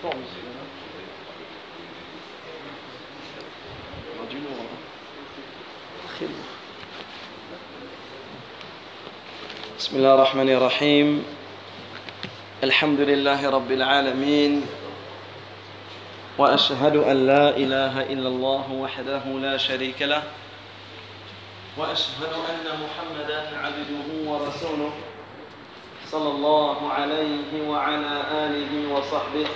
[0.00, 0.40] forme ici.
[4.18, 4.66] On a du lourd.
[6.16, 6.50] Très lourd.
[9.78, 11.24] بسم الله الرحمن الرحيم
[12.62, 14.66] الحمد لله رب العالمين
[16.38, 20.22] واشهد ان لا اله الا الله وحده لا شريك له
[21.76, 24.92] واشهد ان محمدا عبده ورسوله
[26.10, 28.14] صلى الله عليه وعلى
[28.46, 29.46] اله وصحبه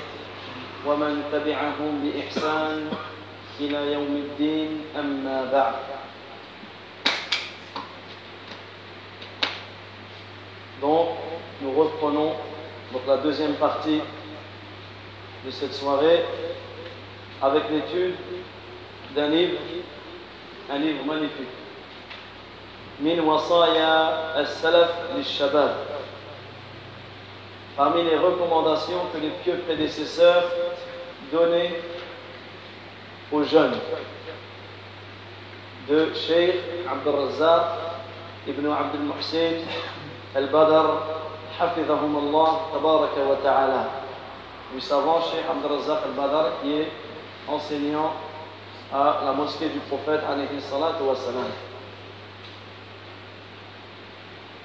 [0.85, 2.89] ومن تبعهم باحسان
[3.59, 5.75] الى يوم الدين اما بعد
[10.81, 11.09] Donc,
[11.61, 12.33] nous reprenons
[12.91, 14.01] donc, la deuxième partie
[15.45, 16.25] de cette soirée
[17.39, 18.15] avec l'étude
[19.15, 19.59] d'un livre,
[20.71, 21.47] un livre magnifique.
[22.99, 24.89] Min wasaya al-salaf
[25.23, 25.71] shabab
[27.77, 30.43] Parmi les recommandations que les pieux prédécesseurs
[31.32, 31.80] donnaient
[33.32, 33.78] aux jeunes
[35.88, 36.54] de Sheikh
[36.90, 37.62] Abdul Razzaq
[38.48, 39.62] ibn Abdul Muhsin
[40.34, 41.02] al-Badr
[41.58, 43.88] hafidhahum Allah tabaraka wa ta'ala.
[44.74, 46.88] Nous savons Sheikh Abdul Razzaq al-Badr qui est
[47.48, 48.12] enseignant
[48.92, 51.50] à la mosquée du prophète alayhi salatu wa salam.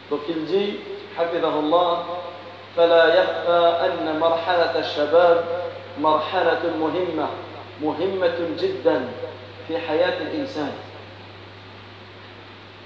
[0.10, 0.80] Donc il dit
[1.14, 2.04] الله
[2.78, 5.46] فلا يخفى أن مرحلة الشباب
[6.01, 7.29] مرحلة مهمة
[7.83, 9.09] مهمة جدا
[9.69, 10.73] في حياة الإنسان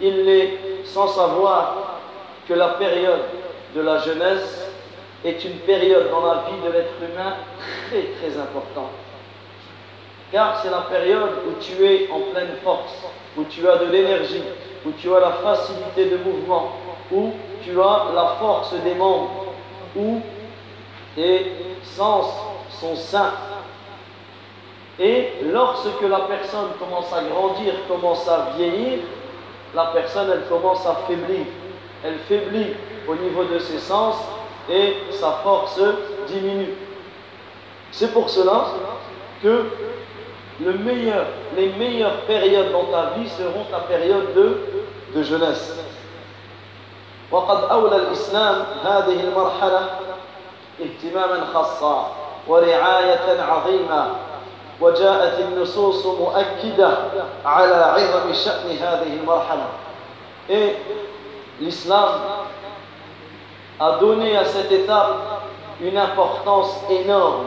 [0.02, 2.00] Il est sans savoir
[2.48, 3.20] que la période
[3.74, 4.66] de la jeunesse
[5.24, 7.34] est une période dans la vie de l'être humain
[7.88, 8.92] très très importante.
[10.32, 12.94] Car c'est la période où tu es en pleine force,
[13.36, 14.42] où tu as de l'énergie,
[14.86, 16.72] où tu as la facilité de mouvement,
[17.12, 19.46] où tu as la force des membres,
[19.96, 20.20] où
[21.14, 22.26] tes sens
[22.80, 23.32] sont sains.
[24.98, 28.98] Et lorsque la personne commence à grandir, commence à vieillir,
[29.74, 31.46] la personne elle commence à faiblir.
[32.04, 32.74] Elle faiblit
[33.08, 34.16] au niveau de ses sens
[34.70, 35.80] et sa force
[36.28, 36.74] diminue.
[37.92, 38.66] C'est pour cela
[39.42, 39.64] que
[40.62, 41.26] le meilleur,
[41.56, 44.60] les meilleures périodes dans ta vie seront ta période de,
[45.14, 45.76] de jeunesse.
[47.30, 49.90] وقد أولى الإسلام هذه المرحلة
[50.82, 52.12] اهتماما خاصا
[52.48, 54.06] ورعاية عظيمة
[54.80, 56.90] وجاءت النصوص مؤكدة
[57.44, 59.66] على عظم شأن هذه المرحلة
[60.48, 60.76] Et
[61.60, 62.20] l'islam
[63.78, 65.42] a donné à cette étape
[65.80, 67.46] une importance énorme,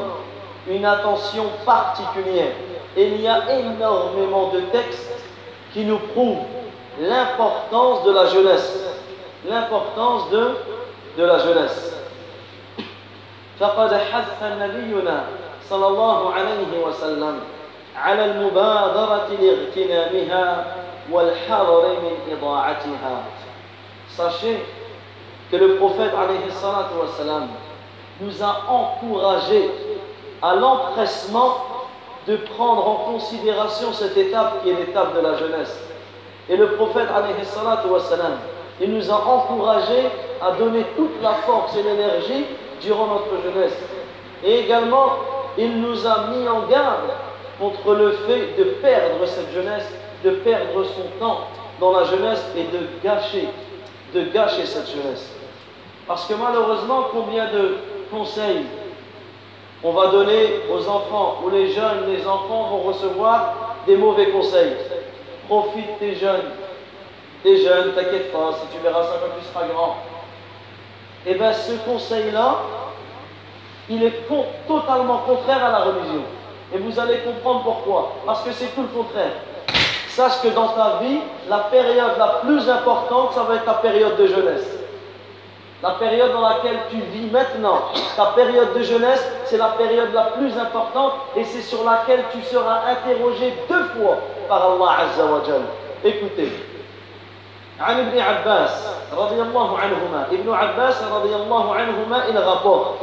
[0.67, 2.53] une attention particulière.
[2.95, 5.11] Et il y a énormément de textes
[5.73, 6.45] qui nous prouvent
[6.99, 8.85] l'importance de la jeunesse.
[9.49, 10.51] L'importance de,
[11.17, 11.93] de la jeunesse.
[13.59, 15.23] فقد حث نبينا
[15.69, 17.39] صلى الله عليه وسلم
[17.95, 20.65] على المبادرة لاغتنامها
[21.11, 23.23] والحذر من إضاعتها.
[24.09, 24.57] Sachez
[25.51, 27.47] que le prophète alayhi salatu wassalam,
[28.21, 29.69] nous a encouragé
[30.41, 31.57] à l'empressement
[32.27, 35.79] de prendre en considération cette étape qui est l'étape de la jeunesse.
[36.49, 38.33] Et le prophète alayhi salatu wassalam,
[38.81, 40.09] il nous a encouragé
[40.41, 42.45] à donner toute la force et l'énergie
[42.80, 43.76] durant notre jeunesse.
[44.44, 45.12] Et également,
[45.56, 47.10] il nous a mis en garde
[47.58, 49.88] contre le fait de perdre cette jeunesse,
[50.24, 51.40] de perdre son temps
[51.80, 53.48] dans la jeunesse et de gâcher,
[54.14, 55.32] de gâcher cette jeunesse.
[56.06, 57.76] Parce que malheureusement, combien de
[58.10, 58.64] conseils
[59.82, 64.72] on va donner aux enfants, ou les jeunes, les enfants vont recevoir des mauvais conseils.
[65.48, 66.50] Profite tes jeunes.
[67.44, 69.98] Tes jeunes, t'inquiète pas, si tu verras ça quand tu seras grand.
[71.26, 72.56] Et bien ce conseil-là,
[73.88, 74.26] il est
[74.66, 76.22] totalement contraire à la religion.
[76.74, 78.12] Et vous allez comprendre pourquoi.
[78.26, 79.32] Parce que c'est tout le contraire.
[80.08, 84.16] Sache que dans ta vie, la période la plus importante, ça va être ta période
[84.16, 84.78] de jeunesse.
[85.82, 87.82] La période dans laquelle tu vis maintenant,
[88.16, 92.42] ta période de jeunesse, c'est la période la plus importante et c'est sur laquelle tu
[92.42, 94.18] seras interrogé deux fois
[94.48, 95.22] par Allah Azza.
[96.04, 96.50] Écoutez.
[97.80, 102.98] عن ابن عباس رضي الله عنهما ابن عباس رضي الله عنهما il rapporte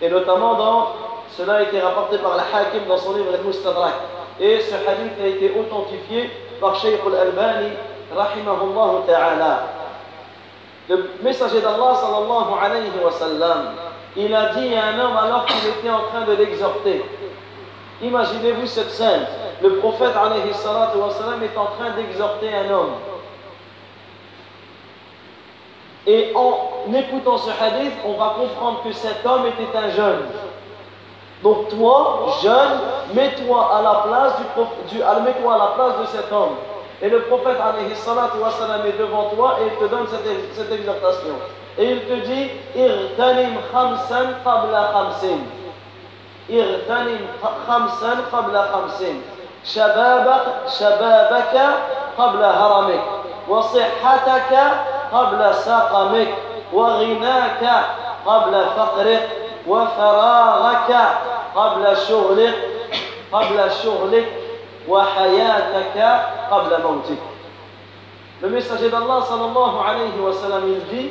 [0.00, 0.88] et notamment dans
[1.36, 3.94] cela a été rapporté par le Hakim dans son livre Al-Mustadrak
[4.40, 6.30] et ce hadith a été authentifié
[6.60, 7.70] par Shaykh al-Albani
[8.14, 9.60] rahimahullah ta'ala
[10.88, 13.74] le messager d'Allah sallallahu alayhi wa sallam,
[14.16, 17.04] il a dit à un homme alors qu'il était en train de l'exhorter.
[18.02, 19.26] Imaginez-vous cette scène.
[19.62, 22.94] Le prophète alayhi salatu wa sallam est en train d'exhorter un homme.
[26.05, 30.21] Et en écoutant ce hadith, on va comprendre que cet homme était un jeune.
[31.43, 32.79] Donc toi, jeune,
[33.13, 36.55] mets-toi à la place du, du mets-toi à la place de cet homme.
[37.01, 40.55] Et le prophète alayhi salatu wa salam est devant toi et il te donne cette,
[40.55, 41.35] cette exhortation.
[41.77, 45.39] Et il te dit Irtanim khamsan qabla khamsin.
[46.49, 47.19] Irtanim
[47.67, 49.21] khamsan qabla khamsin.
[49.75, 50.45] شبابك
[50.79, 51.55] شبابك
[52.17, 53.03] قبل هرمك
[53.49, 54.53] وصحتك
[55.13, 56.33] قبل سقمك
[56.73, 57.63] وغناك
[58.25, 59.29] قبل فقرك
[59.67, 60.91] وفراغك
[61.55, 62.55] قبل شغلك
[63.31, 64.27] قبل شغلك
[64.87, 65.97] وحياتك
[66.51, 67.17] قبل موتك
[68.39, 71.09] Le messager d'Allah sallallahu alayhi wa sallam il dit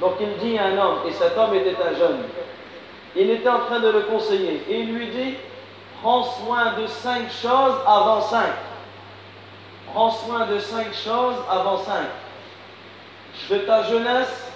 [0.00, 2.22] donc il dit à un homme et cet homme était un jeune
[3.16, 5.34] il était en train de le conseiller et il lui dit
[6.00, 8.52] prends soin de cinq choses avant cinq
[9.92, 12.06] prends soin de cinq choses avant cinq
[13.49, 14.51] de ta jeunesse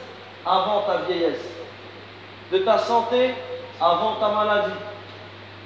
[0.46, 1.60] avant ta vieillesse
[2.52, 3.36] de ta santé
[3.80, 4.74] avant ta maladie,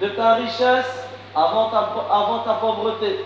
[0.02, 3.26] de ta richesse avant ta, pauvreté,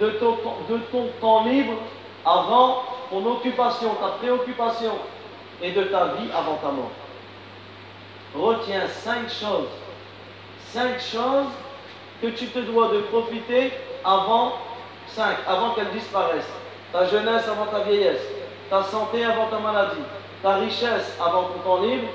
[0.00, 0.38] de ton,
[0.68, 1.74] de ton temps libre
[2.24, 4.92] avant ton occupation, ta préoccupation,
[5.60, 6.90] et de ta vie avant ta mort.
[8.34, 9.68] Retiens cinq choses,
[10.68, 11.48] cinq choses
[12.22, 13.72] que tu te dois de profiter
[14.04, 14.52] avant
[15.08, 16.52] cinq, avant qu'elles disparaissent.
[16.92, 18.22] Ta jeunesse avant ta vieillesse,
[18.70, 20.02] ta santé avant ta maladie,
[20.42, 22.08] ta richesse avant ton temps libre,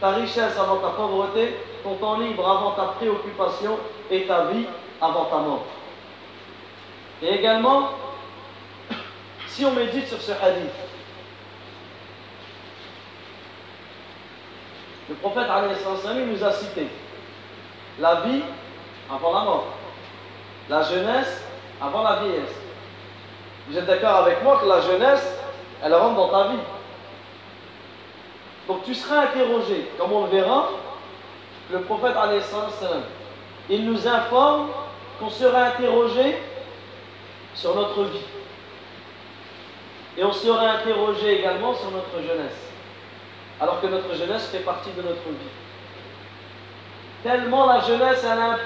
[0.00, 3.78] ta richesse avant ta pauvreté, ton temps libre avant ta préoccupation
[4.10, 4.66] et ta vie
[5.00, 5.64] avant ta mort.
[7.22, 7.90] Et également,
[9.46, 10.72] si on médite sur ce hadith,
[15.08, 15.46] le prophète
[16.26, 16.86] nous a cité
[18.00, 18.42] la vie
[19.10, 19.66] avant la mort,
[20.68, 21.44] la jeunesse
[21.80, 22.54] avant la vieillesse.
[23.68, 25.38] Vous êtes d'accord avec moi que la jeunesse,
[25.82, 26.58] elle rentre dans ta vie.
[28.68, 30.68] Donc tu seras interrogé, comme on le verra,
[31.70, 32.14] le prophète
[33.68, 34.68] il nous informe
[35.18, 36.38] qu'on sera interrogé
[37.54, 38.24] sur notre vie.
[40.16, 42.70] Et on sera interrogé également sur notre jeunesse.
[43.60, 45.50] Alors que notre jeunesse fait partie de notre vie.
[47.22, 48.58] Tellement la jeunesse, a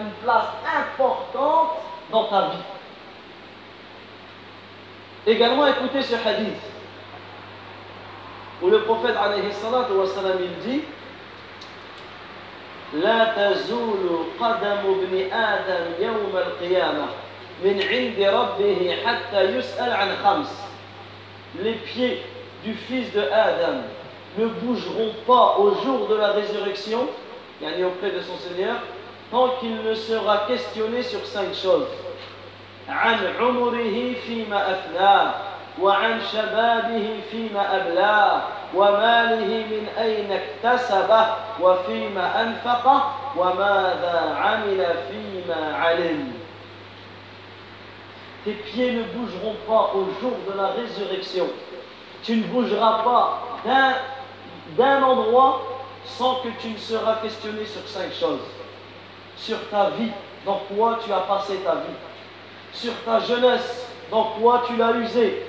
[0.00, 0.46] une place
[0.76, 1.68] importante
[2.10, 2.62] dans ta vie
[5.27, 6.57] Également, écoutez ce hadith
[8.61, 10.81] où le prophète alayhi salatu wa salam il dit
[12.93, 17.07] لا تزول قدم ابن آدم يوم القيامة
[17.63, 20.51] من عند ربه حتى يسأل عن خمس
[21.63, 22.21] Les pieds
[22.63, 23.83] du fils de Adam
[24.37, 27.07] ne bougeront pas au jour de la résurrection,
[27.61, 28.75] yani auprès de son Seigneur,
[29.31, 31.87] tant qu'il ne sera questionné sur cinq choses.
[32.89, 35.33] عن عمره فيما أفناه
[35.81, 38.41] وعن شبابه فيما أبلاه
[38.75, 41.25] وماله من أين اكتسبه
[41.61, 46.33] وفيما أنفقه وماذا عمل فيما علم
[48.43, 51.47] Tes pieds ne bougeront pas au jour de la résurrection.
[52.23, 53.39] Tu ne bougeras pas
[54.75, 55.61] d'un endroit
[56.05, 58.41] sans que tu ne seras questionné sur cinq choses.
[59.37, 60.11] Sur ta vie,
[60.43, 61.97] dans quoi tu as passé ta vie.
[62.80, 65.42] Sur ta jeunesse, dans quoi tu l'as usé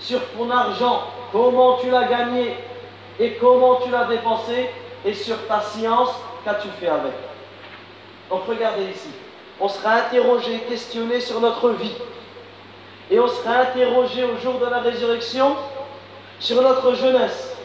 [0.00, 2.56] sur ton argent, comment tu l'as gagné
[3.18, 4.70] et comment tu l'as dépensé,
[5.04, 6.10] et sur ta science,
[6.44, 7.12] qu'as-tu fait avec.
[8.30, 9.10] Donc regardez ici,
[9.60, 11.94] on sera interrogé, questionné sur notre vie.
[13.10, 15.56] Et on sera interrogé au jour de la résurrection
[16.38, 17.56] sur notre jeunesse.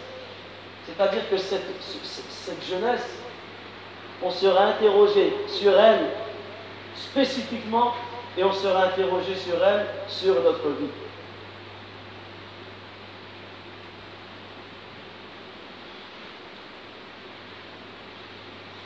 [0.88, 1.66] C'est-à-dire que cette,
[2.30, 3.08] cette jeunesse,
[4.24, 6.10] on sera interrogé sur elle
[6.96, 7.94] spécifiquement
[8.38, 10.90] et on sera interrogé sur elle, sur notre vie.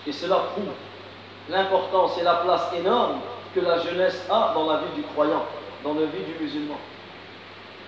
[0.06, 0.74] Et cela prouve
[1.50, 3.20] l'importance et la place énorme
[3.54, 5.46] que la jeunesse a dans la vie du croyant,
[5.84, 6.78] dans la vie du musulman.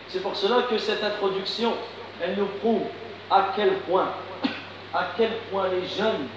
[0.07, 1.73] C'est pour cela que cette introduction,
[2.21, 2.83] elle nous prouve
[3.29, 4.07] à quel point,
[4.93, 6.27] à quel point les jeunes,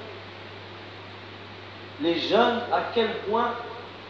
[2.00, 3.52] les jeunes, à quel point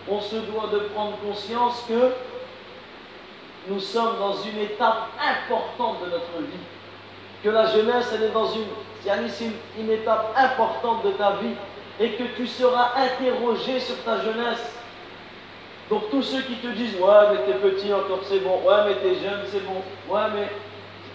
[0.09, 2.13] on se doit de prendre conscience que
[3.69, 6.65] nous sommes dans une étape importante de notre vie.
[7.45, 8.67] Que la jeunesse, elle est dans une
[9.05, 11.55] c'est une étape importante de ta vie
[11.99, 14.73] et que tu seras interrogé sur ta jeunesse.
[15.91, 18.95] Donc tous ceux qui te disent ouais mais t'es petit encore c'est bon, ouais mais
[18.97, 20.49] t'es jeune c'est bon, ouais mais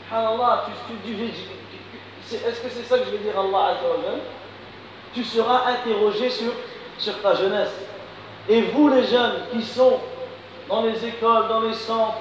[0.10, 1.24] subhanallah, tu, tu,
[2.36, 3.78] est-ce que c'est ça que je vais dire Allah
[5.14, 7.74] Tu seras interrogé sur ta jeunesse.
[8.50, 10.00] Et vous les jeunes qui sont
[10.70, 12.18] dans les écoles, dans les centres,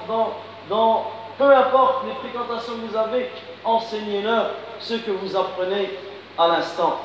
[0.69, 1.05] dans,
[1.37, 3.29] peu importe les fréquentations que vous avez,
[3.63, 5.89] enseignez-leur ce que vous apprenez
[6.37, 6.99] à l'instant.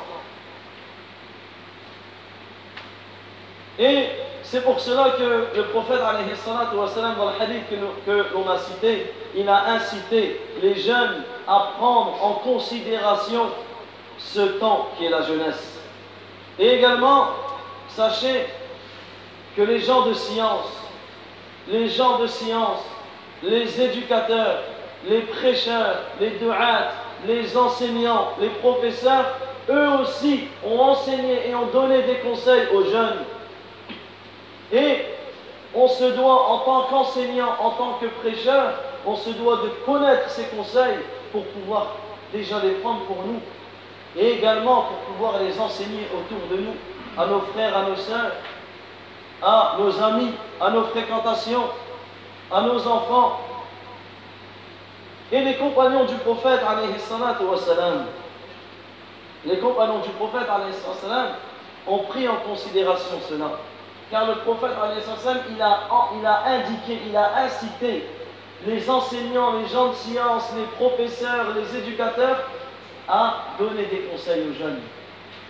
[3.79, 4.07] Et
[4.43, 7.63] c'est pour cela que le prophète, dans le hadith
[8.07, 13.47] que, l'on a cité, il a incité les jeunes à prendre en considération
[14.19, 15.81] ce temps qui est la jeunesse.
[16.59, 17.29] Et également,
[17.89, 18.47] sachez
[19.57, 20.67] que les gens de science,
[21.69, 22.85] les gens de science,
[23.43, 24.61] les éducateurs,
[25.09, 26.93] les prêcheurs, les du'at,
[27.27, 29.37] les enseignants, les professeurs,
[29.71, 33.25] eux aussi ont enseigné et ont donné des conseils aux jeunes.
[34.73, 35.05] Et
[35.75, 38.75] on se doit, en tant qu'enseignant, en tant que prêcheur,
[39.07, 40.99] on se doit de connaître ces conseils
[41.31, 41.97] pour pouvoir
[42.33, 43.41] déjà les prendre pour nous.
[44.17, 46.75] Et également pour pouvoir les enseigner autour de nous,
[47.17, 48.33] à nos frères, à nos sœurs,
[49.43, 50.31] à nos amis,
[50.61, 51.65] à nos fréquentations,
[52.51, 53.41] à nos enfants.
[55.31, 56.61] Et les compagnons du prophète,
[59.45, 60.49] les compagnons du prophète,
[61.87, 63.51] ont pris en considération cela.
[64.11, 64.73] Car le prophète,
[65.51, 65.81] il a,
[66.19, 68.07] il a indiqué, il a incité
[68.67, 72.43] les enseignants, les gens de science, les professeurs, les éducateurs
[73.09, 74.81] à donner des conseils aux jeunes.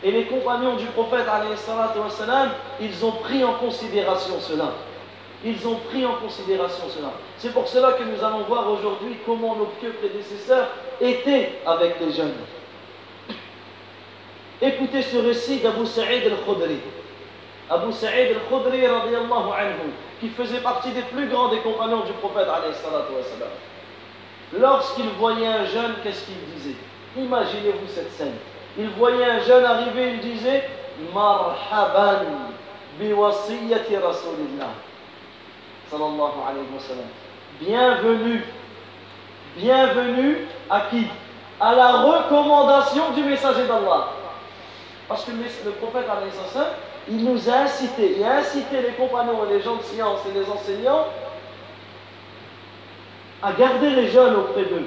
[0.05, 1.27] Et les compagnons du prophète,
[2.81, 4.73] ils ont pris en considération cela.
[5.45, 7.13] Ils ont pris en considération cela.
[7.39, 10.69] C'est pour cela que nous allons voir aujourd'hui comment nos pieux prédécesseurs
[11.01, 12.35] étaient avec les jeunes.
[14.61, 16.79] Écoutez ce récit d'Abu Sa'id al-Khudri.
[17.69, 18.83] Abu Sa'id al-Khudri,
[20.21, 22.47] qui faisait partie des plus grands des compagnons du prophète,
[24.53, 26.77] lorsqu'il voyait un jeune, qu'est-ce qu'il disait?
[27.17, 28.35] Imaginez-vous cette scène.
[28.79, 30.69] Il voyait un jeune arriver, il disait
[31.12, 32.25] Marhaban
[32.99, 34.73] biwasiyati Rasulillah.
[37.61, 38.45] Bienvenue.
[39.57, 41.07] Bienvenue à qui?
[41.61, 44.09] À la recommandation du messager d'Allah.
[45.07, 46.07] Parce que le prophète,
[47.09, 50.38] il nous a incité, il a incité les compagnons et les gens de science et
[50.38, 51.07] les enseignants
[53.43, 54.87] à garder les jeunes auprès d'eux.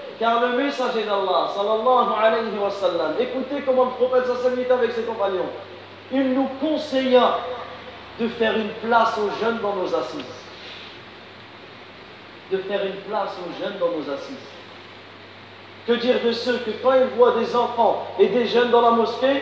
[0.21, 5.01] car le messager d'Allah, sallallahu alayhi wa sallam, écoutez comment le prophète sallallahu avec ses
[5.01, 5.49] compagnons.
[6.11, 7.39] Il nous conseilla
[8.19, 10.21] de faire une place aux jeunes dans nos assises.
[12.51, 14.47] De faire une place aux jeunes dans nos assises.
[15.87, 18.91] Que dire de ceux que quand ils voient des enfants et des jeunes dans la
[18.91, 19.41] mosquée,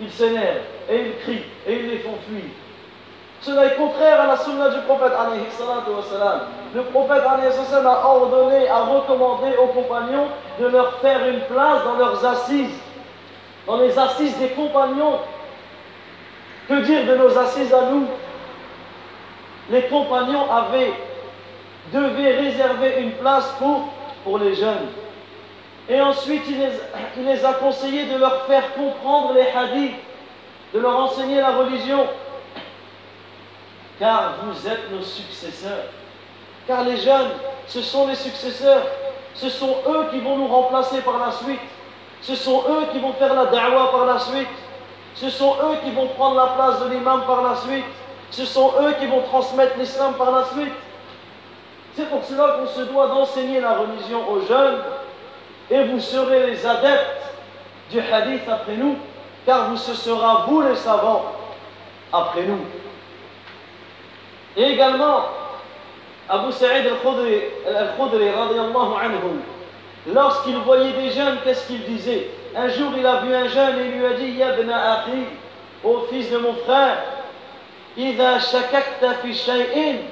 [0.00, 2.44] ils s'énervent et ils crient et ils les font fuir.
[3.46, 5.12] Cela est contraire à la sunna du prophète
[6.74, 10.26] Le prophète a ordonné, a recommandé aux compagnons
[10.58, 12.74] de leur faire une place dans leurs assises,
[13.68, 15.20] dans les assises des compagnons.
[16.68, 18.08] Que dire de nos assises à nous?
[19.70, 20.94] Les compagnons avaient,
[21.92, 23.82] devaient réserver une place pour,
[24.24, 24.88] pour les jeunes.
[25.88, 26.72] Et ensuite, il les,
[27.16, 29.94] il les a conseillés de leur faire comprendre les hadiths,
[30.74, 32.06] de leur enseigner la religion
[33.98, 35.84] car vous êtes nos successeurs.
[36.66, 37.30] Car les jeunes,
[37.66, 38.82] ce sont les successeurs.
[39.34, 41.60] Ce sont eux qui vont nous remplacer par la suite.
[42.22, 44.48] Ce sont eux qui vont faire la da'wah par la suite.
[45.14, 47.84] Ce sont eux qui vont prendre la place de l'imam par la suite.
[48.30, 50.72] Ce sont eux qui vont transmettre l'islam par la suite.
[51.94, 54.80] C'est pour cela qu'on se doit d'enseigner la religion aux jeunes
[55.70, 57.22] et vous serez les adeptes
[57.90, 58.96] du hadith après nous,
[59.46, 61.24] car ce sera vous les savants
[62.12, 62.60] après nous.
[64.57, 65.25] Et également,
[66.29, 67.41] Abu Sa'id al-Khudri,
[70.13, 73.85] lorsqu'il voyait des jeunes, qu'est-ce qu'il disait Un jour, il a vu un jeune et
[73.85, 75.25] il lui a dit Yabna akhi,
[75.83, 76.97] ô fils de mon frère,
[77.97, 80.03] إذا شككت في شيء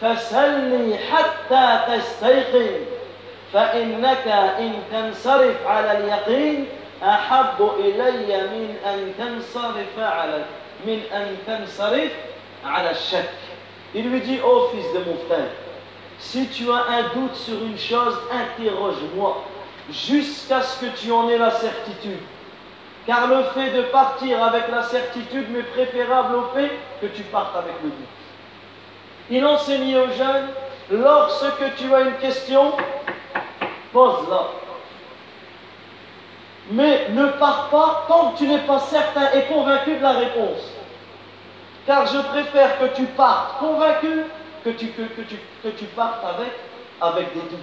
[0.00, 2.84] فسلني حتى تستيقن
[3.52, 6.66] فإنك إن تنصرف على اليقين
[7.02, 10.44] أحب إلي من أن تنصرف على
[10.86, 12.12] من أن تنصرف
[12.64, 13.30] على الشك
[13.95, 15.49] il lui dit, ô fils de mon frère,
[16.19, 19.43] si tu as un doute sur une chose, interroge-moi
[19.89, 22.19] jusqu'à ce que tu en aies la certitude.
[23.07, 27.55] Car le fait de partir avec la certitude m'est préférable au fait que tu partes
[27.55, 28.07] avec le doute.
[29.31, 30.49] Il enseignait aux jeunes,
[30.91, 32.73] lorsque tu as une question,
[33.93, 34.47] pose-la.
[36.71, 40.78] Mais ne pars pas tant que tu n'es pas certain et convaincu de la réponse
[41.88, 44.24] Car je préfère que tu partes convaincu
[44.64, 46.52] que tu, que, que tu, que tu partes avec,
[47.00, 47.60] avec des doutes.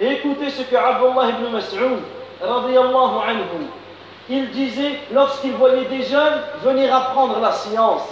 [0.00, 2.00] Et écoutez ce que Abdullah ibn Mas'ud,
[2.42, 3.66] radiallahu anhu,
[4.28, 8.08] il disait lorsqu'il voyait des jeunes venir apprendre la science,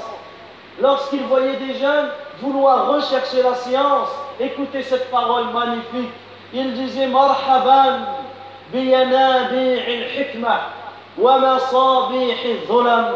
[0.81, 6.13] lorsqu'il voyait des jeunes vouloir rechercher la science, écoutez cette parole magnifique.
[6.53, 8.07] Il disait Marhaban
[8.73, 10.59] بينابيع الحكمة
[11.19, 13.15] ومصابيح الظلم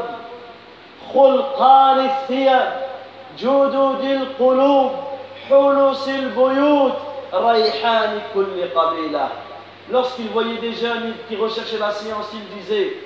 [1.14, 2.87] خلقان الثياب
[3.38, 4.91] جدد القلوب
[5.49, 6.93] حلس البيوت
[7.35, 9.29] ريحان كل قبيلة
[9.91, 12.97] Lorsqu'il voyait des jeunes qui recherchaient la science, il disait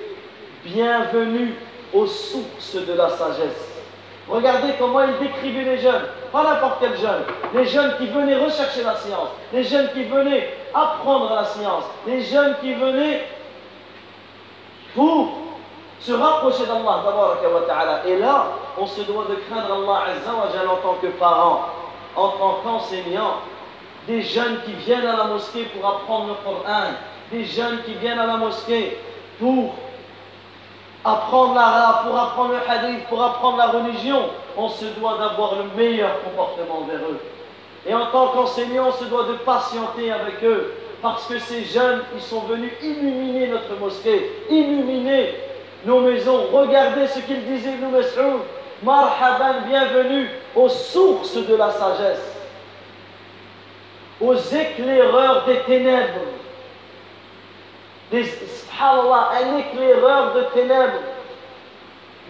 [0.63, 1.55] Bienvenue
[1.93, 3.77] aux sources de la sagesse.
[4.27, 7.23] Regardez comment il décrivait les jeunes, pas n'importe quel jeune,
[7.55, 12.21] les jeunes qui venaient rechercher la science, les jeunes qui venaient apprendre la science, les
[12.21, 13.25] jeunes qui venaient
[14.93, 15.40] pour
[16.02, 18.02] se rapprocher d'Allah.
[18.06, 18.46] Et là,
[18.78, 21.66] on se doit de craindre Allah en tant que parent,
[22.16, 23.36] en tant qu'enseignant,
[24.06, 26.90] des jeunes qui viennent à la mosquée pour apprendre le Coran,
[27.30, 28.98] des jeunes qui viennent à la mosquée
[29.38, 29.74] pour
[31.04, 34.22] apprendre l'arabe, pour apprendre le hadith, pour apprendre la religion,
[34.56, 37.20] on se doit d'avoir le meilleur comportement vers eux.
[37.86, 42.02] Et en tant qu'enseignant, on se doit de patienter avec eux, parce que ces jeunes,
[42.14, 45.34] ils sont venus illuminer notre mosquée, illuminer
[45.84, 46.46] nos maisons.
[46.52, 48.42] Regardez ce qu'ils disaient, nous, Mas'oud.
[48.82, 52.36] Marhaban, bienvenue aux sources de la sagesse,
[54.20, 56.18] aux éclaireurs des ténèbres
[58.12, 58.24] des,
[58.80, 61.00] un éclaireur de ténèbres,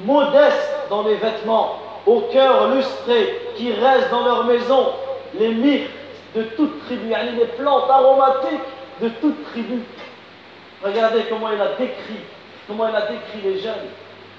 [0.04, 4.92] modeste dans les vêtements, au cœur lustré, qui reste dans leur maison
[5.34, 5.90] les myrtes
[6.34, 8.60] de toute tribu, les plantes aromatiques
[9.00, 9.82] de toute tribu.
[10.82, 12.20] Regardez comment il a décrit,
[12.66, 13.88] comment il a décrit les jeunes.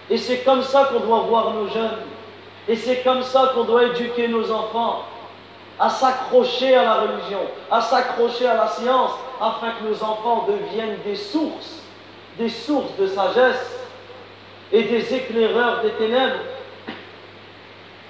[0.10, 2.00] Et c'est comme ça qu'on doit voir nos jeunes.
[2.68, 5.04] Et c'est comme ça qu'on doit éduquer nos enfants
[5.80, 10.98] à s'accrocher à la religion, à s'accrocher à la science, afin que nos enfants deviennent
[11.04, 11.82] des sources,
[12.38, 13.80] des sources de sagesse
[14.72, 16.40] et des éclaireurs des ténèbres.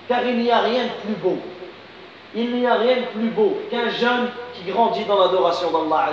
[0.08, 1.38] Car il n'y a rien de plus beau.
[2.36, 6.10] Il n'y a rien de plus beau qu'un jeune qui grandit dans l'adoration d'Allah.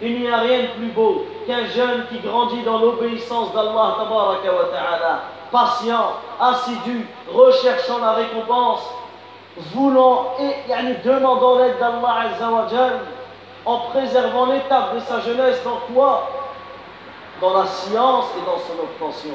[0.00, 3.96] Il n'y a rien de plus beau qu'un jeune qui grandit dans l'obéissance d'Allah
[5.50, 8.82] patient, assidu, recherchant la récompense,
[9.74, 10.72] voulant et
[11.04, 12.26] demandant l'aide d'Allah
[13.64, 16.30] en préservant l'étape de sa jeunesse dans quoi?
[17.40, 19.34] Dans la science et dans son obtention.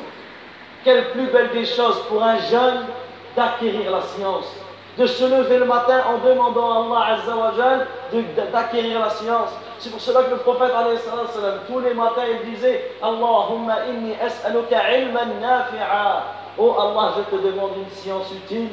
[0.83, 2.85] Quelle plus belle des choses pour un jeune
[3.35, 4.45] d'acquérir la science,
[4.97, 7.85] de se lever le matin en demandant à Allah
[8.51, 9.49] d'acquérir la science.
[9.83, 10.71] C'est pour cela que le prophète,
[11.67, 16.23] tous les matins, il disait Allahumma inni as'aluka ilman nafi'a.
[16.57, 18.69] Oh Allah, je te demande une science utile.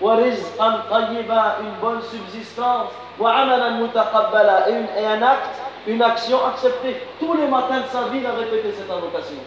[0.00, 2.90] Wa rizqan tayyiba, une bonne subsistance.
[3.20, 6.96] Wa amalan mutaqabbala, et un acte, une action acceptée.
[7.20, 9.38] Tous les matins de sa vie, il a répété cette invocation.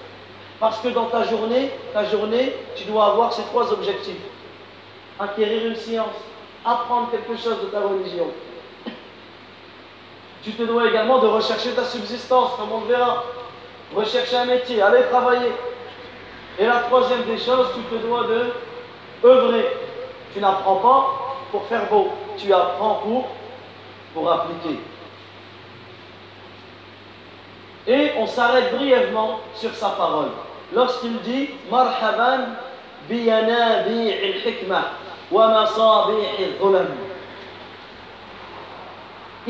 [0.62, 4.24] Parce que dans ta journée, ta journée, tu dois avoir ces trois objectifs.
[5.20, 6.16] Acquérir une science,
[6.66, 8.28] apprendre quelque chose de ta religion,
[10.44, 13.24] tu te dois également de rechercher ta subsistance comme on le verra.
[13.96, 15.52] Rechercher un métier aller travailler.
[16.58, 18.54] Et la troisième des choses tu te dois de
[19.26, 19.68] œuvrer.
[20.34, 23.28] Tu n'apprends pas pour faire beau, tu apprends pour,
[24.14, 24.80] pour appliquer.
[27.88, 30.30] Et on s'arrête brièvement sur sa parole.
[30.74, 32.50] Lorsqu'il dit Marhaban
[33.10, 34.92] biyanabi al-hikmah
[35.32, 36.28] wa masabih
[36.62, 36.86] al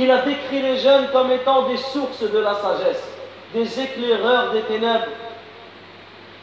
[0.02, 3.04] Il a décrit les jeunes comme étant des sources de la sagesse,
[3.54, 5.12] des éclaireurs des ténèbres.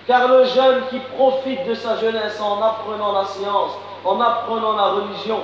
[0.06, 3.70] Car le jeune qui profite de sa jeunesse en apprenant la science,
[4.04, 5.40] en apprenant la religion.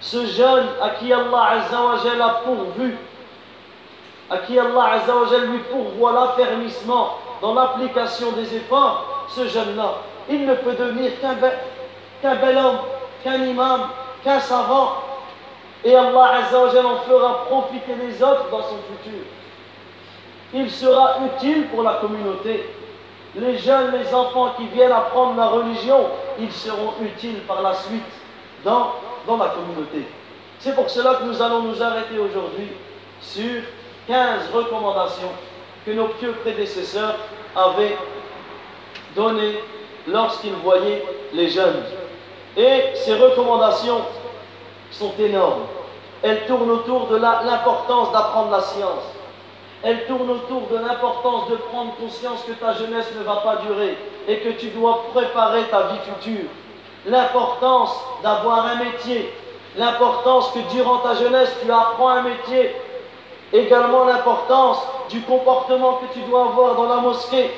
[0.00, 2.96] Ce jeune à qui Allah Azzawajal a pourvu,
[4.30, 9.94] à qui Allah Azzawajal lui pourvoit l'affermissement dans l'application des efforts, ce jeune-là,
[10.28, 11.34] il ne peut devenir qu'un
[12.36, 12.78] bel, homme,
[13.24, 13.88] qu'un imam,
[14.22, 14.92] qu'un savant.
[15.84, 19.20] Et Allah Azzawajal en fera profiter les autres dans son futur.
[20.52, 22.66] Il sera utile pour la communauté
[23.36, 26.06] les jeunes, les enfants qui viennent apprendre la religion,
[26.38, 28.02] ils seront utiles par la suite
[28.64, 28.94] dans,
[29.26, 30.04] dans la communauté.
[30.58, 32.68] C'est pour cela que nous allons nous arrêter aujourd'hui
[33.20, 33.62] sur
[34.08, 35.30] 15 recommandations
[35.86, 37.16] que nos pieux prédécesseurs
[37.54, 37.96] avaient
[39.14, 39.60] données
[40.08, 41.84] lorsqu'ils voyaient les jeunes.
[42.56, 44.00] Et ces recommandations
[44.90, 45.62] sont énormes.
[46.22, 49.04] Elles tournent autour de l'importance d'apprendre la science.
[49.82, 53.96] elle tourne autour de l'importance de prendre conscience que ta jeunesse ne va pas durer
[54.28, 56.48] et que tu dois préparer ta vie future.
[57.06, 59.32] L'importance d'avoir un métier,
[59.76, 62.76] l'importance que durant ta jeunesse tu apprends un métier,
[63.52, 67.50] également l'importance du comportement que tu dois avoir dans la mosquée,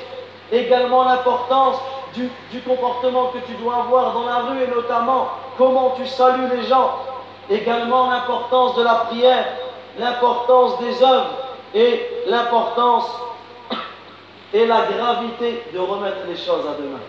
[0.51, 1.75] également l'importance
[2.15, 2.29] du,
[2.61, 6.91] comportement que tu dois avoir dans la rue et notamment comment tu salues les gens,
[7.49, 9.45] également l'importance de la prière,
[9.99, 11.37] l'importance des œuvres
[11.73, 13.09] et l'importance
[14.53, 16.99] et la gravité de remettre les choses à demain.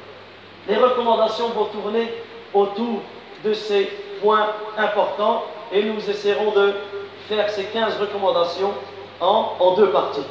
[0.68, 2.12] Les recommandations vont tourner
[2.52, 3.00] autour
[3.44, 3.90] de ces
[4.22, 4.46] points
[4.78, 6.72] importants et nous essaierons de
[7.28, 8.72] faire ces 15 recommandations
[9.20, 10.22] en, en deux parties.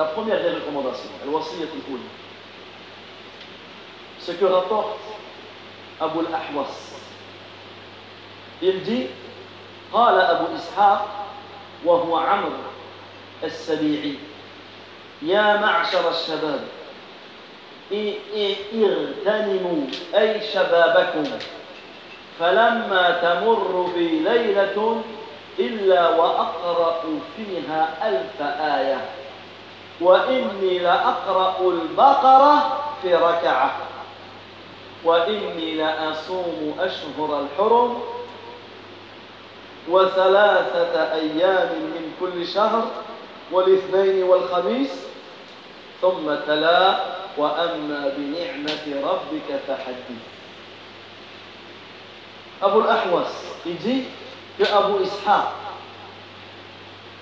[0.00, 1.98] La première des recommandations, al-wasiyyat al
[4.18, 4.98] Ce que rapporte
[6.00, 6.96] Abu al-Ahwas.
[8.62, 9.08] Il dit
[9.92, 11.08] قال أبو إسحاق
[11.84, 12.62] وهو عمرو
[13.44, 14.14] السبيعي
[15.22, 16.60] يا معشر الشباب
[17.92, 21.24] اغتنموا أي شبابكم
[22.38, 25.02] فلما تمر بي ليلة
[25.58, 27.02] إلا وأقرأ
[27.36, 29.19] فيها ألف آية
[30.00, 33.76] وإني لأقرأ البقرة في ركعة.
[35.04, 38.02] وإني لأصوم أشهر الحرم
[39.88, 42.84] وثلاثة أيام من كل شهر
[43.52, 45.06] والاثنين والخميس
[46.00, 47.00] ثم تلا
[47.36, 50.20] وأما بنعمة ربك فحدث.
[52.62, 53.32] أبو الأحوص
[53.64, 54.04] dit
[54.58, 55.52] que Abu Ishaq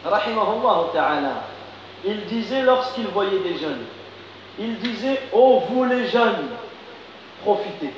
[0.07, 1.58] rahimahullah ta'ala
[2.05, 3.85] il disait lorsqu'il voyait des jeunes.
[4.59, 6.49] Il disait oh vous les jeunes
[7.43, 7.93] profitez.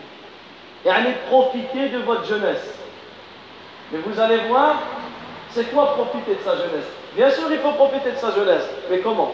[0.85, 2.75] Et allez profiter de votre jeunesse.
[3.93, 4.77] Mais vous allez voir
[5.51, 6.87] c'est quoi profiter de sa jeunesse?
[7.17, 8.69] Bien sûr, il faut profiter de sa jeunesse.
[8.89, 9.33] Mais comment?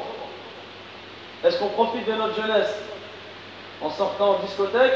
[1.44, 2.74] Est-ce qu'on profite de notre jeunesse?
[3.82, 4.94] En sortant en discothèque,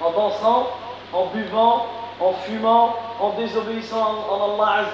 [0.00, 0.70] en dansant,
[1.12, 1.86] en buvant,
[2.20, 4.84] en fumant, en désobéissant en Allah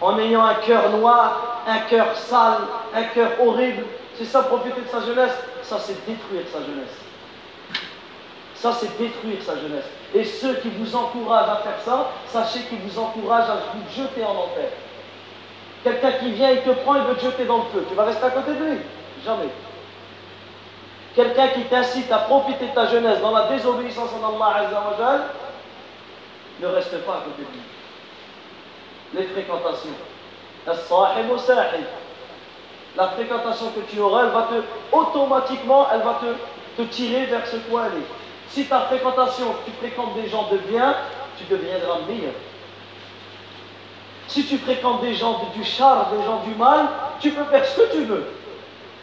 [0.00, 2.62] en ayant un cœur noir, un cœur sale,
[2.94, 3.84] un cœur horrible.
[4.18, 6.96] C'est ça profiter de sa jeunesse Ça, c'est détruire sa jeunesse.
[8.54, 9.84] Ça, c'est détruire sa jeunesse.
[10.14, 14.24] Et ceux qui vous encouragent à faire ça, sachez qu'ils vous encouragent à vous jeter
[14.24, 14.70] en enfer.
[15.84, 17.84] Quelqu'un qui vient, il te prend, il veut te jeter dans le feu.
[17.88, 18.78] Tu vas rester à côté de lui?
[19.24, 19.50] Jamais.
[21.14, 24.68] Quelqu'un qui t'incite à profiter de ta jeunesse dans la désobéissance en Allah
[26.60, 27.75] ne reste pas à côté de lui.
[29.14, 29.90] Les fréquentations.
[32.96, 36.20] La fréquentation que tu auras, elle va te, automatiquement, elle va
[36.76, 37.90] te, tirer vers ce point là
[38.48, 40.96] Si ta fréquentation, tu fréquentes des gens de bien,
[41.38, 42.32] tu deviendras meilleur.
[44.28, 46.88] Si tu fréquentes des gens du char, des gens du mal,
[47.20, 48.24] tu peux faire ce que tu veux.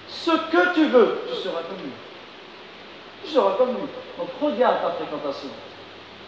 [0.09, 1.91] Ce que tu veux, tu seras comme lui.
[3.23, 3.87] Tu seras comme lui.
[4.17, 5.49] Donc regarde ta fréquentation.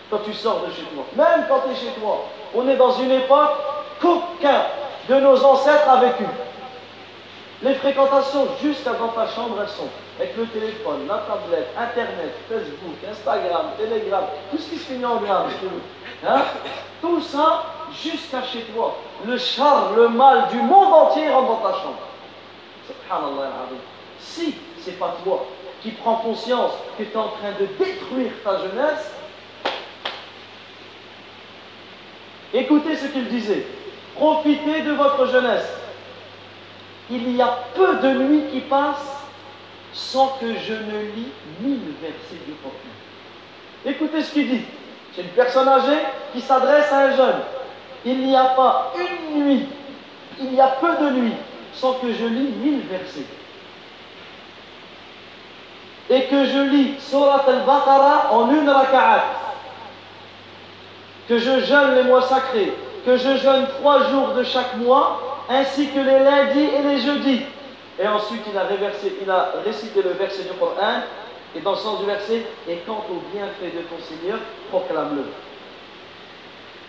[0.09, 2.93] Quand tu sors de chez toi, même quand tu es chez toi, on est dans
[2.99, 3.51] une époque
[3.99, 4.61] qu'aucun
[5.09, 6.25] de nos ancêtres a vécu.
[7.61, 9.87] Les fréquentations, jusqu'à dans ta chambre, elles sont.
[10.19, 15.17] Avec le téléphone, la tablette, Internet, Facebook, Instagram, Telegram, tout ce qui se finit en
[15.17, 15.47] gramme.
[16.25, 16.41] Hein?
[17.01, 18.95] Tout ça, jusqu'à chez toi.
[19.25, 21.99] Le char, le mal du monde entier rentre dans ta chambre.
[22.87, 23.51] Subhanallah
[24.19, 25.45] Si c'est pas toi
[25.81, 29.11] qui prends conscience que tu es en train de détruire ta jeunesse,
[32.59, 33.65] écoutez ce qu'il disait.
[34.15, 35.67] Profitez de votre jeunesse.
[37.09, 39.15] Il y a peu de nuits qui passent
[39.93, 42.75] sans que je ne lis mille versets du Coran.
[43.85, 44.65] Écoutez ce qu'il dit.
[45.15, 46.01] C'est une personne âgée
[46.33, 47.41] qui s'adresse à un jeune.
[48.05, 49.65] Il n'y a pas une nuit,
[50.39, 51.33] il y a peu de nuits,
[51.73, 53.25] sans que je lis mille versets.
[56.09, 59.44] Et que je lis Surat al-Baqarah en une raka'at.
[61.27, 62.73] Que je jeûne les mois sacrés.
[63.05, 67.41] Que je jeûne trois jours de chaque mois, ainsi que les lundis et les jeudis.
[67.99, 68.65] Et ensuite, il a,
[69.21, 71.01] il a récité le verset du Coran
[71.55, 75.23] Et dans le sens du verset, et quant au bienfait de ton Seigneur, proclame-le.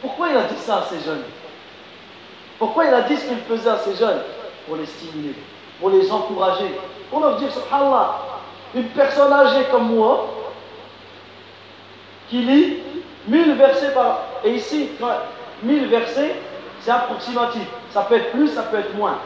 [0.01, 1.23] Pourquoi il a dit ça à ces jeunes?
[2.59, 4.23] Pourquoi il a dit ce qu'il faisait à ces jeunes?
[4.67, 5.35] Pour les stimuler,
[5.79, 6.71] pour les encourager,
[7.11, 8.19] pour leur dire, subhanallah,
[8.75, 10.27] une personne âgée comme moi,
[12.29, 12.79] qui lit
[13.29, 14.23] 1000 versets par...
[14.45, 14.91] Et ici,
[15.63, 16.37] 1000 versets,
[16.81, 17.63] c'est approximatif.
[17.93, 19.19] Ça peut être plus, ça peut être moins.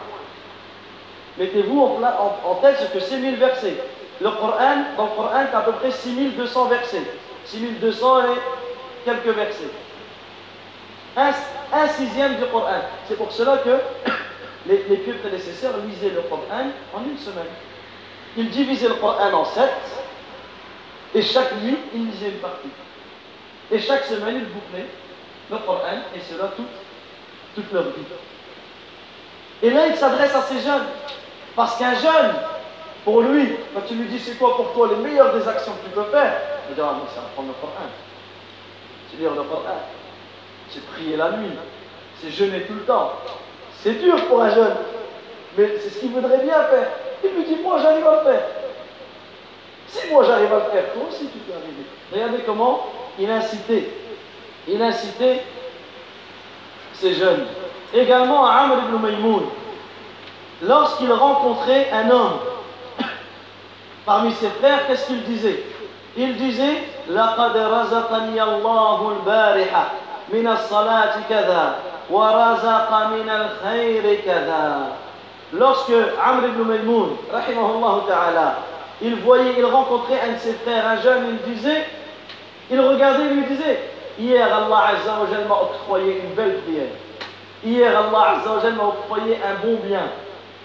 [1.38, 3.76] Mettez-vous en, tête ce que c'est 1000 versets.
[4.20, 7.02] Le Coran, dans le Coran, c'est à peu près 6200 versets.
[7.46, 9.70] 6200 et quelques versets.
[11.16, 12.82] Un, sixième du Coran.
[13.08, 13.70] C'est pour cela que
[14.66, 17.44] les, les prédécesseurs lisaient le Coran en une semaine.
[18.36, 19.72] Ils divisaient le Coran en sept,
[21.14, 22.68] et chaque nuit, ils lisaient une partie.
[23.70, 24.88] Et chaque semaine, ils bouclaient
[25.50, 26.66] le Coran, et cela toute,
[27.54, 28.04] toute leur vie.
[29.62, 30.86] Et là, il s'adresse à ces jeunes.
[31.54, 32.34] Parce qu'un jeune,
[33.04, 35.88] pour lui, quand tu lui dis c'est quoi pour toi les meilleures des actions que
[35.88, 36.32] tu peux faire,
[36.68, 37.88] il dire Ah, mais c'est apprendre le Coran.
[39.10, 39.80] C'est lire le Coran.
[40.70, 41.50] C'est prier la nuit.
[42.20, 43.12] C'est jeûner tout le temps.
[43.82, 44.76] C'est dur pour un jeune.
[45.56, 46.88] Mais c'est ce qu'il voudrait bien faire.
[47.24, 48.42] Il lui dit Moi, j'arrive à le faire.
[49.89, 51.85] Si moi, j'arrive à le faire, toi aussi, tu peux arriver.
[52.11, 52.87] Regardez comment
[53.19, 53.89] il incitait.
[54.67, 55.43] Il incitait
[56.93, 57.45] ces jeunes.
[57.93, 59.43] Également à Amr ibn Maymoun
[60.63, 62.39] lorsqu'il rencontrait un homme
[64.05, 65.63] parmi ses frères, qu'est-ce qu'il disait
[66.17, 69.85] Il disait لقد رزقني الله البارحة
[70.33, 71.75] من الصلاة كذا
[72.09, 74.87] ورزق من الخير كذا
[75.53, 75.93] Lorsque
[76.25, 78.55] Amr ibn Maymoun, rahimahullah ta'ala,
[79.02, 81.86] il voyait, il rencontrait un de ses frères, un jeune, il disait,
[82.70, 83.78] il regardait, il lui disait,
[84.18, 86.88] hier Allah Azza m'a octroyé une belle prière.
[87.64, 90.02] Hier Allah Azza m'a octroyé un bon bien.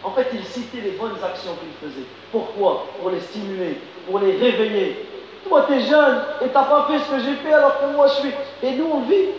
[0.03, 2.05] En fait, il citait les bonnes actions qu'il faisait.
[2.31, 2.85] Pourquoi?
[3.01, 5.07] Pour les stimuler, pour les réveiller.
[5.47, 7.85] Toi, tu es jeune et tu n'as pas fait ce que j'ai fait alors que
[7.95, 8.31] moi je suis.
[8.61, 9.29] Et nous, on vit.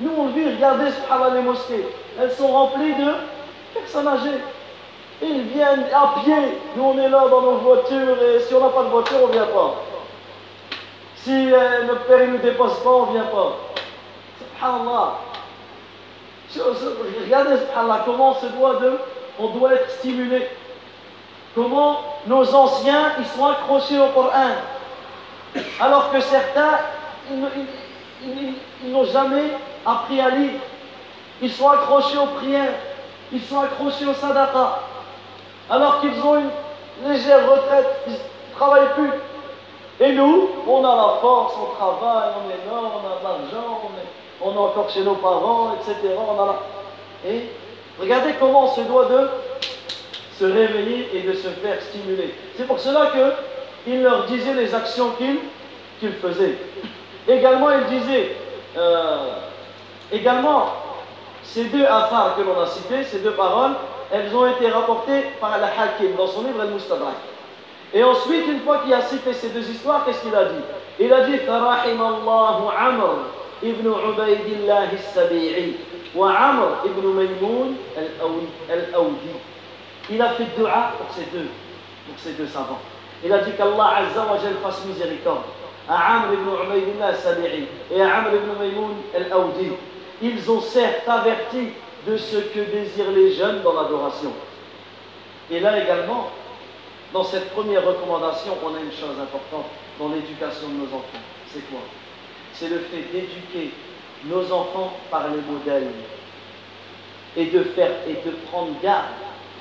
[0.00, 0.46] Nous, on vit.
[0.54, 1.86] Regardez, subhanallah, les mosquées.
[2.20, 3.12] Elles sont remplies de
[3.74, 4.38] personnes âgées.
[5.22, 6.58] Ils viennent à pied.
[6.76, 9.28] Nous, on est là dans nos voitures et si on n'a pas de voiture, on
[9.28, 9.74] ne vient pas.
[11.16, 13.56] Si euh, notre père ne nous dépasse pas, on ne vient pas.
[14.38, 15.18] Subhanallah.
[17.24, 18.98] Regardez, subhanallah, comment on se doit de
[19.38, 20.48] on doit être stimulé.
[21.54, 24.50] Comment nos anciens, ils sont accrochés au Coran,
[25.80, 26.78] alors que certains,
[27.30, 29.52] ils, n'ont jamais
[29.84, 30.60] appris à lire.
[31.42, 32.74] Ils sont accrochés aux prières,
[33.32, 34.80] ils sont accrochés au sadaqa,
[35.70, 39.10] alors qu'ils ont une légère retraite, ils ne travaillent plus.
[40.00, 43.80] Et nous, on a la force, on travaille, on est là, on a de l'argent,
[43.84, 46.14] on est, encore chez nos parents, etc.
[46.16, 47.28] On.
[47.28, 47.50] Et
[48.00, 49.28] Regardez comment on se doit de
[50.38, 52.34] se réveiller et de se faire stimuler.
[52.56, 53.10] C'est pour cela
[53.84, 56.56] qu'il leur disait les actions qu'il faisait.
[57.28, 58.36] Également, il disait,
[58.78, 59.34] euh,
[60.10, 60.72] également,
[61.42, 63.72] ces deux affaires que l'on a citées, ces deux paroles,
[64.12, 67.14] elles ont été rapportées par Al-Hakim dans son livre Al-Mustadrak.
[67.92, 70.62] Et ensuite, une fois qu'il a cité ces deux histoires, qu'est-ce qu'il a dit?
[70.98, 73.08] Il a dit Farahimallahu Amr
[73.62, 75.76] ibn Ubaidillah al-Sabi'i
[76.14, 77.76] wa Amr ibn Maymoun
[78.68, 79.34] al-Aoudi.
[80.10, 81.48] Il a fait dua pour ces deux,
[82.06, 82.80] pour ces deux savants.
[83.24, 85.42] Il a dit qu'Allah Azza wa Jal fasse miséricorde
[85.88, 89.72] à Amr ibn Ubaidillah al-Sabi'i et à Amr ibn Maymoun al-Aoudi.
[90.22, 91.70] Ils ont certes averti
[92.06, 94.32] de ce que désirent les jeunes dans l'adoration.
[95.50, 96.30] Et là également,
[97.12, 99.66] dans cette première recommandation, on a une chose importante
[99.98, 101.18] dans l'éducation de nos enfants.
[101.52, 101.80] C'est quoi?
[102.52, 103.72] C'est le fait d'éduquer
[104.26, 105.88] nos enfants par les modèles
[107.36, 109.06] et de faire et de prendre garde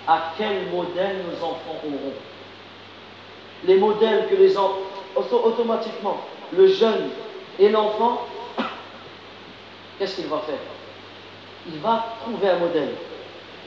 [0.08, 2.14] à quel modèle nos enfants auront.
[3.66, 4.80] Les modèles que les enfants,
[5.16, 6.18] automatiquement,
[6.52, 7.10] le jeune
[7.60, 8.26] et l'enfant,
[10.00, 10.79] qu'est-ce qu'il va faire?
[11.68, 12.96] Il va trouver un modèle,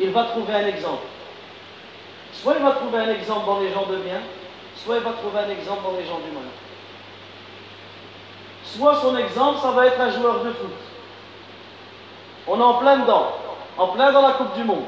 [0.00, 1.05] il va trouver un exemple.
[2.33, 4.20] Soit il va trouver un exemple dans les gens de bien,
[4.76, 6.48] soit il va trouver un exemple dans les gens du mal.
[8.64, 10.70] Soit son exemple, ça va être un joueur de foot.
[12.48, 13.33] On est en plein dedans,
[13.76, 14.85] en plein dans la Coupe du Monde.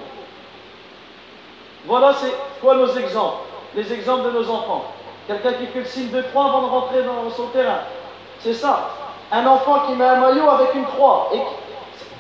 [1.87, 3.37] Voilà, c'est quoi nos exemples?
[3.75, 4.93] Les exemples de nos enfants.
[5.27, 7.81] Quelqu'un qui fait le signe de croix avant de rentrer dans son terrain.
[8.41, 8.91] C'est ça.
[9.31, 11.31] Un enfant qui met un maillot avec une croix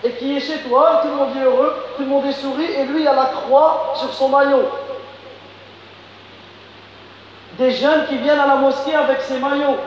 [0.05, 2.64] et qui est chez toi, tout le monde est heureux, tout le monde est souri,
[2.64, 4.69] et lui a la croix sur son maillot.
[7.59, 9.79] Des jeunes qui viennent à la mosquée avec ces maillots.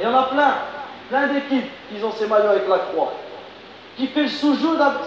[0.00, 0.54] Et on a plein,
[1.10, 3.12] plein d'équipes qui ont ces maillots avec la croix.
[3.96, 5.02] Qui fait le soujoud avec.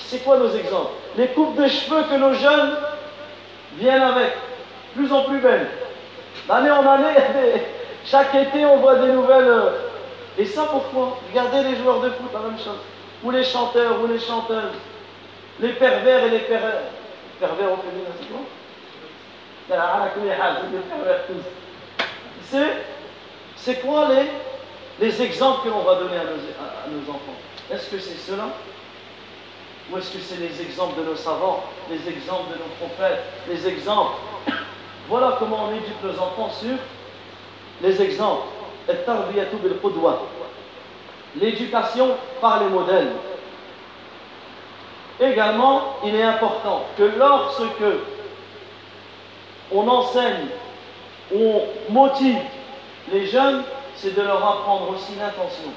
[0.00, 0.92] C'est quoi nos exemples?
[1.16, 2.76] Les coupes de cheveux que nos jeunes
[3.78, 4.32] viennent avec.
[4.94, 5.68] plus en plus belles.
[6.46, 7.14] D'année en année,
[8.06, 9.72] chaque été, on voit des nouvelles.
[10.38, 12.78] Et ça pourquoi Regardez les joueurs de foot, la même chose.
[13.24, 14.78] Ou les chanteurs, ou les chanteuses.
[15.60, 16.82] Les pervers et les pervers.
[17.40, 18.40] Pervers au féminin, c'est quoi
[22.50, 22.84] c'est
[23.56, 27.36] c'est quoi les, les exemples que l'on va donner à nos, à nos enfants?
[27.70, 28.46] Est-ce que c'est cela?
[29.90, 33.66] Ou est-ce que c'est les exemples de nos savants, les exemples de nos prophètes, les
[33.66, 34.16] exemples?
[35.08, 36.76] Voilà comment on éduque nos enfants sur
[37.82, 38.46] les exemples.
[41.40, 43.12] L'éducation par les modèles.
[45.20, 47.62] Également, il est important que lorsque
[49.72, 50.46] on enseigne,
[51.34, 52.38] on motive
[53.12, 53.62] les jeunes,
[53.96, 55.72] c'est de leur apprendre aussi l'intention.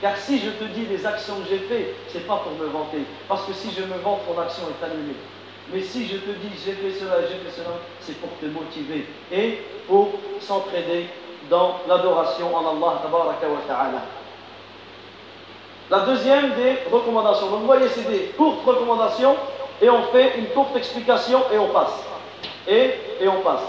[0.00, 3.04] Car si je te dis les actions que j'ai faites, c'est pas pour me vanter.
[3.28, 5.16] Parce que si je me vante, mon action est annulée.
[5.72, 9.06] Mais si je te dis j'ai fait cela, j'ai fait cela, c'est pour te motiver
[9.32, 11.06] et pour s'entraider
[11.50, 14.02] dans l'adoration en Allah.
[15.90, 17.50] La deuxième des recommandations.
[17.50, 19.36] Donc vous voyez, c'est des courtes recommandations
[19.80, 21.92] et on fait une courte explication et on passe.
[22.66, 23.62] Et, et on passe.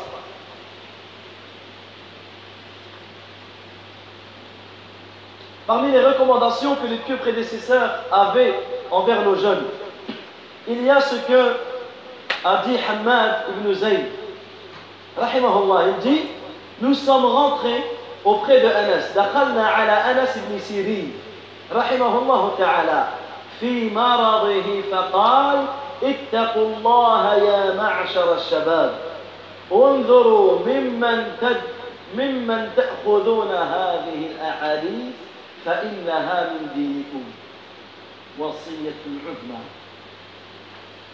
[5.65, 8.53] Parmi les recommandations que les pieux prédécesseurs avaient
[8.91, 9.63] envers nos jeunes,
[10.67, 11.55] il y a ce que
[12.43, 14.05] a dit Hamad ibn Zayd.
[15.17, 16.21] Rahimahullah, il dit
[16.81, 17.83] Nous sommes rentrés
[18.25, 19.13] auprès de Anas.
[19.15, 21.13] دخلنا على أنس بن سيرين
[21.71, 23.07] رحمه الله تعالى
[23.59, 25.65] في مرضه فقال
[26.03, 28.91] اتقوا الله يا معشر الشباب
[29.71, 31.61] انظروا ممن تد
[32.17, 35.13] ممن تأخذون هذه الأحاديث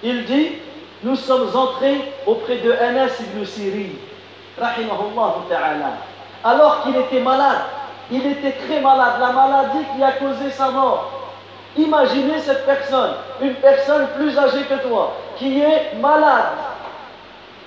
[0.02, 0.52] il dit
[1.04, 3.92] nous sommes entrés auprès de Anas ibn Siri
[6.44, 7.62] alors qu'il était malade
[8.12, 11.12] il était très malade la maladie qui a causé sa mort
[11.78, 16.54] imaginez cette personne une personne plus âgée que toi qui est malade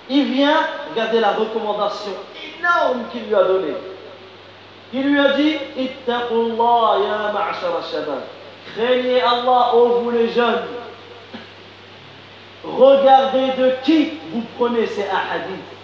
[0.09, 0.59] il vient
[0.91, 2.13] regardez la recommandation
[2.59, 3.77] énorme qu'il lui a donnée
[4.95, 6.21] il lui a dit ya.
[8.75, 10.63] Craignez Allah, ô vous les jeunes.
[12.65, 15.82] Regardez de qui vous prenez ces ahadiths.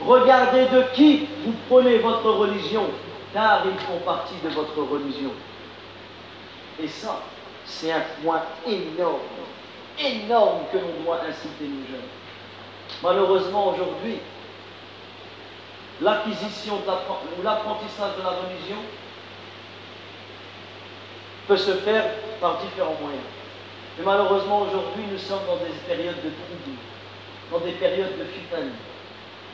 [0.00, 2.84] Regardez de qui vous prenez votre religion,
[3.32, 5.30] car ils font partie de votre religion.
[6.82, 7.22] Et ça,
[7.64, 9.20] c'est un point énorme,
[9.98, 12.08] énorme que l'on doit inciter nos jeunes.
[13.02, 14.18] Malheureusement, aujourd'hui,
[16.00, 18.82] l'acquisition ou l'apprentissage de la religion
[21.48, 22.04] peut se faire
[22.40, 23.24] par différents moyens.
[23.98, 26.78] Mais malheureusement, aujourd'hui, nous sommes dans des périodes de troubles,
[27.50, 28.72] dans des périodes de fitane,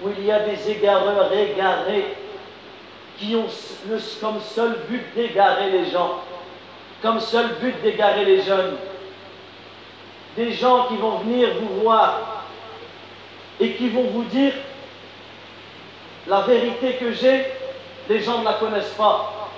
[0.02, 2.14] où il y a des égareurs égarés
[3.18, 3.46] qui ont
[4.20, 6.20] comme seul but d'égarer les gens,
[7.02, 8.76] comme seul but d'égarer les jeunes.
[10.36, 12.44] Des gens qui vont venir vous voir
[13.60, 14.54] et qui vont vous dire
[16.26, 17.46] la vérité que j'ai,
[18.08, 19.50] les gens ne la connaissent pas.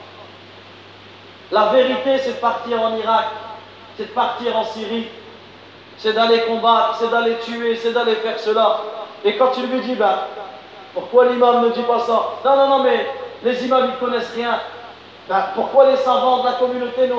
[1.52, 3.26] La vérité, c'est de partir en Irak,
[3.96, 5.07] c'est de partir en Syrie,
[5.98, 8.80] c'est d'aller combattre, c'est d'aller tuer, c'est d'aller faire cela.
[9.24, 10.18] Et quand tu lui dis, ben,
[10.92, 12.34] pourquoi l'imam ne dit pas ça?
[12.44, 13.06] Non, non, non, mais
[13.42, 14.60] les imams, ils ne connaissent rien.
[15.28, 17.10] Ben, pourquoi les savants de la communauté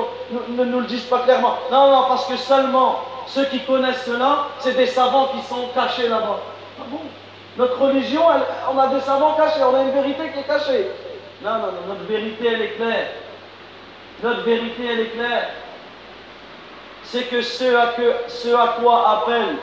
[0.50, 1.54] ne nous le disent pas clairement?
[1.70, 6.08] Non, non, parce que seulement ceux qui connaissent cela, c'est des savants qui sont cachés
[6.08, 6.38] là-bas.
[6.80, 7.00] Ah bon?
[7.56, 8.22] Notre religion,
[8.72, 10.90] on a des savants cachés, on a une vérité qui est cachée.
[11.42, 13.08] Non, non, non, notre vérité, elle est claire.
[14.22, 15.48] Notre vérité, elle est claire.
[17.02, 19.56] C'est que ce à, que ce à quoi appellent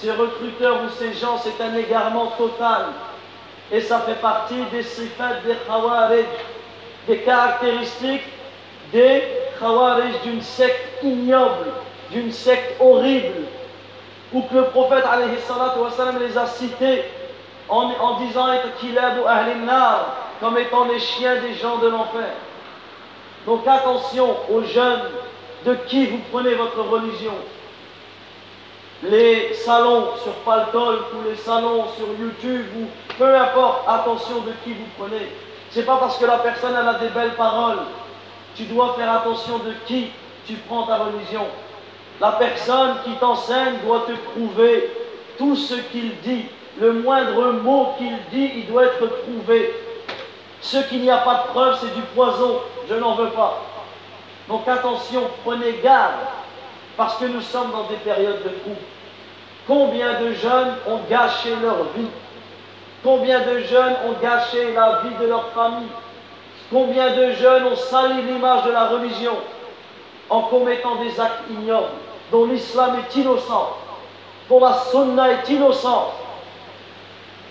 [0.00, 2.86] ces recruteurs ou ces gens, c'est un égarement total.
[3.72, 6.24] Et ça fait partie des sifat des khawarij,
[7.06, 8.22] des caractéristiques
[8.92, 9.22] des
[9.58, 11.72] khawarij d'une secte ignoble,
[12.10, 13.46] d'une secte horrible,
[14.32, 15.04] ou que le prophète
[16.20, 17.04] les a cités
[17.68, 18.68] en, disant être
[20.40, 22.28] comme étant les chiens des gens de l'enfer.
[23.46, 25.02] Donc attention aux jeunes
[25.66, 27.34] de qui vous prenez votre religion.
[29.02, 32.86] Les salons sur Paltol ou les salons sur YouTube ou
[33.16, 35.28] peu importe, attention de qui vous prenez.
[35.70, 37.78] C'est pas parce que la personne a des belles paroles.
[38.56, 40.10] Tu dois faire attention de qui
[40.46, 41.46] tu prends ta religion.
[42.20, 44.90] La personne qui t'enseigne doit te prouver
[45.36, 46.46] tout ce qu'il dit
[46.80, 49.74] le moindre mot qu'il dit, il doit être prouvé.
[50.60, 52.60] Ce qu'il n'y a pas de preuve, c'est du poison.
[52.88, 53.62] Je n'en veux pas.
[54.48, 56.14] Donc attention, prenez garde,
[56.98, 58.76] parce que nous sommes dans des périodes de troubles.
[59.68, 62.08] Combien de jeunes ont gâché leur vie?
[63.04, 65.88] Combien de jeunes ont gâché la vie de leur famille?
[66.72, 69.36] Combien de jeunes ont sali l'image de la religion
[70.28, 71.86] en commettant des actes ignobles
[72.32, 73.76] dont l'islam est innocent,
[74.50, 76.14] dont la sunna est innocente?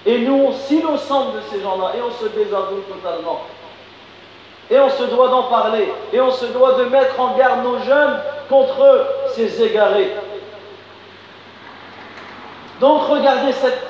[0.05, 3.41] Et nous, on s'innocente de ces gens-là et on se désavoue totalement.
[4.69, 5.93] Et on se doit d'en parler.
[6.11, 10.13] Et on se doit de mettre en garde nos jeunes contre ces égarés.
[12.79, 13.81] Donc regardez cette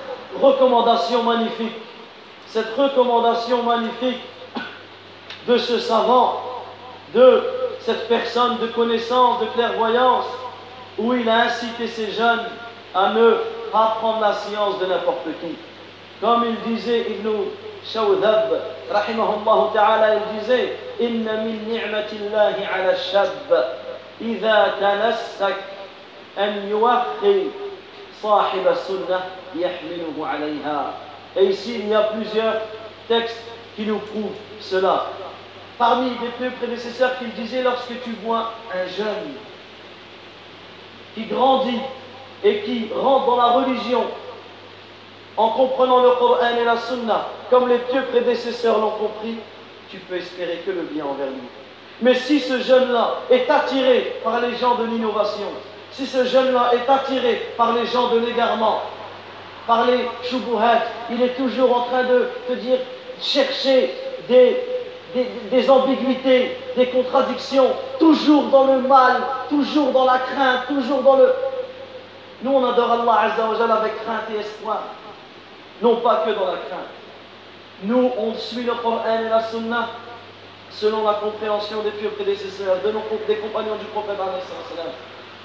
[0.41, 1.75] recommandation magnifique.
[2.47, 4.21] Cette recommandation magnifique
[5.47, 6.41] de ce savant,
[7.13, 7.43] de
[7.79, 10.25] cette personne de connaissance, de clairvoyance,
[10.97, 12.45] où il a incité ces jeunes
[12.93, 13.37] à ne
[13.71, 15.55] pas prendre la science de n'importe qui.
[16.21, 17.05] Comme il disait
[17.77, 18.61] Ibn Shawdab,
[18.91, 23.29] rahimahullah ta'ala, il disait Inna min ni'matillahi ala shab,
[24.21, 25.55] idha tanassak
[26.37, 27.51] an yuwakhi
[28.21, 29.25] sahib sunnah
[29.55, 30.93] yahmiluhu alayha.
[31.35, 32.61] Et ici, il y a plusieurs
[33.07, 33.43] textes
[33.75, 35.07] qui nous prouvent cela.
[35.77, 39.35] Parmi les plus prédécesseurs qu'il disait, lorsque tu vois un jeune
[41.13, 41.79] qui grandit
[42.43, 44.05] et qui rentre dans la religion
[45.37, 49.37] en comprenant le Coran et la Sunna, comme les pieux prédécesseurs l'ont compris,
[49.89, 51.47] tu peux espérer que le bien envers lui.
[52.01, 55.47] Mais si ce jeune-là est attiré par les gens de l'innovation,
[55.91, 58.81] si ce jeune-là est attiré par les gens de l'égarement,
[59.65, 62.79] par les shubuhat, il est toujours en train de te dire
[63.19, 63.93] chercher
[64.27, 64.57] des
[65.51, 67.69] des, ambiguïtés, des contradictions,
[67.99, 71.33] toujours dans le mal, toujours dans la crainte, toujours dans le...
[72.43, 74.83] Nous, on adore Allah Azza avec crainte et espoir,
[75.81, 76.89] non pas que dans la crainte.
[77.83, 79.89] Nous, on suit le Coran et la Sunna
[80.71, 84.17] selon la compréhension des purs prédécesseurs, de nos, des compagnons du prophète.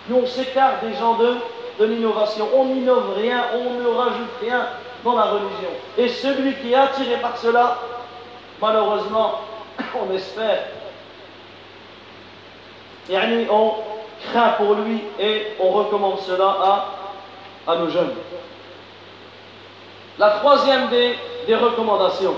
[0.08, 2.48] Nous, on s'écarte des gens de, l'innovation.
[2.54, 4.66] On n'innove rien, on ne rajoute rien
[5.04, 5.70] dans la religion.
[5.98, 7.78] Et celui qui est attiré par cela,
[8.60, 9.40] malheureusement,
[10.00, 10.64] on espère.
[13.10, 13.16] Et
[13.50, 13.74] on
[14.30, 16.86] craint pour lui et on recommande cela
[17.66, 18.12] à nos jeunes.
[20.18, 22.34] La troisième des, recommandations,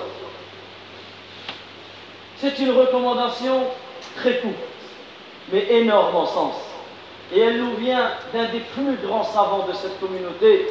[2.37, 3.65] c'est une recommandation
[4.17, 4.55] très courte,
[5.53, 6.55] mais énorme en sens.
[7.33, 10.67] Et elle nous vient d'un des plus grands savants de cette communauté,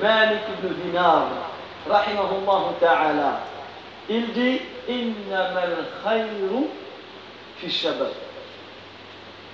[0.00, 1.26] Malik ibn Dinar,
[1.88, 3.40] rahimahullah ta'ala.
[4.08, 6.68] Il dit Innamal khayru
[7.58, 8.12] fi shabab.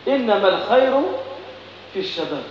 [0.06, 1.04] Innamal khayru
[1.92, 2.44] fi shabab.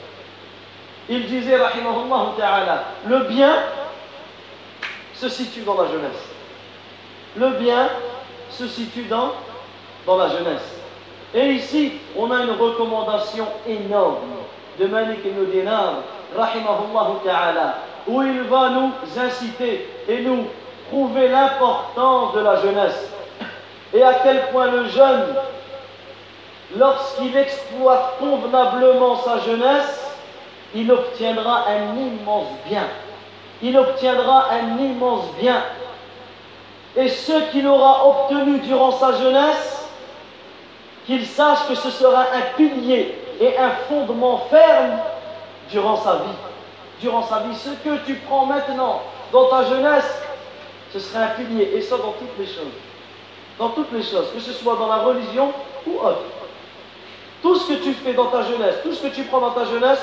[1.09, 3.55] Il disait, rahimahullah ta'ala, le bien
[5.21, 6.23] se situe dans la jeunesse.
[7.37, 7.89] Le bien
[8.49, 9.33] se situe dans,
[10.07, 10.79] la jeunesse.
[11.35, 14.17] Et ici, on a une recommandation énorme
[14.79, 15.99] de Malik ibn Dinar,
[16.35, 20.47] rahimahullah ta'ala, où il va nous inciter et nous
[20.89, 23.11] prouver l'importance de la jeunesse
[23.93, 25.35] et à quel point le jeune,
[26.77, 30.17] lorsqu'il exploite convenablement sa jeunesse,
[30.73, 32.87] il obtiendra un immense bien.
[33.61, 35.63] Il obtiendra un immense bien.
[36.95, 39.89] Et ce qu'il aura obtenu durant sa jeunesse,
[41.05, 44.99] qu'il sache que ce sera un pilier et un fondement ferme
[45.69, 46.37] durant sa vie.
[47.01, 49.01] Durant sa vie, ce que tu prends maintenant
[49.31, 50.21] dans ta jeunesse,
[50.93, 52.73] ce serait un pilier, et ça dans toutes les choses.
[53.57, 55.51] Dans toutes les choses, que ce soit dans la religion
[55.87, 56.23] ou autre.
[57.41, 59.65] Tout ce que tu fais dans ta jeunesse, tout ce que tu prends dans ta
[59.65, 60.01] jeunesse,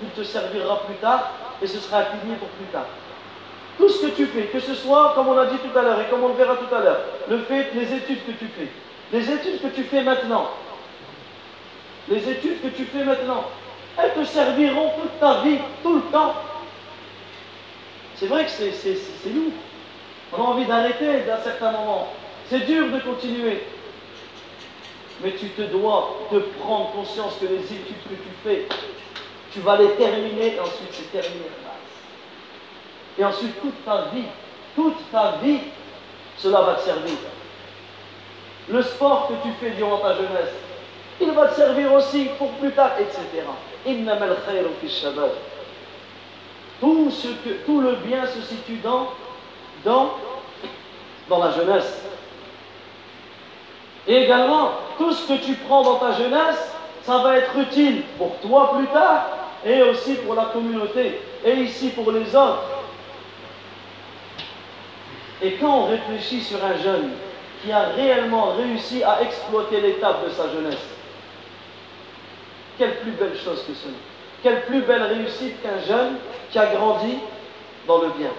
[0.00, 1.30] il te servira plus tard,
[1.60, 2.86] et ce sera un pilier pour plus tard.
[3.78, 6.00] Tout ce que tu fais, que ce soit, comme on a dit tout à l'heure,
[6.00, 7.00] et comme on le verra tout à l'heure,
[7.30, 8.68] le fait, les études que tu fais,
[9.12, 10.50] les études que tu fais maintenant,
[12.08, 13.44] les études que tu fais maintenant,
[13.96, 16.34] elles te serviront toute ta vie, tout le temps.
[18.16, 19.52] C'est vrai que c'est lourd.
[20.32, 22.08] On a envie d'arrêter d'un certain moment.
[22.50, 23.62] C'est dur de continuer.
[25.22, 28.68] Mais tu te dois de prendre conscience que les études que tu fais,
[29.52, 31.46] tu vas les terminer et ensuite c'est terminé.
[33.18, 34.24] Et ensuite toute ta vie,
[34.74, 35.58] toute ta vie,
[36.36, 37.16] cela va te servir.
[38.68, 40.54] Le sport que tu fais durant ta jeunesse,
[41.20, 43.44] il va te servir aussi pour plus tard, etc.
[46.80, 49.08] Tout, ce que, tout le bien se situe dans
[49.84, 50.10] dans,
[51.28, 52.02] dans la jeunesse.
[54.06, 58.36] Et également, tout ce que tu prends dans ta jeunesse, ça va être utile pour
[58.40, 59.26] toi plus tard
[59.64, 62.62] et aussi pour la communauté et ici pour les autres.
[65.42, 67.12] Et quand on réfléchit sur un jeune
[67.62, 70.78] qui a réellement réussi à exploiter l'étape de sa jeunesse,
[72.76, 73.94] quelle plus belle chose que cela.
[74.42, 76.16] Quelle plus belle réussite qu'un jeune
[76.50, 77.18] qui a grandi
[77.86, 78.30] dans le bien.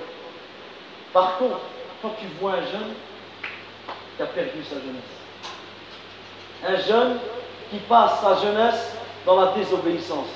[1.11, 1.59] Par contre,
[2.01, 2.93] quand tu vois un jeune
[4.15, 5.03] qui a perdu sa jeunesse,
[6.65, 7.19] un jeune
[7.69, 8.95] qui passe sa jeunesse
[9.25, 10.27] dans la désobéissance,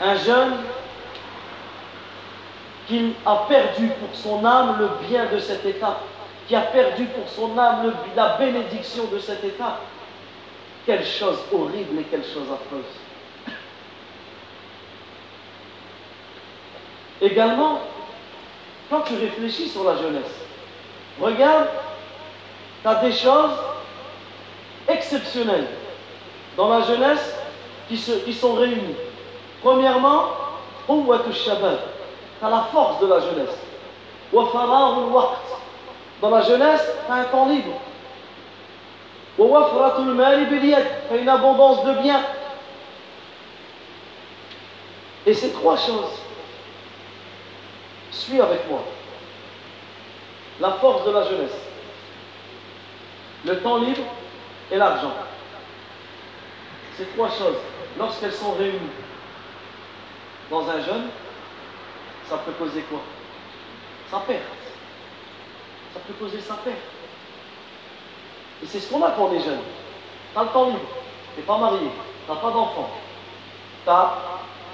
[0.00, 0.54] un jeune
[2.86, 6.00] qui a perdu pour son âme le bien de cette étape,
[6.46, 9.80] qui a perdu pour son âme la bénédiction de cette étape.
[10.84, 12.84] Quelle chose horrible et quelle chose affreuse.
[17.20, 17.80] Également,
[18.88, 20.22] quand tu réfléchis sur la jeunesse,
[21.20, 21.68] regarde,
[22.82, 23.58] tu as des choses
[24.86, 25.66] exceptionnelles
[26.56, 27.34] dans la jeunesse
[27.88, 28.94] qui, qui sont réunies.
[29.62, 30.26] Premièrement,
[31.32, 31.95] Shabbat,
[32.50, 33.56] la force de la jeunesse.
[36.20, 37.80] Dans la jeunesse, tu as un temps libre.
[39.36, 42.22] Tu as une abondance de biens.
[45.26, 46.20] Et ces trois choses,
[48.16, 48.82] suis avec moi.
[50.60, 51.56] La force de la jeunesse,
[53.44, 54.02] le temps libre
[54.70, 55.12] et l'argent.
[56.96, 57.58] Ces trois choses,
[57.98, 58.78] lorsqu'elles sont réunies
[60.50, 61.08] dans un jeune,
[62.28, 63.00] ça peut causer quoi?
[64.10, 64.42] Sa perte.
[65.94, 66.76] Ça peut causer sa perte.
[68.62, 69.60] Et c'est ce qu'on a quand on est jeune.
[70.32, 70.80] Tu as le temps libre,
[71.34, 71.90] tu n'es pas marié,
[72.26, 72.90] tu n'as pas d'enfant.
[73.84, 74.12] Tu as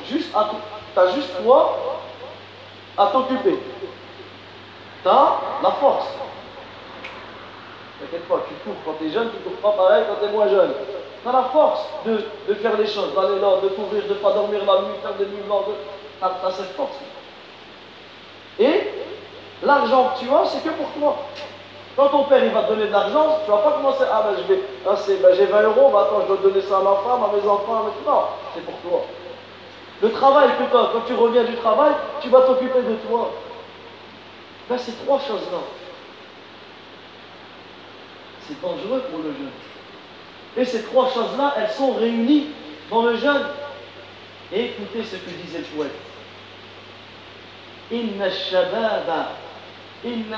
[0.09, 2.01] juste, as juste toi
[2.97, 3.59] à t'occuper.
[5.03, 6.07] Tu as la force.
[8.01, 10.33] T'inquiète pas, tu cours quand tu es jeune, tu cours pas pareil quand tu es
[10.33, 10.73] moins jeune.
[11.23, 14.33] Tu as la force de, de faire les choses, d'aller là, de courir, de pas
[14.33, 15.67] dormir la nuit, faire des nuits blanches.
[16.19, 16.97] Tu as, cette force.
[18.59, 18.81] Et
[19.63, 21.17] l'argent que tu as, c'est que pour toi.
[21.97, 24.57] Quand ton père va te donner de l'argent, tu ne vas pas commencer, ah ben
[24.87, 27.37] ah, ben, j'ai 20 euros, ben, attends, je dois donner ça à ma femme, à
[27.37, 28.23] mes enfants, non,
[28.55, 29.05] c'est pour toi.
[30.01, 33.31] Le travail que quand tu reviens du travail, tu vas t'occuper de toi.
[34.69, 35.59] Ben, ces trois choses-là,
[38.41, 39.53] c'est dangereux pour le jeune.
[40.57, 42.49] Et ces trois choses-là, elles sont réunies
[42.91, 43.47] dans le jeune.
[44.53, 45.91] Et écoutez ce que disait le.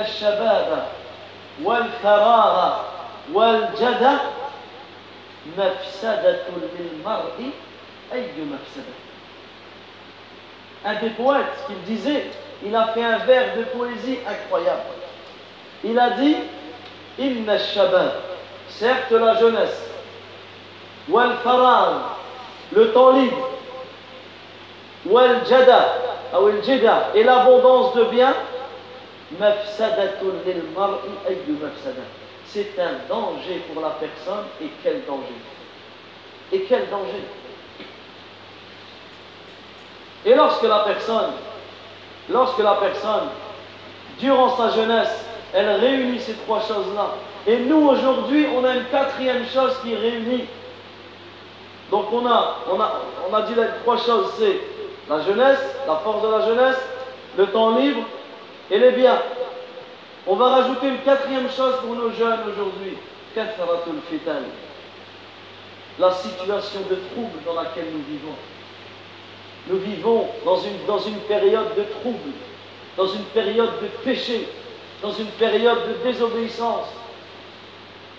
[0.05, 0.89] Shababa,
[1.63, 2.85] wal farara,
[3.33, 4.21] wal jada,
[5.57, 7.53] mafsadatul lil mar'i,
[8.13, 9.01] ayyu mafsadat.
[10.85, 12.27] Un des poètes, qu'il disait,
[12.65, 14.83] il a fait un vers de poésie incroyable.
[15.85, 16.37] Il a dit
[17.19, 18.13] Inna shabab,
[18.69, 19.91] certes la jeunesse,
[21.09, 21.37] wal
[22.73, 23.51] le temps libre,
[25.07, 26.04] wal jada,
[27.15, 28.35] et l'abondance de biens,
[32.47, 35.35] C'est un danger pour la personne, et quel danger
[36.53, 37.25] Et quel danger
[40.25, 41.33] Et lorsque la personne,
[42.31, 43.29] lorsque la personne,
[44.19, 47.15] durant sa jeunesse, elle réunit ces trois choses-là,
[47.47, 50.45] et nous aujourd'hui, on a une quatrième chose qui réunit.
[51.91, 54.74] Donc on a, on a, on a dit les trois choses, c'est
[55.09, 56.81] la jeunesse, la force de la jeunesse,
[57.37, 58.03] le temps libre
[58.71, 59.21] et les biens.
[60.27, 62.97] On va rajouter une quatrième chose pour nos jeunes aujourd'hui,
[65.99, 68.35] la situation de trouble dans laquelle nous vivons.
[69.69, 72.33] Nous vivons dans une, période de trouble,
[72.97, 74.49] dans une période de péché,
[75.03, 76.87] dans une période de désobéissance.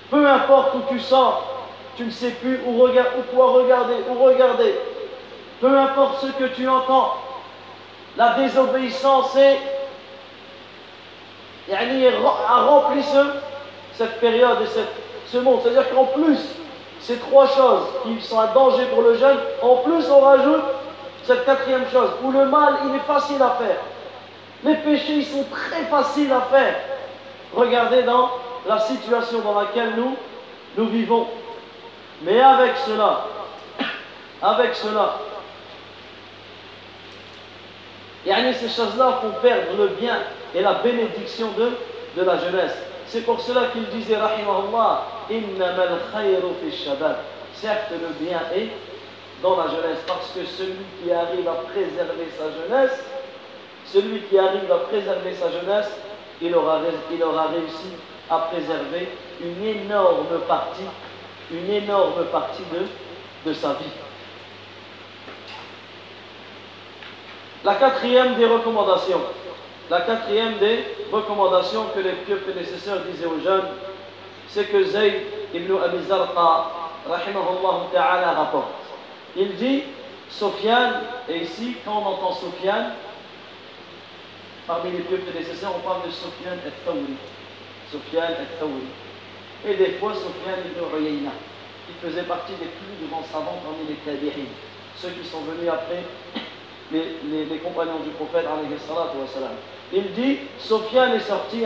[0.10, 1.68] Peu importe où tu sors,
[1.98, 4.76] tu ne sais plus où, où quoi regarder, où regarder.
[5.62, 7.16] Peu importe ce que tu entends,
[8.18, 9.60] la désobéissance est,
[11.72, 13.26] a rempli ce,
[13.94, 14.94] cette période et cette,
[15.32, 15.60] ce monde.
[15.64, 16.40] C'est-à-dire qu'en plus,
[17.00, 20.64] ces trois choses qui sont un danger pour le jeune, en plus on rajoute
[21.24, 23.78] cette quatrième chose, où le mal, il est facile à faire.
[24.64, 26.76] Les péchés, ils sont très faciles à faire.
[27.56, 28.30] Regardez dans
[28.68, 30.16] la situation dans laquelle nous,
[30.78, 31.28] nous vivons.
[32.22, 33.26] Mais avec cela,
[34.42, 35.16] avec cela,
[38.26, 40.18] et ces choses-là font perdre le bien
[40.54, 42.76] et la bénédiction de, la jeunesse.
[43.08, 45.04] C'est pour cela qu'il disait, Rahimahullah.
[47.54, 48.70] Certes, le bien est
[49.42, 53.04] dans la jeunesse, parce que celui qui arrive à préserver sa jeunesse,
[53.86, 55.92] celui qui arrive à préserver sa jeunesse,
[56.42, 57.92] il aura, réussi
[58.30, 59.10] à préserver
[59.42, 60.86] une énorme partie,
[61.52, 62.64] une énorme partie
[63.46, 64.05] de sa vie.
[67.66, 69.22] La quatrième des recommandations,
[71.96, 73.68] que les pieux prédécesseurs disaient aux jeunes,
[74.48, 75.14] c'est que Zayd
[75.54, 76.72] ibn Abi Zarqa,
[77.92, 78.70] ta'ala, rapporte.
[79.36, 79.84] Il dit,
[80.30, 82.94] Sofiane, et ici, quand on entend Sofiane,
[84.68, 87.14] Parmi les pieux prédécesseurs, on parle de Sofiane et Tawri.
[87.92, 88.90] Sofiane et Tawri.
[89.64, 91.30] Et des fois, Sofiane ibn Uyayna,
[91.86, 94.50] qui faisait partie des plus grands savants parmi les Tabi'in,
[94.98, 96.02] ceux qui sont venus après
[96.92, 98.46] les, compagnons du prophète,
[99.94, 101.64] il dit, Sofiane est sorti,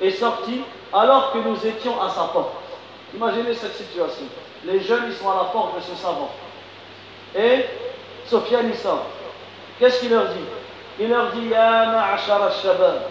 [0.00, 0.60] est sorti
[0.92, 2.54] alors que nous étions à sa porte.
[3.14, 4.26] Imaginez cette situation.
[4.64, 6.30] Les jeunes, ils sont à la porte de ce savant.
[7.36, 7.64] Et
[8.26, 9.06] Sofiane, il sort.
[9.78, 10.44] Qu'est-ce qu'il leur dit?
[10.98, 13.02] Il leur dit, Ya ma'ashar shabab,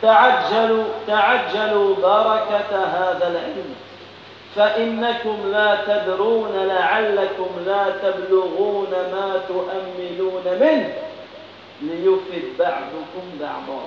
[0.00, 3.18] ta'ajjalu, ta'ajjalu barakata
[4.55, 10.93] فإنكم لا تدرون لعلكم لا تبلغون ما تؤملون منه
[11.81, 13.81] ليفد بعضكم بعضا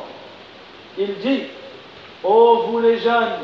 [1.00, 1.44] Il dit,
[2.24, 3.38] ô oh, vous les jeunes,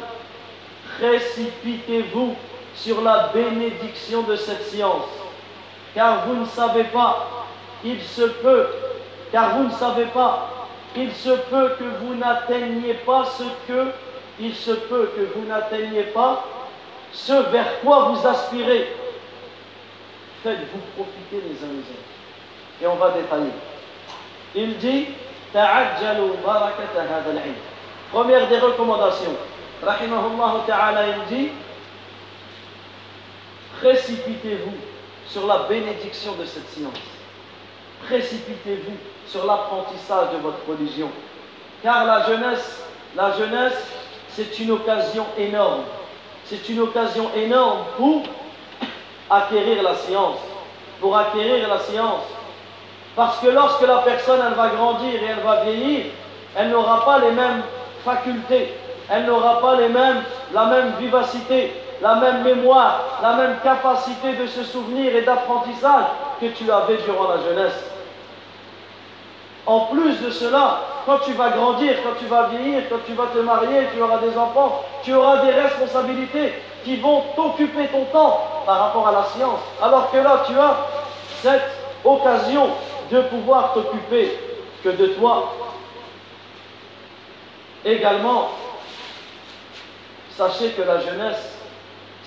[0.99, 2.35] précipitez-vous
[2.75, 5.07] sur la bénédiction de cette science,
[5.95, 7.47] car vous ne savez pas,
[7.85, 8.67] il se peut,
[9.31, 13.91] car vous ne savez pas, il se peut que vous n'atteigniez pas ce que,
[14.41, 16.45] il se peut que vous n'atteigniez pas
[17.14, 18.96] ce vers quoi vous aspirez.
[20.44, 22.82] Faites-vous profiter les uns les autres.
[22.82, 23.52] Et on va détailler.
[24.56, 25.08] Il dit,
[28.12, 29.36] Première des recommandations.
[29.84, 31.50] Rahimahullah ta'ala, il dit,
[33.80, 34.76] précipitez-vous
[35.28, 36.94] sur la bénédiction de cette science.
[38.06, 38.98] Précipitez-vous
[39.28, 41.10] sur l'apprentissage de votre religion.
[41.84, 42.84] Car la jeunesse,
[43.16, 43.92] la jeunesse,
[44.30, 45.84] c'est une occasion énorme.
[46.50, 48.24] C'est une occasion énorme pour
[49.30, 50.38] acquérir la science.
[51.00, 52.24] Pour acquérir la science.
[53.16, 56.06] Parce que lorsque la personne, va grandir et elle va vieillir,
[56.56, 57.62] elle n'aura pas les mêmes
[58.04, 58.74] facultés,
[59.10, 65.16] elle n'aura pas la même vivacité, la même mémoire, la même capacité de se souvenir
[65.16, 66.06] et d'apprentissage
[66.42, 67.89] que tu avais durant la jeunesse.
[69.70, 73.28] En plus de cela, quand tu vas grandir, quand tu vas vieillir, quand tu vas
[73.28, 78.64] te marier, tu auras des enfants, tu auras des responsabilités qui vont t'occuper ton temps
[78.66, 79.60] par rapport à la science.
[79.80, 80.76] Alors que là, tu as
[81.44, 81.70] cette
[82.04, 82.70] occasion
[83.12, 84.40] de pouvoir t'occuper
[84.84, 85.54] que de toi.
[87.86, 88.50] Également,
[90.32, 91.60] sachez que la jeunesse,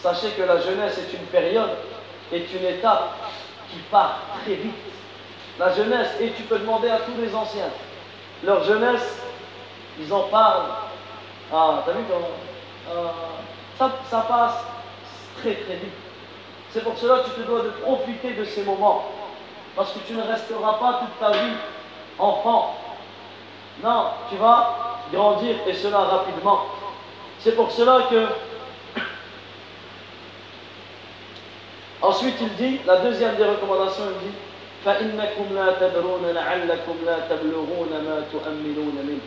[0.00, 1.70] sachez que la jeunesse est une période,
[2.32, 3.16] est une étape
[3.68, 4.91] qui part très vite.
[5.62, 7.70] La jeunesse, et tu peux demander à tous les anciens,
[8.42, 9.22] leur jeunesse,
[9.96, 10.72] ils en parlent.
[11.54, 13.06] Ah, t'as vu euh,
[13.78, 14.56] ça, ça passe
[15.40, 15.92] très très vite.
[16.72, 19.04] C'est pour cela que tu te dois de profiter de ces moments.
[19.76, 21.54] Parce que tu ne resteras pas toute ta vie
[22.18, 22.76] enfant.
[23.84, 26.62] Non, tu vas grandir et cela rapidement.
[27.38, 28.26] C'est pour cela que
[32.02, 34.34] Ensuite, il dit, la deuxième des recommandations, il dit
[34.85, 39.21] فإنكم لا تدرون لعلكم لا تبلغون ما تؤملون منه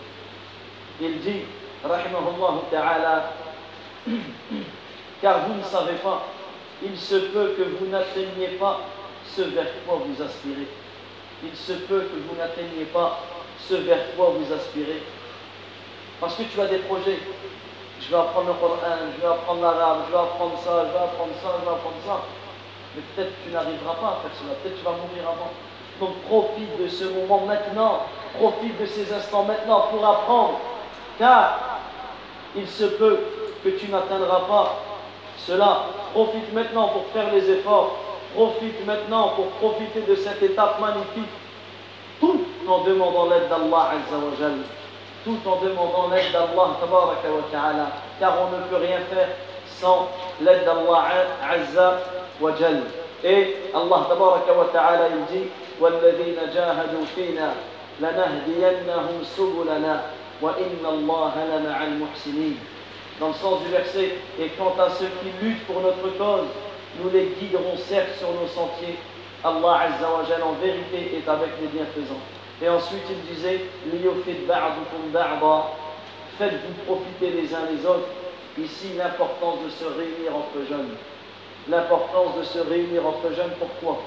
[1.03, 1.45] Il dit,
[1.83, 3.33] rahimahullah ta'ala,
[5.23, 6.27] car vous ne savez pas,
[6.83, 8.81] il se peut que vous n'atteigniez pas
[9.35, 10.69] ce vers quoi vous aspirez.
[11.43, 13.21] Il se peut que vous n'atteigniez pas
[13.67, 15.03] ce vers quoi vous aspirez.
[16.21, 17.19] Parce que tu as des projets.
[18.03, 18.77] Je vais apprendre le Coran,
[19.17, 21.97] je vais apprendre l'arabe, je vais apprendre ça, je vais apprendre ça, je vais apprendre
[22.07, 22.21] ça
[22.96, 25.52] mais peut-être tu n'arriveras pas à faire cela, peut-être tu vas mourir avant.
[26.00, 28.04] Donc profite de ce moment maintenant,
[28.38, 30.60] profite de ces instants maintenant pour apprendre,
[31.18, 31.80] car
[32.56, 33.20] il se peut
[33.64, 34.76] que tu n'atteindras pas
[35.38, 35.86] cela.
[36.14, 37.96] Profite maintenant pour faire les efforts,
[38.34, 41.32] profite maintenant pour profiter de cette étape magnifique,
[42.20, 44.60] tout en demandant l'aide d'Allah Azzawajal,
[45.24, 49.30] tout en demandant l'aide d'Allah car on ne peut rien faire
[49.68, 50.08] sans
[50.42, 51.04] l'aide d'Allah
[51.50, 52.00] Azza
[52.41, 52.81] وجل
[53.25, 55.45] إيه الله تبارك وتعالى يجي
[55.81, 57.55] والذين جاهدوا فينا
[58.01, 60.03] لنهدينهم سبلنا
[60.43, 62.59] وإن الله لمع المحسنين
[63.21, 66.49] dans le sens du verset et quant à ceux qui luttent pour notre cause
[67.03, 68.97] nous les guiderons certes sur nos sentiers
[69.45, 72.25] Allah Azza wa Jal en vérité est avec les bienfaisants
[72.63, 73.61] et ensuite il disait
[76.39, 78.09] faites-vous profiter les uns les autres
[78.59, 80.95] ici l'importance de se réunir entre jeunes
[81.70, 83.52] l'importance de se réunir entre jeunes.
[83.60, 84.02] Pourquoi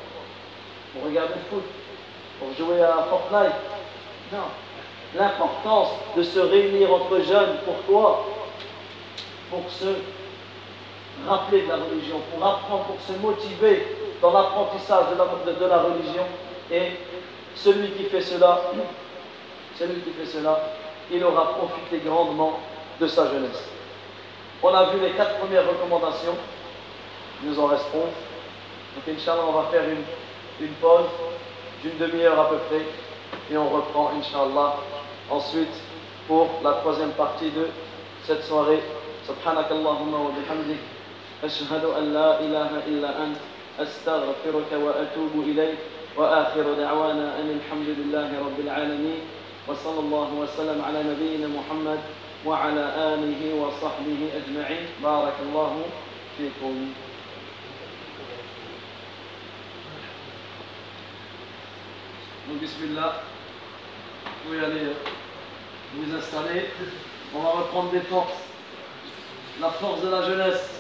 [0.92, 1.64] Pour regarder le foot?
[2.38, 3.54] Pour jouer à Fortnite?
[4.32, 4.48] Non.
[5.14, 7.56] L'importance de se réunir entre jeunes.
[7.64, 8.24] Pourquoi
[9.50, 9.86] Pour se
[11.26, 13.86] rappeler de la religion, pour apprendre, pour se motiver
[14.22, 16.24] dans l'apprentissage de la, religion.
[16.70, 16.92] Et
[17.54, 18.61] celui qui fait cela,
[19.78, 20.61] celui qui fait cela,
[21.11, 22.61] il aura profité grandement
[23.00, 23.68] de sa jeunesse.
[24.62, 26.34] On a vu les quatre premières recommandations
[27.43, 31.05] nous en reste Donc, Inch'Allah, on va faire une, une pause
[31.84, 32.86] d'une demi-heure à peu près.
[33.51, 34.78] et on reprend, Inch'Allah,
[35.30, 35.74] ensuite
[36.28, 37.67] pour la troisième partie de
[38.24, 38.82] cette soirée.
[39.24, 40.84] سبحانك اللهم وبحمدك
[41.43, 43.38] أشهد أن لا إله إلا أنت
[43.80, 45.78] أستغفرك وأتوب إليك
[46.17, 49.19] وآخر دعوانا أن الحمد لله رب العالمين
[49.67, 51.99] وصلى الله وسلم على نبينا محمد
[52.45, 55.82] وعلى آله وصحبه أجمعين بارك الله
[56.38, 56.74] فيكم
[62.49, 63.22] Donc, Bismillah,
[64.24, 64.94] vous pouvez aller
[65.94, 66.70] vous installer.
[67.34, 68.32] On va reprendre des forces.
[69.61, 70.70] La force de la jeunesse.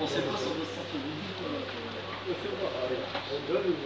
[0.00, 0.54] On sait pas si on
[3.52, 3.85] veut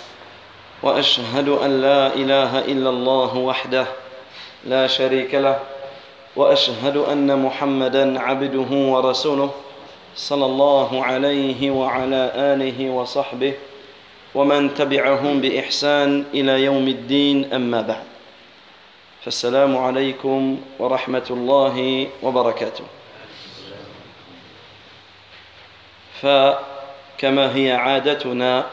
[0.83, 3.85] وأشهد أن لا إله إلا الله وحده
[4.65, 5.59] لا شريك له
[6.35, 9.51] وأشهد أن محمدا عبده ورسوله
[10.15, 13.53] صلى الله عليه وعلى آله وصحبه
[14.35, 18.03] ومن تبعهم بإحسان إلى يوم الدين أما بعد.
[19.25, 22.83] فالسلام عليكم ورحمة الله وبركاته.
[26.21, 28.65] فكما هي عادتنا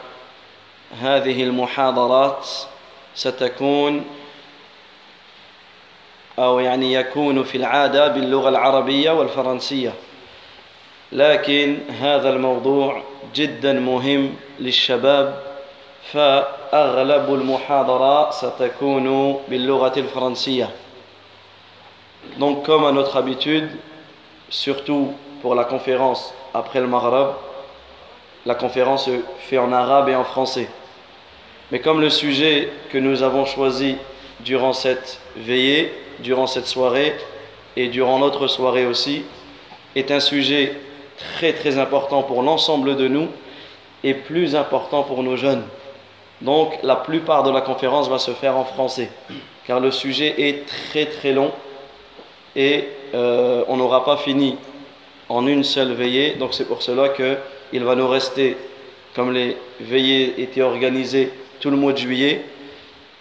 [1.01, 2.47] هذه المحاضرات
[3.15, 4.05] ستكون
[6.39, 9.93] أو يعني يكون في العادة باللغة العربية والفرنسية
[11.11, 13.03] لكن هذا الموضوع
[13.35, 15.43] جدا مهم للشباب
[16.11, 20.69] فأغلب المحاضرة ستكون باللغة الفرنسية
[22.37, 23.69] Donc comme à notre habitude,
[24.49, 27.29] surtout pour la conférence après le Maghreb,
[28.45, 30.69] la conférence se fait en arabe et en français.
[31.71, 33.95] Mais comme le sujet que nous avons choisi
[34.39, 37.15] durant cette veillée, durant cette soirée
[37.75, 39.23] et durant notre soirée aussi,
[39.95, 40.73] est un sujet
[41.17, 43.27] très très important pour l'ensemble de nous
[44.03, 45.63] et plus important pour nos jeunes.
[46.41, 49.09] Donc la plupart de la conférence va se faire en français,
[49.67, 51.51] car le sujet est très très long
[52.55, 54.55] et euh, on n'aura pas fini
[55.27, 56.35] en une seule veillée.
[56.35, 58.57] Donc c'est pour cela qu'il va nous rester,
[59.13, 62.43] comme les veillées étaient organisées tout le mois de juillet,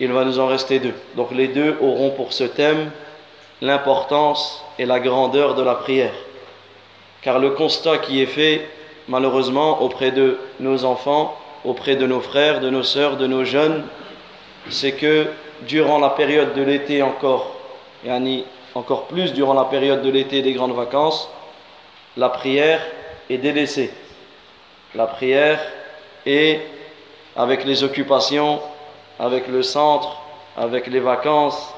[0.00, 0.94] il va nous en rester deux.
[1.16, 2.90] Donc les deux auront pour ce thème
[3.60, 6.14] l'importance et la grandeur de la prière.
[7.22, 8.68] Car le constat qui est fait,
[9.08, 13.84] malheureusement, auprès de nos enfants, auprès de nos frères, de nos sœurs, de nos jeunes,
[14.70, 15.26] c'est que
[15.62, 17.56] durant la période de l'été encore,
[18.04, 18.10] et
[18.74, 21.28] encore plus durant la période de l'été des grandes vacances,
[22.16, 22.80] la prière
[23.28, 23.90] est délaissée.
[24.94, 25.60] La prière
[26.24, 26.60] est
[27.38, 28.60] avec les occupations,
[29.20, 30.16] avec le centre,
[30.56, 31.72] avec les vacances,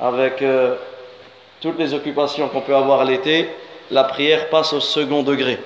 [0.00, 0.74] avec euh,
[1.60, 3.48] toutes les occupations qu'on peut avoir l'été,
[3.92, 5.60] la prière passe au second degré.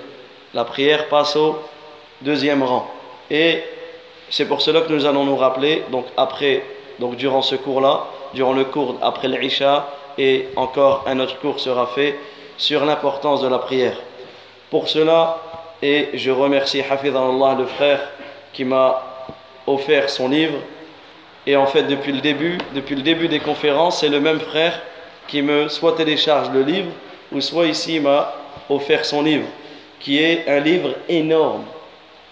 [0.53, 1.59] La prière passe au
[2.21, 2.91] deuxième rang.
[3.31, 3.63] Et
[4.29, 6.63] c'est pour cela que nous allons nous rappeler, donc après,
[6.99, 9.89] donc durant ce cours-là, durant le cours après l'Isha,
[10.19, 12.19] et encore un autre cours sera fait
[12.59, 13.97] sur l'importance de la prière.
[14.71, 15.39] Pour cela,
[15.81, 18.01] et je remercie Allah, le frère,
[18.53, 19.08] qui m'a
[19.69, 20.59] offert son livre.
[21.47, 24.81] Et en fait, depuis le début, depuis le début des conférences, c'est le même frère
[25.27, 26.91] qui me soit télécharge le livre,
[27.33, 28.35] ou soit ici m'a
[28.69, 29.47] offert son livre,
[30.01, 31.65] qui est un livre énorme,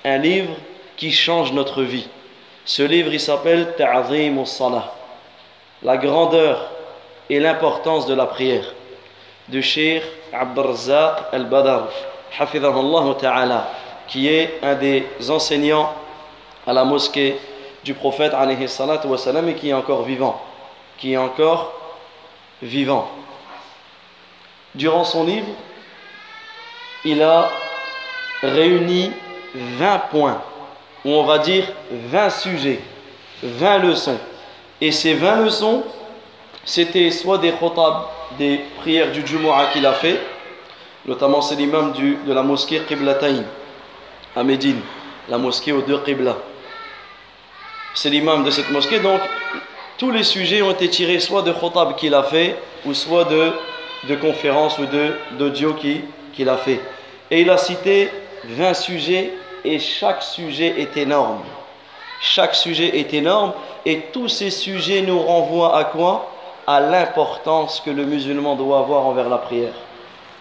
[0.04, 0.54] un livre
[0.96, 2.08] qui change notre vie.
[2.64, 4.92] Ce livre, il s'appelle Ta'zim salah
[5.82, 6.70] la grandeur
[7.28, 8.64] et l'importance de la prière,
[9.48, 11.88] de Sheikh Abdurzaq al-Badar,
[13.18, 13.70] ta'ala,
[14.08, 15.92] qui est un des enseignants
[16.66, 17.36] à la mosquée
[17.84, 20.42] du prophète et qui est encore vivant,
[20.98, 21.72] qui est encore
[22.62, 23.08] vivant.
[24.74, 25.46] Durant son livre,
[27.04, 27.50] il a
[28.42, 29.12] réuni
[29.54, 30.42] 20 points,
[31.04, 32.80] ou on va dire 20 sujets,
[33.42, 34.18] 20 leçons.
[34.80, 35.84] Et ces 20 leçons,
[36.64, 40.20] c'était soit des khotab, des prières du Jumu'ah qu'il a fait,
[41.06, 43.44] notamment c'est l'imam de la mosquée Qiblatayn.
[44.34, 44.80] à Médine,
[45.28, 46.36] la mosquée aux deux Qibla.
[47.96, 49.22] C'est l'imam de cette mosquée, donc
[49.96, 53.52] tous les sujets ont été tirés soit de Khotab qu'il a fait, ou soit de,
[54.06, 54.84] de conférences ou
[55.38, 55.74] d'audio
[56.34, 56.78] qu'il a fait.
[57.30, 58.10] Et il a cité
[58.44, 59.32] 20 sujets,
[59.64, 61.40] et chaque sujet est énorme.
[62.20, 63.54] Chaque sujet est énorme,
[63.86, 66.30] et tous ces sujets nous renvoient à quoi?
[66.66, 69.72] À l'importance que le musulman doit avoir envers la prière.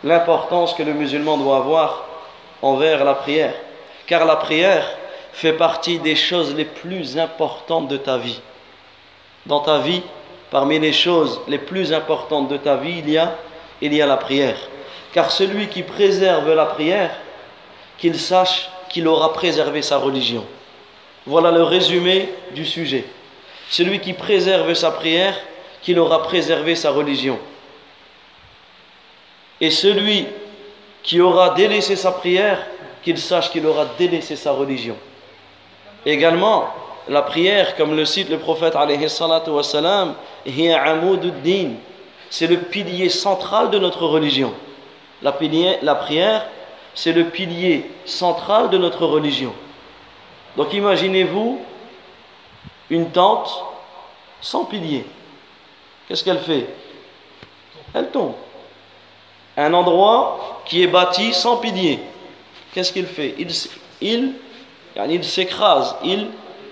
[0.03, 2.03] L'importance que le musulman doit avoir
[2.61, 3.53] envers la prière.
[4.07, 4.85] Car la prière
[5.35, 8.39] fait partie des choses les plus importantes de ta vie
[9.45, 10.01] dans ta vie,
[10.49, 13.35] parmi les choses les plus importantes de ta vie, il y a,
[13.81, 14.57] il y a la prière.
[15.13, 17.11] Car celui qui préserve la prière,
[17.97, 20.45] qu'il sache qu'il aura préservé sa religion.
[21.25, 23.03] Voilà le résumé du sujet.
[23.69, 25.37] Celui qui préserve sa prière,
[25.81, 27.37] qu'il aura préservé sa religion.
[29.59, 30.27] Et celui
[31.03, 32.65] qui aura délaissé sa prière,
[33.03, 34.95] qu'il sache qu'il aura délaissé sa religion.
[36.05, 36.69] Également,
[37.07, 38.75] la prière, comme le cite le prophète
[42.29, 44.53] c'est le pilier central de notre religion.
[45.21, 46.45] La, prière,
[46.93, 49.53] c'est le pilier central de notre religion.
[50.57, 51.61] Donc imaginez-vous
[52.89, 53.63] une tente
[54.41, 55.05] sans pilier.
[56.07, 56.67] Qu'est-ce qu'elle fait?
[57.93, 58.33] Elle tombe.
[59.57, 61.99] Un endroit qui est bâti sans pilier.
[62.73, 63.35] Qu'est-ce qu'il fait?
[64.01, 64.33] Il,
[64.95, 66.27] il s'écrase, il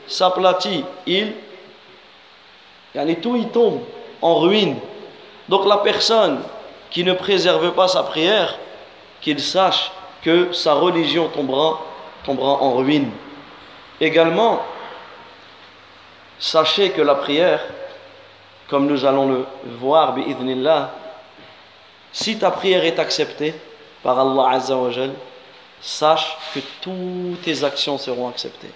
[0.08, 1.34] s'aplatit, il,
[3.22, 3.82] tout il tombe
[4.22, 4.78] en ruine.
[5.50, 6.40] Donc la personne
[6.90, 8.58] qui ne préserve pas sa prière,
[9.22, 11.80] qu'il sache que sa religion tombera,
[12.28, 13.12] en ruine.
[14.00, 14.62] Également,
[16.40, 17.62] sachez que la prière,
[18.70, 19.46] comme nous allons le
[19.80, 20.16] voir,
[22.14, 23.54] si ta prière est acceptée
[24.02, 24.78] par Allah Azza
[25.84, 28.72] sache que toutes tes actions seront acceptées.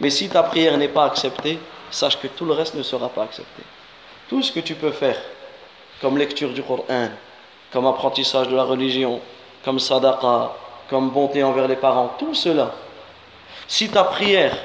[0.00, 1.58] Mais si ta prière n'est pas acceptée,
[1.90, 3.62] sache que tout le reste ne sera pas accepté.
[4.28, 5.16] Tout ce que tu peux faire,
[6.00, 7.10] comme lecture du Coran,
[7.72, 9.20] comme apprentissage de la religion,
[9.64, 10.52] comme sadaqa,
[10.88, 12.72] comme bonté envers les parents, tout cela,
[13.68, 14.56] si ta prière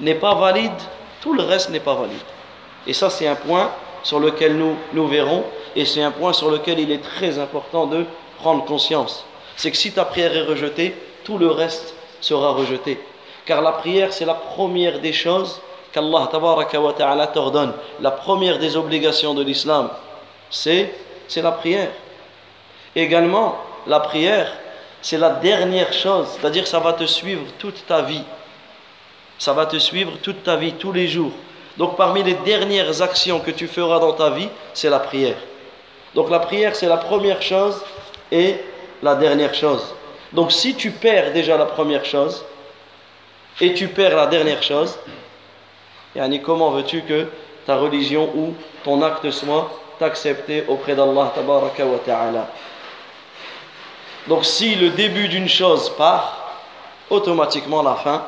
[0.00, 0.72] n'est pas valide,
[1.22, 2.18] tout le reste n'est pas valide.
[2.86, 3.70] Et ça, c'est un point
[4.02, 5.44] sur lequel nous, nous verrons,
[5.74, 8.04] et c'est un point sur lequel il est très important de
[8.38, 9.24] prendre conscience.
[9.56, 10.94] C'est que si ta prière est rejetée,
[11.24, 12.98] tout le reste sera rejeté.
[13.46, 15.60] Car la prière, c'est la première des choses
[15.92, 16.28] qu'Allah
[16.96, 17.72] ta'ala t'ordonne.
[18.00, 19.90] La première des obligations de l'islam,
[20.50, 20.92] c'est,
[21.36, 21.90] la prière.
[22.96, 24.52] Également, la prière,
[25.02, 28.22] c'est la dernière chose, c'est-à-dire ça va te suivre toute ta vie.
[29.38, 31.32] Ça va te suivre toute ta vie, tous les jours.
[31.76, 35.36] Donc parmi les dernières actions que tu feras dans ta vie, c'est la prière.
[36.14, 37.82] Donc la prière, c'est la première chose
[38.30, 38.56] et
[39.04, 39.94] la dernière chose.
[40.32, 42.42] Donc si tu perds déjà la première chose,
[43.60, 44.98] et tu perds la dernière chose,
[46.16, 47.28] yani comment veux-tu que
[47.66, 51.32] ta religion ou ton acte soit accepté auprès d'Allah
[52.06, 52.48] ta'ala?
[54.26, 56.54] Donc si le début d'une chose part,
[57.10, 58.24] automatiquement la fin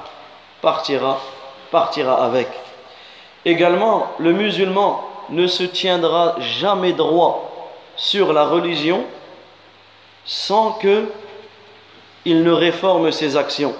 [0.60, 1.18] partira,
[1.70, 2.48] partira avec.
[3.46, 9.04] Également, le musulman ne se tiendra jamais droit sur la religion
[10.26, 11.04] sans que
[12.24, 13.74] il ne réforme ses actions.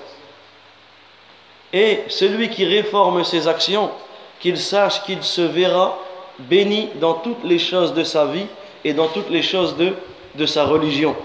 [1.72, 3.90] Et celui qui réforme ses actions,
[4.38, 5.98] qu'il sache qu'il se verra
[6.38, 8.46] béni dans toutes les choses de sa vie
[8.84, 9.94] et dans toutes les choses de,
[10.36, 11.16] de sa religion.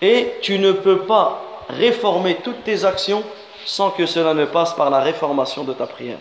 [0.00, 3.24] Et tu ne peux pas réformer toutes tes actions
[3.64, 6.18] sans que cela ne passe par la réformation de ta prière.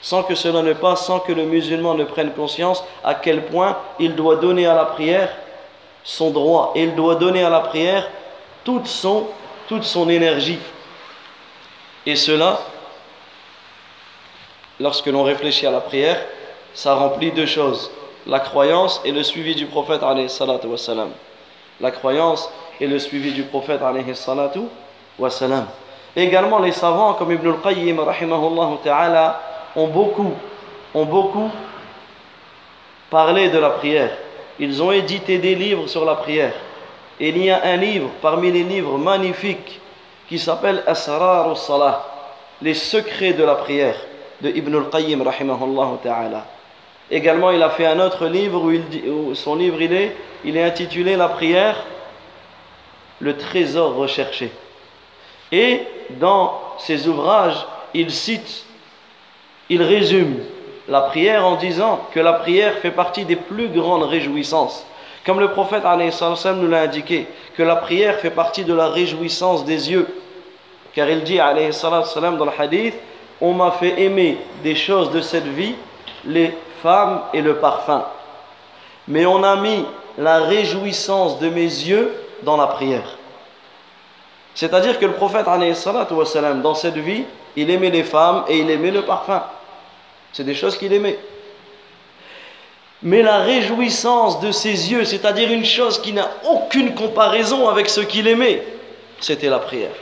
[0.00, 3.76] Sans que cela ne passe, sans que le musulman ne prenne conscience à quel point
[4.00, 5.28] il doit donner à la prière
[6.04, 6.72] son droit.
[6.74, 8.08] Et il doit donner à la prière
[8.64, 9.26] toute son,
[9.68, 10.58] toute son énergie.
[12.06, 12.60] Et cela,
[14.80, 16.20] lorsque l'on réfléchit à la prière,
[16.74, 17.90] ça remplit deux choses
[18.26, 20.00] la croyance et le suivi du prophète
[21.80, 22.50] La croyance
[22.80, 23.80] et le suivi du prophète
[26.14, 27.98] Également, les savants comme Ibn al-Qayyim
[29.74, 30.32] ont beaucoup,
[30.94, 31.50] ont beaucoup
[33.10, 34.10] parlé de la prière.
[34.62, 36.52] Ils ont édité des livres sur la prière.
[37.18, 39.80] Et il y a un livre parmi les livres magnifiques
[40.28, 42.06] qui s'appelle Asrar al-Salah,
[42.62, 43.96] les secrets de la prière
[44.40, 45.24] de Ibn al-Qayyim
[46.00, 46.46] ta'ala.
[47.10, 50.62] Également, il a fait un autre livre où, il son livre il est, il est
[50.62, 51.84] intitulé La prière,
[53.18, 54.52] le trésor recherché.
[55.50, 55.80] Et
[56.20, 58.64] dans ses ouvrages, il cite,
[59.68, 60.36] il résume
[60.92, 64.84] la prière en disant que la prière fait partie des plus grandes réjouissances,
[65.24, 67.26] Comme le prophète nous l'a indiqué,
[67.56, 70.06] que la prière fait partie de la réjouissance des yeux.
[70.92, 72.94] Car il dit dans le hadith
[73.40, 75.76] On m'a fait aimer des choses de cette vie,
[76.26, 78.04] les femmes et le parfum.
[79.08, 79.86] Mais on a mis
[80.18, 82.12] la réjouissance de mes yeux
[82.42, 83.16] dans la prière.
[84.54, 87.24] C'est-à-dire que le prophète, dans cette vie,
[87.56, 89.40] il aimait les femmes et il aimait le parfum.
[90.32, 91.18] C'est des choses qu'il aimait.
[93.02, 98.00] Mais la réjouissance de ses yeux, c'est-à-dire une chose qui n'a aucune comparaison avec ce
[98.00, 98.62] qu'il aimait,
[99.20, 99.94] c'était la prière.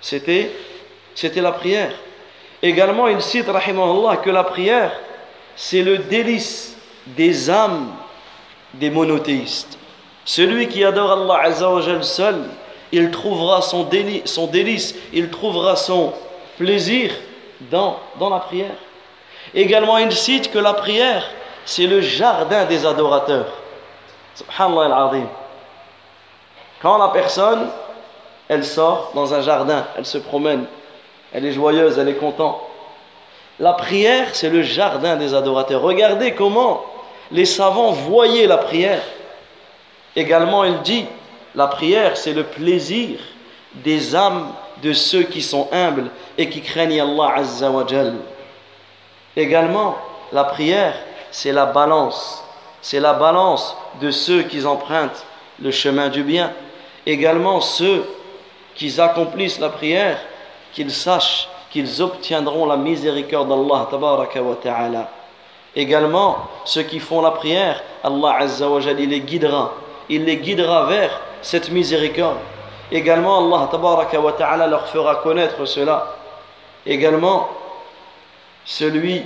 [0.00, 0.50] C'était,
[1.14, 1.92] c'était la prière.
[2.62, 4.92] Également, il cite, rahimahullah, que la prière,
[5.56, 7.92] c'est le délice des âmes
[8.74, 9.78] des monothéistes.
[10.24, 12.44] Celui qui adore Allah Azzawajal seul,
[12.92, 16.12] il trouvera son, délice, son délice, il trouvera son
[16.56, 17.12] plaisir
[17.70, 18.76] dans, dans la prière.
[19.54, 21.24] Également, il cite que la prière,
[21.64, 23.46] c'est le jardin des adorateurs.
[24.34, 25.26] Subhanallah al-Azim.
[26.80, 27.68] Quand la personne,
[28.48, 30.64] elle sort dans un jardin, elle se promène,
[31.32, 32.60] elle est joyeuse, elle est contente.
[33.58, 35.82] La prière, c'est le jardin des adorateurs.
[35.82, 36.84] Regardez comment
[37.32, 39.02] les savants voyaient la prière.
[40.14, 41.06] Également, il dit,
[41.54, 43.18] la prière, c'est le plaisir
[43.74, 47.84] des âmes de ceux qui sont humbles et qui craignent Allah Azza wa
[49.38, 49.96] Également,
[50.32, 50.94] la prière,
[51.30, 52.44] c'est la balance.
[52.82, 55.24] C'est la balance de ceux qui empruntent
[55.62, 56.52] le chemin du bien.
[57.06, 58.04] Également, ceux
[58.74, 60.18] qui accomplissent la prière,
[60.72, 63.86] qu'ils sachent qu'ils obtiendront la miséricorde d'Allah
[64.60, 65.08] ta'ala.
[65.76, 69.72] Également, ceux qui font la prière, Allah Azza wa les guidera.
[70.08, 72.38] Il les guidera vers cette miséricorde.
[72.90, 73.68] Également, Allah
[74.36, 76.16] ta'ala leur fera connaître cela.
[76.84, 77.48] Également,
[78.68, 79.22] celui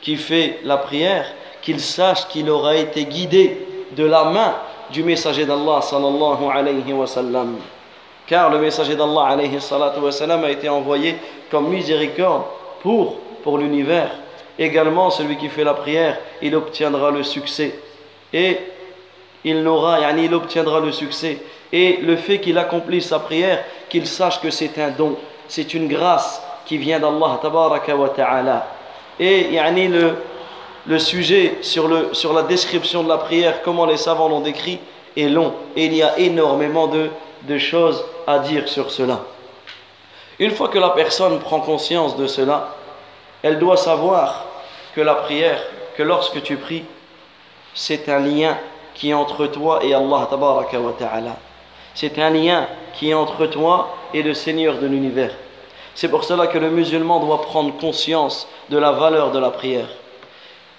[0.00, 1.26] qui fait la prière,
[1.60, 3.58] qu'il sache qu'il aura été guidé
[3.96, 4.54] de la main
[4.90, 7.06] du messager d'Allah sallallahu alayhi wa.
[8.26, 11.16] Car le messager d'Allah alayhi wa a été envoyé
[11.50, 12.44] comme miséricorde
[12.82, 14.10] pour, pour l'univers.
[14.56, 17.74] Également, celui qui fait la prière, il obtiendra le succès.
[18.32, 18.58] Et
[19.42, 21.38] il n'aura, yani il obtiendra le succès.
[21.72, 25.16] Et le fait qu'il accomplisse sa prière, qu'il sache que c'est un don,
[25.48, 28.73] c'est une grâce qui vient d'Allah tabaraka wa ta'ala.
[29.18, 30.14] Et yani le,
[30.86, 34.78] le sujet sur, le, sur la description de la prière, comment les savants l'ont décrit,
[35.16, 35.54] est long.
[35.76, 37.08] Et il y a énormément de,
[37.42, 39.20] de choses à dire sur cela.
[40.38, 42.74] Une fois que la personne prend conscience de cela,
[43.42, 44.46] elle doit savoir
[44.94, 45.62] que la prière,
[45.96, 46.84] que lorsque tu pries,
[47.74, 48.56] c'est un lien
[48.94, 50.28] qui est entre toi et Allah.
[51.94, 55.32] C'est un lien qui est entre toi et le Seigneur de l'univers.
[55.94, 59.88] C'est pour cela que le musulman doit prendre conscience de la valeur de la prière.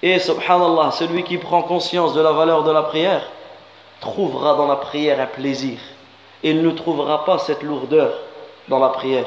[0.02, 3.22] Et subhanallah, celui qui prend conscience de la valeur de la prière
[4.00, 5.78] trouvera dans la prière un plaisir.
[6.42, 8.12] Il ne trouvera pas cette lourdeur
[8.68, 9.26] dans la prière.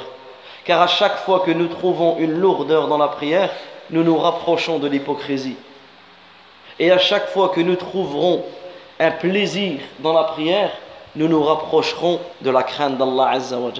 [0.63, 3.49] Car à chaque fois que nous trouvons une lourdeur dans la prière,
[3.89, 5.57] nous nous rapprochons de l'hypocrisie.
[6.77, 8.43] Et à chaque fois que nous trouverons
[8.99, 10.71] un plaisir dans la prière,
[11.15, 13.71] nous nous rapprocherons de la crainte d'Allah Azza wa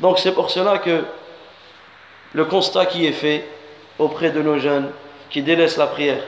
[0.00, 1.04] donc c'est pour cela que
[2.32, 3.46] le constat qui est fait
[3.98, 4.90] auprès de nos jeunes
[5.28, 6.22] qui délaissent la prière,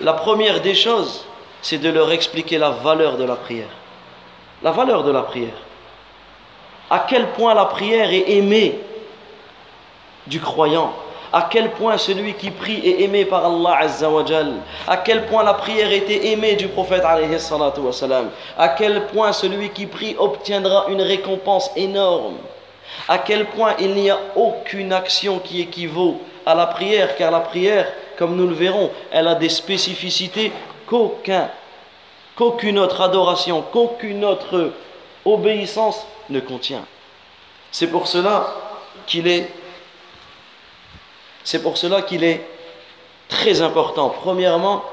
[0.00, 1.24] la première des choses,
[1.62, 3.68] c'est de leur expliquer la valeur de la prière.
[4.62, 5.56] La valeur de la prière.
[6.90, 8.78] À quel point la prière est aimée
[10.26, 10.92] du croyant.
[11.32, 14.24] À quel point celui qui prie est aimé par Allah Azza wa
[14.86, 17.36] À quel point la prière était aimée du prophète alayhi
[18.56, 22.36] À quel point celui qui prie obtiendra une récompense énorme
[23.08, 27.40] à quel point il n'y a aucune action qui équivaut à la prière, car la
[27.40, 30.52] prière, comme nous le verrons, elle a des spécificités
[30.86, 31.50] qu'aucun,
[32.36, 34.72] qu'aucune autre adoration, qu'aucune autre
[35.24, 36.84] obéissance ne contient.
[37.70, 38.46] C'est pour cela
[39.06, 39.50] qu'il est
[41.44, 42.42] c'est pour cela qu'il est
[43.26, 44.84] très important, premièrement,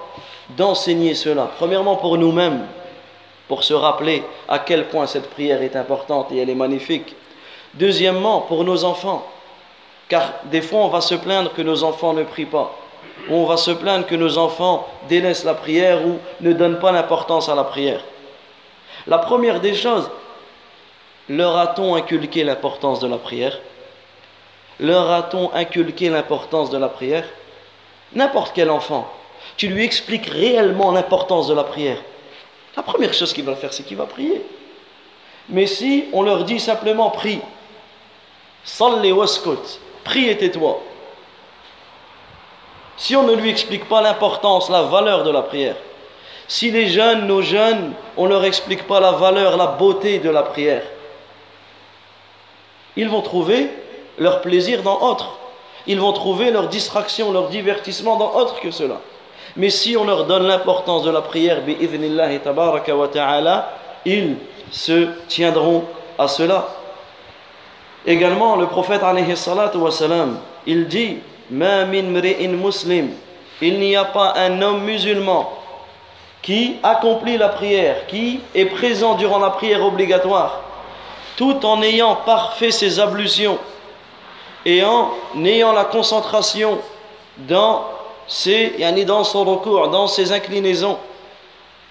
[0.56, 1.52] d'enseigner cela.
[1.58, 2.66] Premièrement, pour nous-mêmes,
[3.50, 7.14] pour se rappeler à quel point cette prière est importante et elle est magnifique.
[7.76, 9.28] Deuxièmement, pour nos enfants,
[10.08, 12.76] car des fois on va se plaindre que nos enfants ne prient pas,
[13.30, 16.92] ou on va se plaindre que nos enfants délaissent la prière ou ne donnent pas
[16.92, 18.02] l'importance à la prière.
[19.08, 20.10] La première des choses,
[21.28, 23.60] leur a-t-on inculqué l'importance de la prière?
[24.80, 27.26] Leur a-t-on inculqué l'importance de la prière?
[28.14, 29.12] N'importe quel enfant,
[29.58, 31.98] tu lui expliques réellement l'importance de la prière.
[32.78, 34.42] La première chose qu'il va faire, c'est qu'il va prier.
[35.50, 37.40] Mais si on leur dit simplement prie,
[38.66, 39.80] Salli waskut.
[40.04, 40.82] Prie et tais-toi.
[42.98, 45.76] Si on ne lui explique pas l'importance, la valeur de la prière,
[46.48, 50.30] Si les jeunes, nos jeunes, on ne leur explique pas la valeur, la beauté de
[50.30, 50.84] la prière,
[52.96, 53.70] ils vont trouver
[54.18, 55.38] leur plaisir dans autre.
[55.88, 59.02] Ils vont trouver leur distraction, leur divertissement dans autre que cela.
[59.56, 61.62] Mais si on leur donne l'importance de la prière,
[64.06, 64.36] ils
[64.72, 65.84] se tiendront
[66.18, 66.68] à cela.
[68.08, 69.02] Également, le prophète
[70.68, 71.18] il dit
[72.58, 73.10] muslim,
[73.62, 75.52] il n'y a pas un homme musulman
[76.42, 80.62] qui accomplit la prière, qui est présent durant la prière obligatoire,
[81.38, 83.58] tout en ayant parfait ses ablutions
[84.66, 85.12] et en
[85.44, 86.80] ayant la concentration
[87.38, 87.86] dans
[88.28, 88.76] ses,
[89.06, 90.98] dans son recours, dans ses inclinaisons.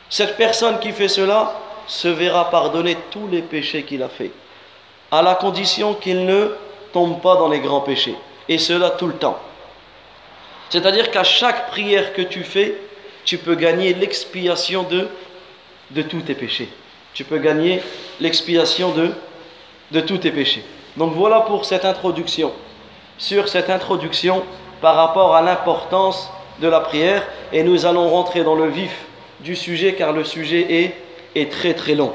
[0.08, 1.54] Cette personne qui fait cela
[1.86, 4.30] se verra pardonner tous les péchés qu'il a fait,
[5.14, 6.48] à la condition qu'il ne
[6.92, 8.16] tombe pas dans les grands péchés.
[8.48, 9.38] Et cela tout le temps.
[10.70, 12.74] C'est-à-dire qu'à chaque prière que tu fais,
[13.24, 16.68] tu peux gagner l'expiation de, tous tes péchés.
[17.12, 17.80] Tu peux gagner
[18.20, 19.12] l'expiation de,
[19.92, 20.64] de tous tes péchés.
[20.96, 22.52] Donc voilà pour cette introduction.
[23.16, 24.42] Sur cette introduction
[24.80, 26.28] par rapport à l'importance
[26.60, 27.24] de la prière.
[27.52, 29.04] Et nous allons rentrer dans le vif
[29.40, 30.94] du sujet car le sujet est,
[31.36, 32.14] est très très long.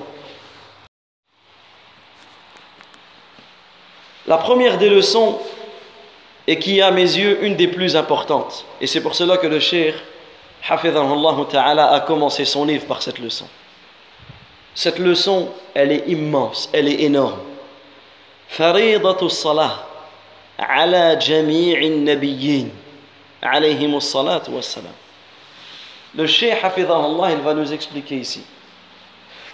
[4.30, 5.39] La première des leçons
[6.45, 8.63] et qui est à mes yeux une des plus importantes.
[8.80, 9.95] Et c'est pour cela que le Cheikh,
[10.67, 13.47] ta'ala, a commencé son livre par cette leçon.
[14.75, 17.39] Cette leçon, elle est immense, elle est énorme.
[18.47, 19.88] Faridatu salah
[20.59, 22.67] ala jami'in nabiyyin
[23.41, 24.93] alayhim salatu wassalam.
[26.15, 28.43] Le Cheikh Allah, il va nous expliquer ici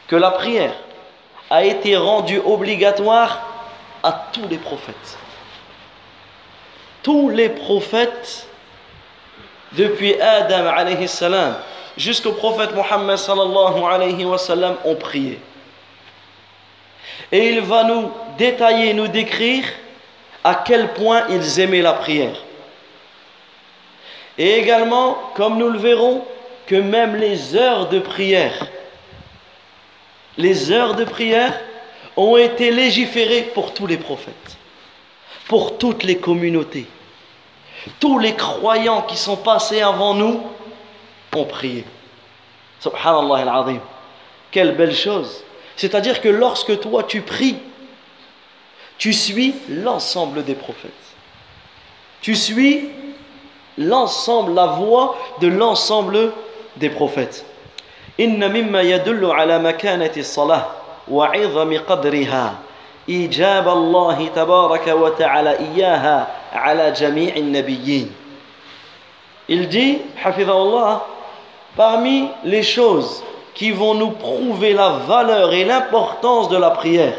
[0.08, 0.74] que la prière
[1.50, 3.55] a été rendue obligatoire
[4.06, 5.18] à tous les prophètes.
[7.02, 8.48] Tous les prophètes,
[9.72, 11.56] depuis Adam alayhi salam
[11.98, 15.40] jusqu'au prophète Mohammed sallallahu alayhi wa sallam, ont prié.
[17.32, 19.66] Et il va nous détailler, nous décrire
[20.44, 22.36] à quel point ils aimaient la prière.
[24.38, 26.24] Et également, comme nous le verrons,
[26.68, 28.68] que même les heures de prière,
[30.38, 31.54] les heures de prière
[32.18, 34.58] ont été légiférés pour tous les prophètes,
[35.48, 36.88] pour toutes les communautés.
[38.00, 40.42] Tous les croyants qui sont passés avant nous
[41.36, 41.84] ont prié.
[42.80, 43.80] Subhanallah al-Azim.
[44.52, 45.44] Quelle belle chose.
[45.76, 47.58] C'est-à-dire que lorsque toi tu pries,
[48.98, 50.92] tu suis l'ensemble des prophètes.
[52.22, 52.90] Tu suis
[53.78, 56.32] l'ensemble, la voix de l'ensemble
[56.78, 57.46] des prophètes.
[58.18, 60.85] Inna mimma yadullu ala makanati salah.
[61.11, 62.55] وعظم قدرها
[63.09, 68.13] إيجاب الله تبارك وتعالى إياها على جميع النبيين.
[69.49, 71.05] Il dit, Allah,
[71.77, 73.25] parmi les choses
[73.55, 77.15] qui vont nous prouver la valeur et l'importance de la prière,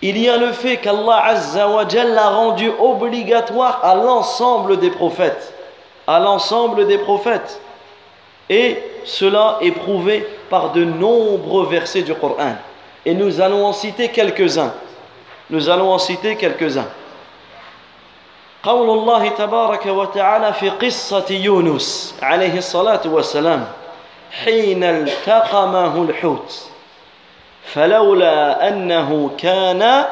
[0.00, 5.54] il y a le fait qu'Allah Azza wa l'a rendu obligatoire à l'ensemble des prophètes.
[6.06, 7.60] À l'ensemble des prophètes.
[8.50, 12.56] Et cela est prouvé par de nombreux versets du Coran.
[13.06, 14.72] Et nous allons en citer quelques-uns.
[15.50, 16.88] Nous allons en citer quelques-uns.
[18.64, 23.64] قول الله تبارك وتعالى في قصة يونس عليه الصلاة والسلام
[24.44, 26.68] حين التقمه الحوت
[27.64, 30.04] فلولا أنه كان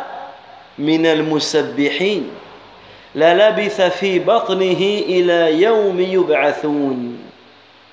[0.79, 2.31] من المسبحين
[3.15, 7.26] للبث في بطنه إلى يوم يبعثون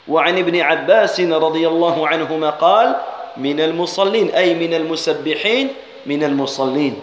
[0.09, 2.97] وعن ابن عباس رضي الله عنهما قال
[3.37, 5.69] من المصلين أي من المسبحين
[6.07, 7.01] من المصلين.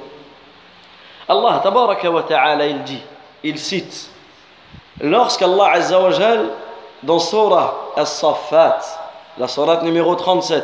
[1.29, 2.99] الله تبارك وتعالى يلجي
[3.43, 3.95] يلسيت
[5.01, 6.49] لورسك الله عز وجل
[7.03, 8.85] دون سورة الصفات
[9.37, 10.63] لا سورة نميرو 37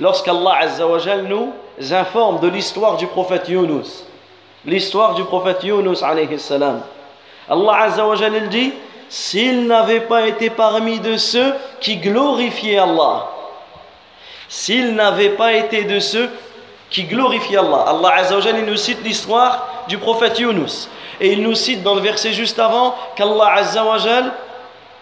[0.00, 1.48] lorsque الله عز وجل نو
[1.80, 4.04] informe دو l'histoire دو prophète Younous
[4.66, 6.82] l'histoire دو prophète Younous عليه السلام
[7.50, 8.72] الله عز وجل يلجي
[9.08, 13.28] s'il n'avait pas été parmi de ceux qui glorifiaient Allah,
[14.48, 16.30] s'il n'avait pas été de ceux
[16.90, 20.88] qui glorifiaient Allah, Allah Azzawajal il nous cite l'histoire du prophète Yunus.
[21.20, 24.32] Et il nous cite dans le verset juste avant qu'Allah Azzawajal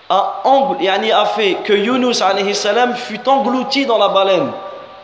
[0.09, 2.23] a, a fait que Yunus
[2.55, 4.51] salam fut englouti dans la baleine.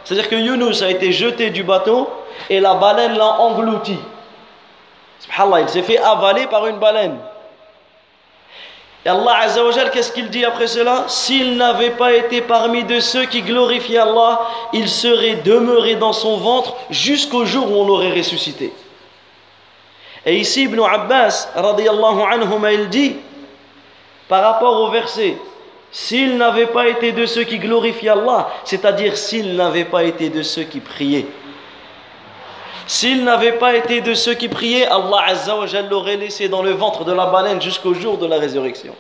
[0.05, 2.09] C'est-à-dire que Yunus a été jeté du bateau
[2.49, 3.99] et la baleine l'a englouti.
[5.21, 7.19] Subhanallah, il s'est fait avaler par une baleine.
[9.05, 11.05] Et Allah Azzawajal, qu'est-ce qu'il dit après cela?
[11.09, 14.43] S'il n'avait pas été parmi de ceux qui glorifient Allah,
[14.73, 18.73] il serait demeuré dans son ventre jusqu'au jour où on l'aurait ressuscité.
[20.25, 23.17] Et ici, Ibn Abbas, anhu, il dit,
[24.29, 25.37] par rapport au verset
[25.91, 30.43] s'il n'avait pas été de ceux qui glorifiaient Allah, c'est-à-dire s'il n'avait pas été de
[30.43, 31.27] ceux qui priaient.
[32.87, 35.55] S'il n'avait pas été de ceux qui priaient, Allah Azza
[35.89, 38.95] l'aurait laissé dans le ventre de la baleine jusqu'au jour de la résurrection.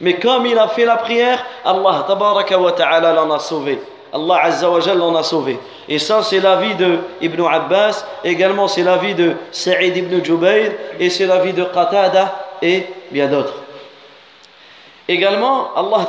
[0.00, 2.04] Mais comme il a fait la prière, Allah
[2.76, 3.80] ta'ala l'en a sauvé.
[4.12, 5.58] Allah Azza l'en a sauvé.
[5.88, 11.08] Et ça, c'est l'avis de Ibn Abbas, également c'est l'avis de Sa'id ibn Jubayr, et
[11.08, 13.54] c'est l'avis de Qatada et bien d'autres.
[15.08, 16.06] Également, Allah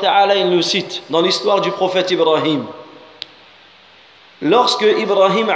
[0.00, 2.64] ta'ala, il nous cite dans l'histoire du prophète Ibrahim.
[4.40, 5.52] Lorsque Ibrahim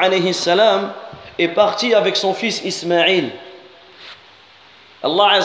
[1.38, 3.30] est parti avec son fils Ismaïl,
[5.02, 5.38] Allah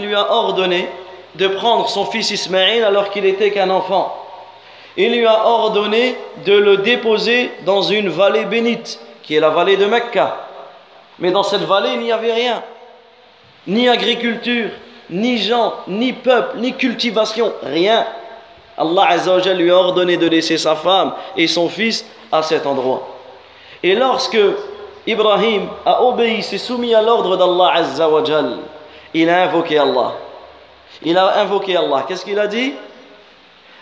[0.00, 0.88] lui a ordonné
[1.34, 4.16] de prendre son fils Ismaïl alors qu'il était qu'un enfant.
[4.96, 9.76] Il lui a ordonné de le déposer dans une vallée bénite, qui est la vallée
[9.76, 10.46] de Mecca.
[11.18, 12.62] Mais dans cette vallée, il n'y avait rien.
[13.66, 14.70] Ni agriculture,
[15.08, 18.06] ni gens, ni peuple, ni cultivation, rien.
[18.76, 23.06] Allah Azzawajal lui a ordonné de laisser sa femme et son fils à cet endroit.
[23.82, 24.38] Et lorsque
[25.06, 28.58] Ibrahim a obéi, s'est soumis à l'ordre d'Allah Azzawajal,
[29.14, 30.12] il a invoqué Allah.
[31.02, 32.04] Il a invoqué Allah.
[32.08, 32.74] Qu'est-ce qu'il a dit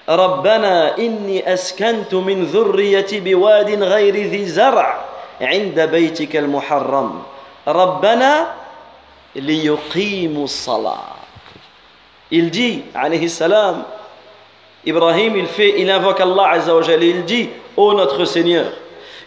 [0.09, 5.05] ربنا إني أسكنت من ذريتي بواد غير ذي زرع
[5.41, 7.23] عند بيتك المحرم
[7.69, 8.47] ربنا
[9.37, 11.21] ليقيموا الصلاة
[12.31, 13.85] il dit, alayhi salam,
[14.85, 18.67] Ibrahim, il fait, il invoque Allah Azzawajal, il dit, ô notre Seigneur,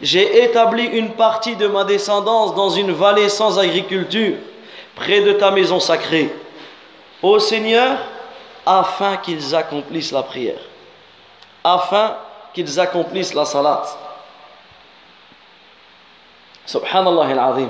[0.02, 4.36] j'ai établi une partie de ma descendance dans une vallée sans agriculture,
[4.96, 6.34] près de ta maison sacrée.
[7.22, 7.98] Ô Seigneur,
[8.66, 10.60] afin qu'ils accomplissent la prière,
[11.64, 12.16] afin
[12.54, 13.84] qu'ils accomplissent la salat.
[16.66, 17.70] Subhanallah al-Azim.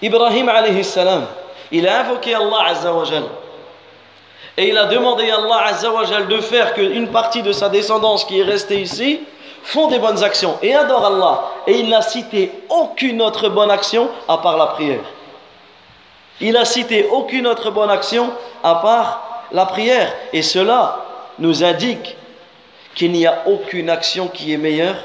[0.00, 1.26] Ibrahim alayhi salam,
[1.70, 3.24] il a invoqué Allah Azzawajal.
[4.58, 8.40] Et il a demandé à Allah Azzawajal de faire qu'une partie de sa descendance qui
[8.40, 9.20] est restée ici
[9.62, 11.44] font des bonnes actions et adore Allah.
[11.68, 15.04] Et il n'a cité aucune autre bonne action à part la prière.
[16.40, 18.32] Il n'a cité aucune autre bonne action
[18.64, 20.12] à part la prière.
[20.32, 21.04] Et cela
[21.38, 22.16] nous indique
[22.96, 24.96] qu'il n'y a aucune action qui est meilleure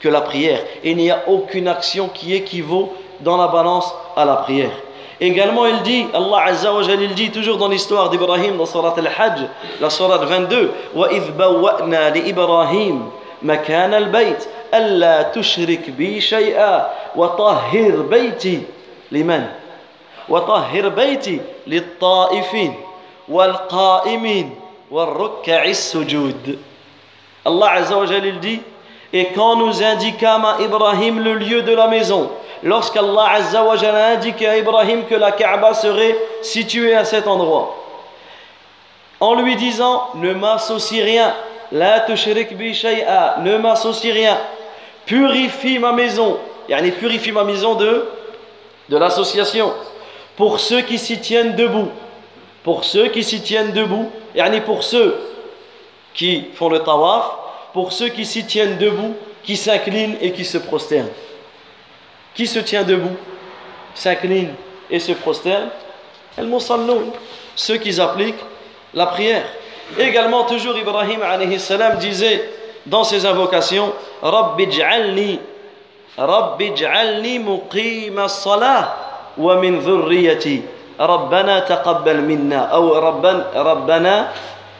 [0.00, 0.60] que la prière.
[0.84, 4.72] Et il n'y a aucune action qui équivaut dans la balance à la prière.
[5.20, 9.42] Également, il dit, Allah Azza wa il dit toujours dans l'histoire d'Ibrahim, dans Surat Al-Hajj,
[9.80, 13.10] la Surat 22, وَإِذْ بَوَّأْنَا لِإِبْرَاهِيمَ
[13.42, 18.62] مكان البيت ألا تشرك بي شيئا وطهر بيتي
[19.12, 19.46] لمن
[20.28, 22.74] وطهر بيتي للطائفين
[23.28, 24.54] والقائمين
[24.90, 26.58] والركع السجود
[27.46, 28.60] Allah Azza wa dit
[29.12, 32.30] et quand nous indiquâmes à Ibrahim le lieu de la maison
[32.62, 37.76] lorsqu'Allah a indiqué à Ibrahim que la Kaaba serait située à cet endroit,
[39.20, 41.34] en lui disant Ne m'associe rien,
[41.72, 42.82] la bi
[43.42, 44.38] ne m'associe rien,
[45.06, 48.08] purifie ma maison, yani purifie ma maison de,
[48.88, 49.72] de l'association,
[50.36, 51.88] pour ceux qui s'y tiennent debout,
[52.62, 55.18] pour ceux qui s'y tiennent debout, yani pour ceux
[56.14, 57.24] qui font le tawaf,
[57.72, 59.14] pour ceux qui s'y tiennent debout,
[59.44, 61.08] qui s'inclinent et qui se prosternent.
[62.38, 63.16] Qui se tient debout,
[63.96, 64.54] s'incline
[64.88, 65.70] et se prosterne
[67.56, 68.44] Ceux qui appliquent
[68.94, 69.42] la prière.
[69.98, 72.48] Également, toujours Ibrahim alayhi salam disait
[72.86, 73.92] dans ses invocations
[74.22, 75.40] Rabbi j'alni,
[76.16, 80.62] Rabbi j'alni muqima salah wa min dhurriyati.
[80.96, 82.80] Rabbana taqabbal minna.
[82.80, 84.28] Ou Rabbana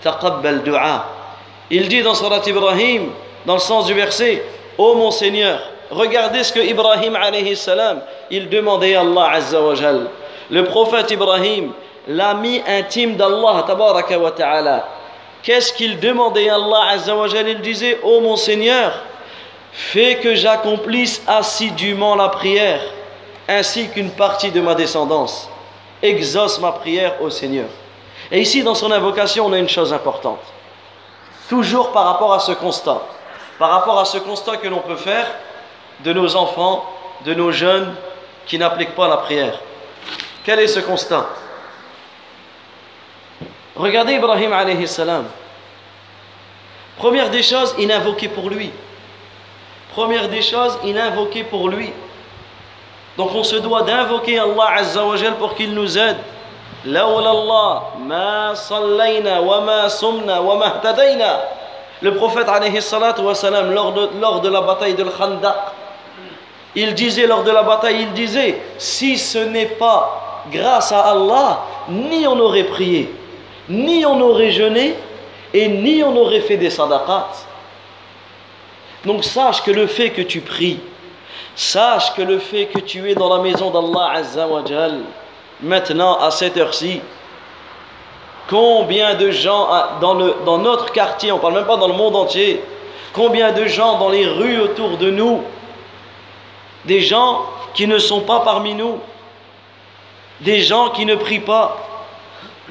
[0.01, 1.07] taqabbal du'a.
[1.73, 3.11] Il dit dans Surat Ibrahim,
[3.45, 4.45] dans le sens du verset
[4.79, 5.59] Ô mon Seigneur,
[5.91, 8.01] Regardez ce que Ibrahim alayhi salam,
[8.31, 9.75] il demandait à Allah azza wa.
[10.51, 11.73] Le prophète Ibrahim,
[12.07, 14.89] l'ami intime d'Allah tabaraka wa ta'ala.
[15.43, 18.93] Qu'est-ce qu'il demandait à Allah azza wa Il disait, ô oh mon Seigneur,
[19.73, 22.81] fais que j'accomplisse assidûment la prière,
[23.49, 25.49] ainsi qu'une partie de ma descendance.
[26.03, 27.67] Exauce ma prière au Seigneur.
[28.31, 30.41] Et ici, dans son invocation, on a une chose importante.
[31.49, 33.01] Toujours par rapport à ce constat.
[33.59, 35.27] Par rapport à ce constat que l'on peut faire,
[36.01, 36.85] de nos enfants,
[37.25, 37.95] de nos jeunes
[38.47, 39.59] qui n'appliquent pas la prière.
[40.45, 41.27] Quel est ce constat?
[43.77, 45.27] Regardez Ibrahim alayhi salam.
[46.97, 48.73] Première des choses, il invoquait pour lui.
[49.93, 51.93] Première des choses, il invoquait pour lui.
[53.17, 56.19] Donc on se doit d'invoquer Allah Azza wa pour qu'il nous aide.
[62.01, 65.57] Le prophète alayhi salatu wa salam, lors de, lors de la bataille de Khandaq,
[66.75, 71.65] il disait lors de la bataille, il disait, si ce n'est pas grâce à Allah,
[71.89, 73.13] ni on aurait prié,
[73.69, 74.95] ni on aurait jeûné,
[75.53, 77.29] et ni on aurait fait des sadaqat.
[79.05, 80.81] Donc sache que le fait que tu pries,
[81.55, 85.01] sache que le fait que tu es dans la maison d'Allah Azza wa Jal,
[85.63, 87.01] maintenant à cette heure-ci,
[88.49, 89.69] combien de gens
[90.01, 92.63] dans, le, dans notre quartier, on parle même pas dans le monde entier,
[93.13, 95.43] combien de gens dans les rues autour de nous,
[96.89, 97.45] des gens
[97.75, 98.99] qui ne sont pas parmi nous,
[100.41, 101.77] des gens qui ne prient pas,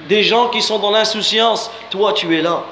[0.10, 2.64] des gens qui sont dans l'insouciance, toi tu es là.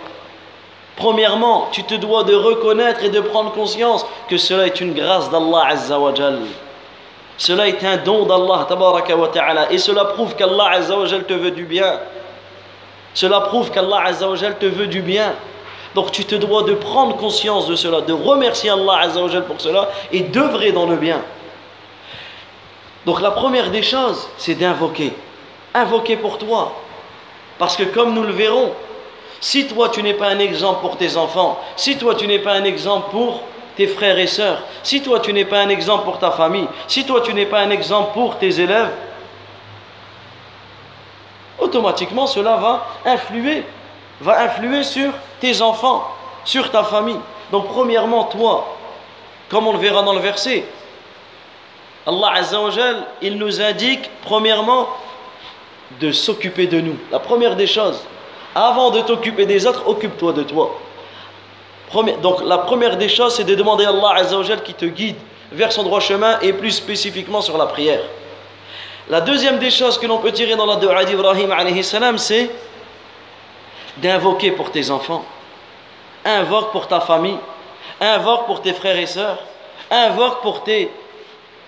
[0.97, 5.29] Premièrement, tu te dois de reconnaître et de prendre conscience que cela est une grâce
[5.29, 6.39] d'Allah Azza wa Jal.
[7.37, 8.65] Cela est un don d'Allah
[9.33, 11.99] ta'ala et cela prouve qu'Allah Azza wa Jal te veut du bien.
[13.13, 15.33] Cela prouve qu'Allah Azza wa Jal te veut du bien.
[15.95, 19.45] Donc tu te dois de prendre conscience de cela, de remercier Allah Azza wa Jal
[19.45, 21.21] pour cela et d'œuvrer dans le bien.
[23.05, 25.13] Donc la première des choses, c'est d'invoquer.
[25.73, 26.73] Invoquer pour toi.
[27.57, 28.73] Parce que comme nous le verrons,
[29.39, 32.51] si toi tu n'es pas un exemple pour tes enfants, si toi tu n'es pas
[32.51, 33.43] un exemple pour
[33.77, 37.05] tes frères et sœurs, si toi tu n'es pas un exemple pour ta famille, si
[37.05, 38.91] toi tu n'es pas un exemple pour tes élèves,
[41.57, 43.63] automatiquement cela va influer,
[44.21, 46.07] va influer sur tes enfants,
[46.43, 47.19] sur ta famille.
[47.51, 48.75] Donc premièrement, toi,
[49.49, 50.65] comme on le verra dans le verset,
[52.07, 52.71] Allah Azza wa
[53.21, 54.87] il nous indique premièrement
[55.99, 56.97] de s'occuper de nous.
[57.11, 58.01] La première des choses,
[58.53, 60.77] avant de t'occuper des autres, occupe-toi de toi.
[62.21, 65.15] Donc la première des choses, c'est de demander à Allah Azza wa qui te guide
[65.51, 68.01] vers son droit chemin et plus spécifiquement sur la prière.
[69.09, 71.53] La deuxième des choses que l'on peut tirer dans la dua d'Ibrahim
[72.17, 72.49] c'est
[73.97, 75.23] d'invoquer pour tes enfants.
[76.23, 77.37] Invoque pour ta famille.
[78.01, 79.37] Invoque pour tes frères et sœurs.
[79.89, 80.91] Invoque pour tes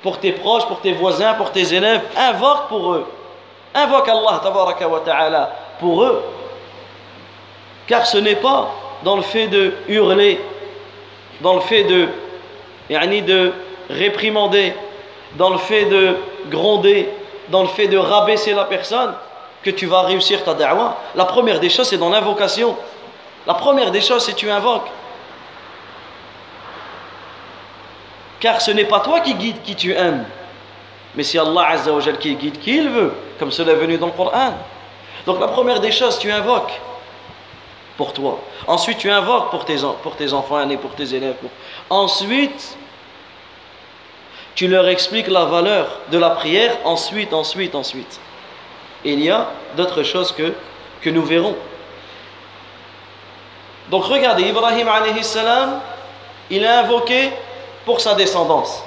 [0.02, 2.02] pour tes proches, pour tes voisins, pour tes élèves.
[2.16, 3.06] Invoque pour eux.
[3.74, 4.42] Invoque Allah
[4.90, 6.24] wa ta'ala pour eux.
[7.88, 8.72] Car ce n'est pas
[9.04, 10.40] dans le fait de hurler,
[11.42, 12.08] dans le fait de,
[12.90, 13.54] de
[13.90, 14.74] réprimander,
[15.36, 16.18] dans le fait de
[16.50, 17.10] gronder,
[17.50, 19.14] dans le fait de rabaisser la personne
[19.64, 20.98] que tu vas réussir ta da'wah.
[21.16, 22.76] La première des choses, c'est dans l'invocation.
[23.46, 24.90] La première des choses, c'est tu invoques.
[28.40, 30.26] Car ce n'est pas toi qui guide qui tu aimes,
[31.16, 34.08] mais c'est Allah Azza wa qui guide qui il veut, comme cela est venu dans
[34.08, 34.54] le Coran.
[35.26, 36.80] Donc la première des choses, tu invoques
[37.98, 38.40] pour toi.
[38.68, 41.36] Ensuite, tu invoques pour tes, pour tes enfants et pour tes élèves.
[41.90, 42.78] Ensuite,
[44.54, 46.78] tu leur expliques la valeur de la prière.
[46.86, 48.20] Ensuite, ensuite, ensuite.
[49.05, 50.53] il y a d'autres choses que,
[51.01, 51.57] que nous verrons.
[53.91, 55.81] Donc regardez, Ibrahim alayhi salam,
[56.51, 57.31] il a invoqué
[57.85, 58.83] pour sa descendance.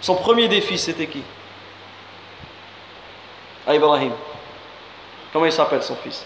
[0.00, 1.22] Son premier défi, c'était qui
[3.66, 4.12] ah, Ibrahim.
[5.32, 6.24] Comment il s'appelle son fils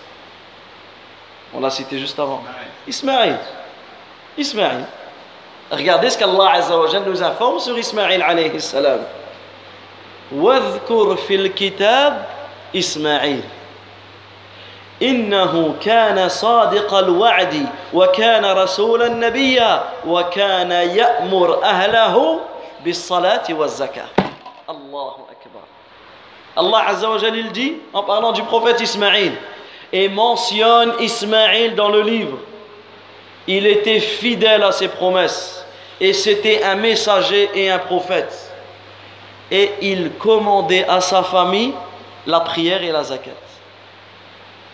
[1.52, 2.42] On l'a cité juste avant.
[2.86, 3.36] Ismaïl.
[4.38, 4.84] Ismaïl.
[5.70, 9.00] Regardez ce qu'Allah Azza wa nous informe sur Ismaïl alayhi salam.
[10.32, 12.26] واذكر في الكتاب
[12.76, 13.42] إسماعيل
[15.02, 22.40] إنه كان صادق الوعد وكان رسولا نبيا وكان يأمر أهله
[22.84, 24.06] بالصلاة والزكاة
[24.70, 25.60] الله أكبر
[26.56, 29.32] Allah Azza wa Jalil dit en parlant du prophète Ismaïl
[29.92, 32.38] et mentionne Ismaïl dans le livre
[33.48, 35.66] il était fidèle à ses promesses
[36.00, 38.52] et c'était un messager et un prophète
[39.50, 41.72] et il commandait à sa famille
[42.27, 43.31] la prière et la zakat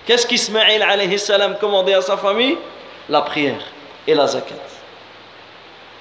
[0.06, 2.58] Qu'est-ce qu'Ismaïl alayhi salam commandait à sa famille?
[3.10, 3.62] La prière
[4.08, 4.56] et la zakat.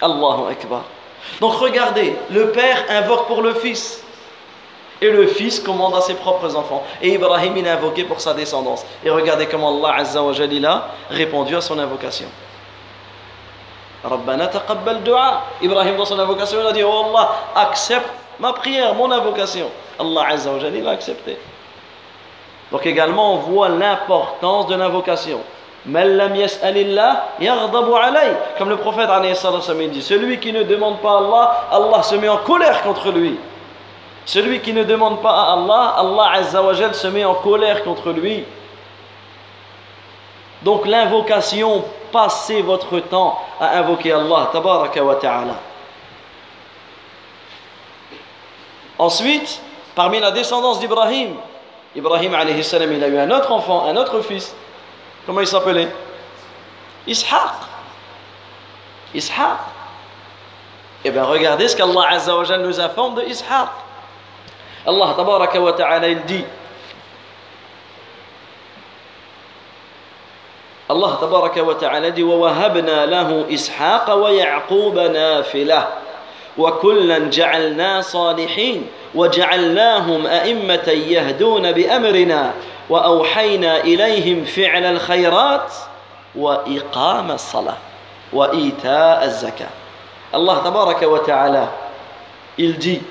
[0.01, 0.83] Allahu Akbar.
[1.41, 4.03] Donc regardez, le père invoque pour le fils.
[5.01, 6.85] Et le fils commande à ses propres enfants.
[7.03, 8.85] Et Ibrahim, il a invoqué pour sa descendance.
[9.05, 12.29] Et regardez comment Allah Azza wa a répondu à son invocation.
[14.05, 15.43] Rabbana taqabbal dua.
[15.63, 18.09] Ibrahim dans son invocation, il a dit, oh Allah, accepte
[18.39, 19.71] ma prière, mon invocation.
[19.99, 21.39] Allah Azza wa a accepté.
[22.73, 25.41] Donc également, on voit l'importance de l'invocation.
[25.85, 26.01] Comme
[28.71, 29.11] le prophète
[29.91, 33.39] dit, celui qui ne demande pas à Allah, Allah se met en colère contre lui.
[34.25, 38.45] Celui qui ne demande pas à Allah, Allah Azza se met en colère contre lui.
[40.63, 45.57] Donc l'invocation, passez votre temps à invoquer Allah, tabaraka wa ta'ala.
[48.99, 49.61] Ensuite,
[49.96, 51.36] parmi la descendance d'Ibrahim,
[51.96, 54.56] Ibrahim alayhi salam, il a eu un autre enfant, un autre fils.
[55.26, 55.90] Comment il s'appelait
[57.08, 57.54] Ishaq.
[59.14, 59.58] Ishaq.
[61.04, 63.70] Eh bien, regardez ce qu'Allah Azza wa nous informe de Ishaq.
[64.86, 66.46] Allah tabaraka wa ta'ala, il dit
[70.90, 75.88] Allah tabaraka wa ta'ala dit وَوَهَبْنَا لَهُ إِسْحَاقَ وَيَعْقُوبَ نَافِلَةً
[76.59, 82.53] وكلا جعلنا صالحين وجعلناهم أئمة يهدون بأمرنا
[82.91, 85.73] وأوحينا إليهم فعل الخيرات
[86.35, 87.77] وإقام الصلاة
[88.33, 89.69] وإيتاء الزكاة.
[90.35, 91.69] الله تبارك وتعالى
[92.59, 93.03] il dit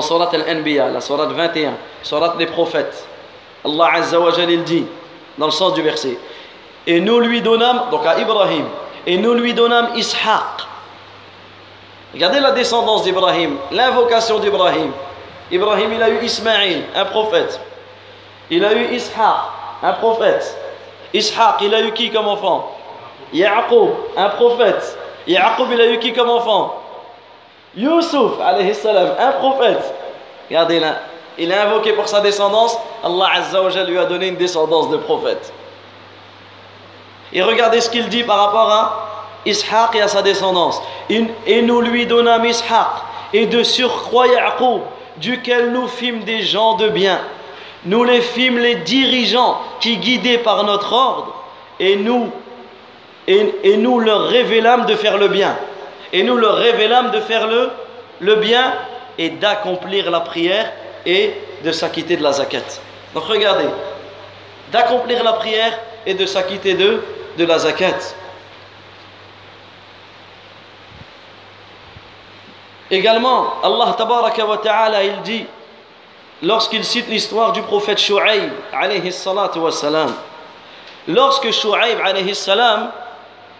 [0.00, 3.04] سورة الأنبياء سورة 21 سورة les prophètes.
[3.66, 4.84] الله عز وجل il dit
[5.38, 6.16] سورة le sens du verset
[6.86, 8.66] et nous lui donnâmes donc à Ibrahim
[9.06, 10.66] et nous lui donnâmes Ishaq
[12.14, 14.92] Regardez la descendance d'Ibrahim, l'invocation d'Ibrahim.
[15.50, 17.60] Ibrahim, il a eu Ismaïl, un prophète.
[18.50, 19.36] Il a eu Ishaq,
[19.82, 20.56] un prophète.
[21.12, 22.70] Ishaq, il a eu qui comme enfant?
[23.32, 24.96] Yaqub, un prophète.
[25.26, 26.80] Yaqub, il a eu qui comme enfant?
[27.76, 29.94] Yusuf, un prophète.
[30.48, 30.94] Regardez là,
[31.36, 34.98] il a invoqué pour sa descendance, Allah Azza wa lui a donné une descendance de
[34.98, 35.52] prophète.
[37.32, 39.13] Et regardez ce qu'il dit par rapport à
[39.46, 40.80] Ishaq et à sa descendance.
[41.08, 42.88] Et nous lui donnâmes Ishaq,
[43.32, 44.82] et de surcroît Yaqub,
[45.18, 47.20] duquel nous fîmes des gens de bien.
[47.84, 51.34] Nous les fîmes les dirigeants qui guidés par notre ordre,
[51.78, 52.30] et nous,
[53.26, 55.56] et, et nous leur révélâmes de faire le bien
[56.14, 57.70] et nous leur révélâmes de faire le,
[58.20, 58.72] le bien
[59.18, 60.72] et d'accomplir la prière
[61.04, 61.34] et
[61.64, 62.80] de s'acquitter de la zakat.
[63.14, 63.66] Donc regardez,
[64.70, 65.76] d'accomplir la prière
[66.06, 67.02] et de s'acquitter de,
[67.36, 68.14] de la zakat.
[72.94, 75.44] Également, Allah tabaraka wa ta'ala, il dit,
[76.40, 79.12] lorsqu'il cite l'histoire du prophète Shu'aib, alayhi
[81.08, 81.98] lorsque Shu'aib,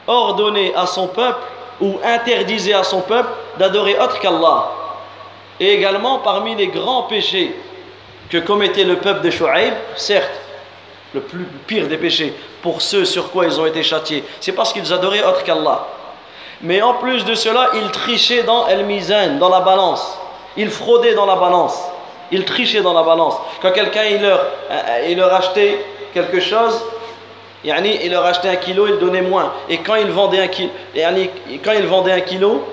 [0.07, 1.41] ordonnait à son peuple
[1.81, 3.29] ou interdisait à son peuple
[3.59, 4.71] d'adorer autre qu'Allah.
[5.59, 7.57] Et également parmi les grands péchés
[8.31, 10.31] que commettait le peuple de Shu'aib, certes,
[11.13, 12.33] le plus pire des péchés
[12.63, 15.89] pour ceux sur quoi ils ont été châtiés, c'est parce qu'ils adoraient autre qu'Allah.
[16.65, 20.19] Mais en plus de cela, ils trichaient dans El Mizan, dans la balance.
[20.57, 21.79] Ils fraudaient dans la balance.
[22.33, 23.35] Ils trichaient dans la balance.
[23.61, 25.85] Quand quelqu'un il leur, euh, il leur achetait
[26.15, 26.83] quelque chose,
[27.65, 29.53] il leur achetait un kilo, il donnait moins.
[29.69, 30.71] Et quand il vendait un kilo,
[31.65, 32.65] quand il vendait un kilo,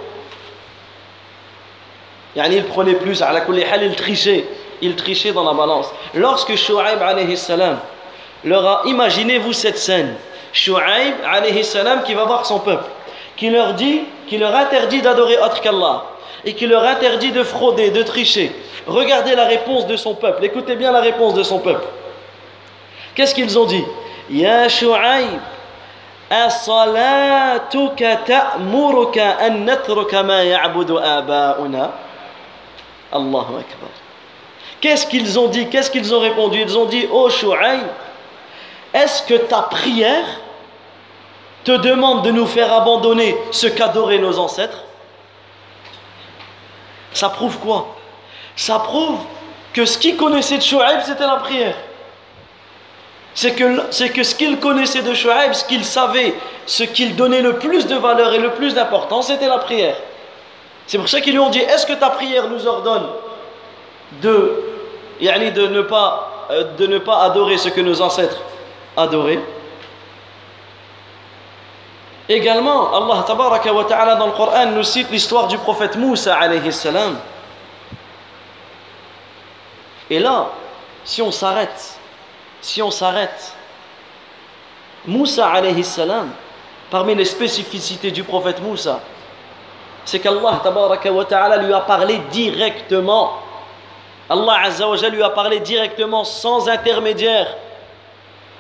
[2.35, 3.21] il prenait plus.
[3.21, 3.43] À la
[3.81, 4.45] il trichait.
[4.81, 5.87] Il trichait dans la balance.
[6.13, 7.79] Lorsque Shu'aib alayhi salam
[8.43, 10.15] leur a, imaginez-vous cette scène.
[10.53, 12.85] Shu'aib alayhi salam qui va voir son peuple,
[13.41, 16.03] qui leur dit, qui leur interdit d'adorer autre qu'Allah
[16.45, 18.55] et qui leur interdit de frauder, de tricher.
[18.85, 21.83] Regardez la réponse de son peuple, écoutez bien la réponse de son peuple.
[23.15, 23.83] Qu'est-ce qu'ils ont dit?
[24.29, 25.39] Ya Shu'aib,
[28.27, 31.93] ta'muruka an natruka ma ya'budu aba'una?
[33.11, 33.89] Allahu Akbar.
[34.81, 35.67] Qu'est-ce qu'ils ont dit?
[35.67, 36.61] Qu'est-ce qu'ils ont répondu?
[36.61, 37.87] Ils ont dit Oh Shu'aib,
[38.93, 40.27] est-ce que ta prière
[41.63, 44.83] te demande de nous faire abandonner ce qu'adoraient nos ancêtres.
[47.13, 47.95] Ça prouve quoi?
[48.55, 49.19] Ça prouve
[49.73, 51.75] que ce qu'ils connaissaient de Shu'aib, c'était la prière.
[53.33, 56.33] C'est que, ce qu'il connaissait de Shu'aib, ce qu'il savait,
[56.65, 59.95] ce qu'il donnait le plus de valeur et le plus d'importance, c'était la prière.
[60.87, 63.07] C'est pour ça qu'ils lui ont dit Est-ce que ta prière nous ordonne
[64.21, 64.63] de,
[65.21, 68.41] de, ne pas, euh, de ne pas adorer ce que nos ancêtres
[68.97, 69.39] adoraient?
[72.29, 73.25] Également, Allah
[73.73, 77.17] wa ta'ala dans le Coran nous cite l'histoire du prophète Moussa alayhi salam.
[80.09, 80.49] Et là,
[81.03, 81.99] si on s'arrête
[82.61, 83.55] si on s'arrête,
[85.05, 86.29] Moussa alayhi salam,
[86.91, 88.99] parmi les spécificités du prophète Moussa,
[90.05, 90.61] c'est qu'Allah
[91.27, 93.33] ta'ala lui a parlé directement.
[94.29, 97.47] Allah azza wa lui a parlé directement sans intermédiaire.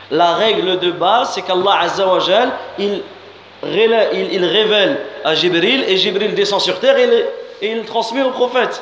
[0.09, 2.19] La règle de base, c'est qu'Allah azza wa
[2.79, 3.03] il,
[3.63, 7.25] il, révèle à Jibril et Jibril descend sur terre et,
[7.61, 8.81] il transmet au prophète.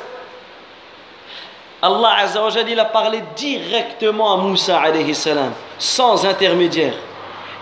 [1.82, 6.94] Allah a parlé directement à Moussa alayhi salam, sans intermédiaire.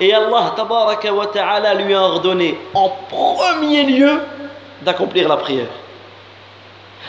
[0.01, 4.20] Et Allah tabaraka ta'ala lui a ordonné en premier lieu
[4.82, 5.66] d'accomplir la prière.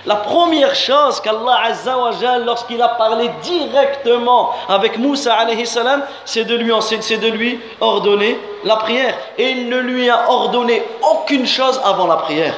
[0.05, 6.55] La première chose qu'Allah Azzawajal, lorsqu'il a parlé directement avec Moussa alayhi salam, c'est de
[6.55, 9.17] lui de lui ordonner la prière.
[9.37, 12.55] Et il ne lui a ordonné aucune chose avant la prière.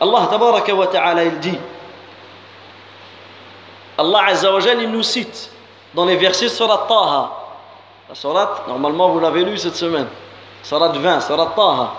[0.00, 1.58] Allah tabaraka wa ta'ala, il dit
[3.96, 5.50] Allah Azzawajal, il nous cite
[5.94, 7.32] dans les versets Surat Taha.
[8.08, 10.06] La Surat, normalement, vous l'avez lu cette semaine.
[10.62, 11.94] Surat 20, Surat Taha.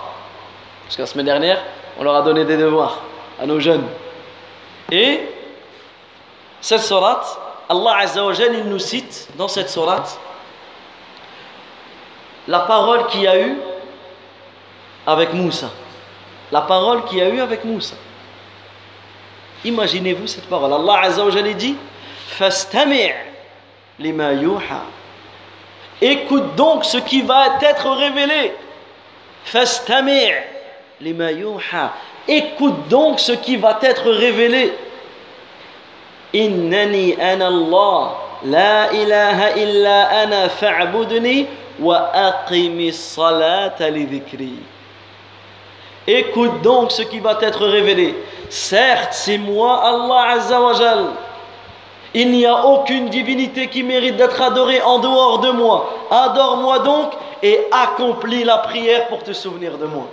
[0.84, 1.58] Parce que la semaine dernière,
[1.98, 2.96] on leur a donné des devoirs
[3.40, 3.86] à nos jeunes.
[4.90, 5.20] Et
[6.60, 7.22] cette Surat,
[7.68, 10.04] Allah Azzawajal, il nous cite dans cette Surat
[12.48, 13.56] la parole qu'il y a eu
[15.06, 15.70] avec Moussa.
[16.52, 17.96] La parole qu'il y a eu avec Moussa.
[19.64, 20.72] Imaginez-vous cette parole.
[20.72, 21.76] Allah Azza wa Jalla dit
[22.28, 23.12] Fastami'
[23.98, 24.82] lima yuha.
[26.00, 28.54] Écoute donc ce qui va être révélé.
[29.44, 30.32] Fastami'
[31.00, 31.92] lima yuha.
[32.32, 34.72] Écoute donc ce qui va être révélé.
[36.32, 38.12] Innani ana Allah.
[38.44, 41.48] La ilaha illa ana fa'budni
[41.80, 44.22] wa aqimi salata li.
[46.06, 48.14] Écoute donc ce qui va être révélé.
[48.48, 51.06] Certes, c'est moi, Allah Azzawajal.
[52.14, 55.92] Il n'y a aucune divinité qui mérite d'être adorée en dehors de moi.
[56.12, 57.12] Adore-moi donc
[57.42, 60.06] et accomplis la prière pour te souvenir de moi.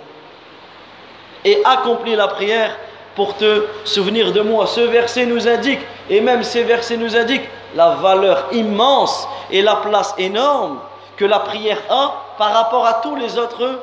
[1.44, 2.76] Et accomplis la prière
[3.14, 4.66] pour te souvenir de moi.
[4.66, 9.76] Ce verset nous indique, et même ces versets nous indiquent, la valeur immense et la
[9.76, 10.78] place énorme
[11.16, 13.80] que la prière a par rapport à tous les autres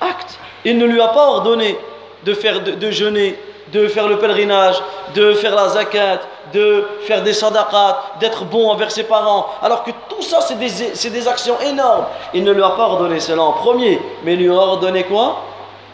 [0.00, 0.38] actes.
[0.64, 1.76] Il ne lui a pas ordonné
[2.24, 3.38] de faire de, jeûner,
[3.72, 4.80] de faire le pèlerinage,
[5.14, 6.20] de faire la zakat,
[6.52, 9.48] de faire des sadaqat, d'être bon envers ses parents.
[9.62, 12.04] Alors que tout ça, c'est des, des, actions énormes.
[12.34, 15.42] Il ne lui a pas ordonné cela en premier, mais il lui a ordonné quoi?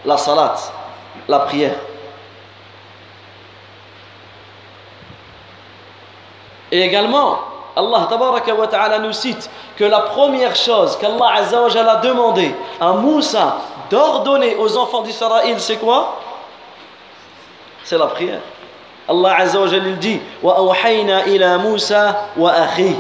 [0.05, 0.55] La salat,
[1.29, 1.75] la prière.
[6.73, 7.39] Et également,
[7.77, 8.09] Allah
[8.59, 13.59] wa ta'ala nous cite que la première chose qu'Allah a demandé à Moussa
[13.91, 16.17] d'ordonner aux enfants d'Israël, c'est quoi
[17.85, 18.41] C'est la prière.
[19.09, 22.95] Allah Azza wa Jalla dit وأوحينا إلى موسى وأخيه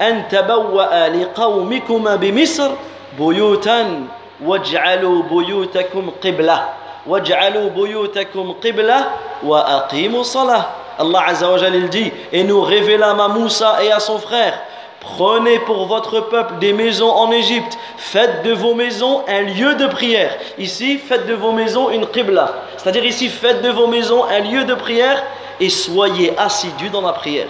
[0.00, 2.70] أن تبوأ لقومكما بمصر
[3.18, 4.06] بيوتا
[4.44, 6.68] واجعلوا بيوتكم قبلة
[7.07, 9.11] واجعلوا بيوتكم قبلة
[9.43, 10.65] وأقيموا الصلاة
[10.99, 14.59] Allah Azza wa Jalla dit et nous révélâmes à Moussa et à son frère
[14.99, 17.77] Prenez pour votre peuple des maisons en Égypte.
[17.97, 20.35] Faites de vos maisons un lieu de prière.
[20.57, 22.53] Ici, faites de vos maisons une qibla.
[22.75, 25.23] C'est-à-dire ici, faites de vos maisons un lieu de prière
[25.61, 27.47] et soyez assidus dans la prière.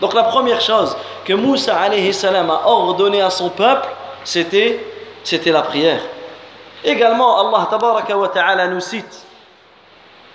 [0.00, 1.76] Donc la première chose que Moussa
[2.12, 3.88] salam a ordonné à son peuple,
[4.22, 4.84] c'était,
[5.24, 6.00] c'était la prière.
[6.83, 9.25] Également, Allah nous cite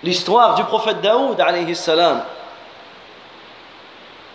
[0.03, 2.23] l'histoire du prophète Daoud alayhi salam.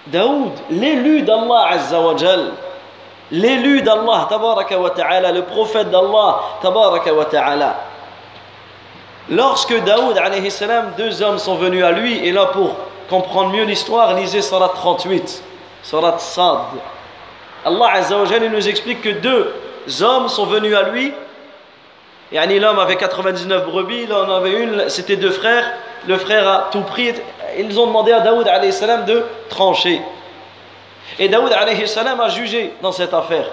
[0.08, 2.16] Daoud, l'élu d'Allah Azza wa
[3.32, 7.76] l'élu d'Allah, tabaraka ta'ala, le prophète d'Allah, tabaraka wa ta'ala.
[9.30, 12.76] Lorsque Daoud, alayhi salam, deux hommes sont venus à lui, et là pour
[13.08, 15.44] comprendre mieux l'histoire, lisez Sarat 38,
[15.84, 16.60] Sarat Sad.
[17.64, 19.54] Allah Azza wa nous explique que deux
[20.02, 21.14] hommes sont venus à lui,
[22.32, 25.74] et l'homme avait 99 brebis, il en avait une, c'était deux frères,
[26.08, 27.14] le frère a tout pris,
[27.58, 30.02] ils ont demandé à Daoud de trancher.
[31.18, 33.46] Et Daoud a jugé dans cette affaire.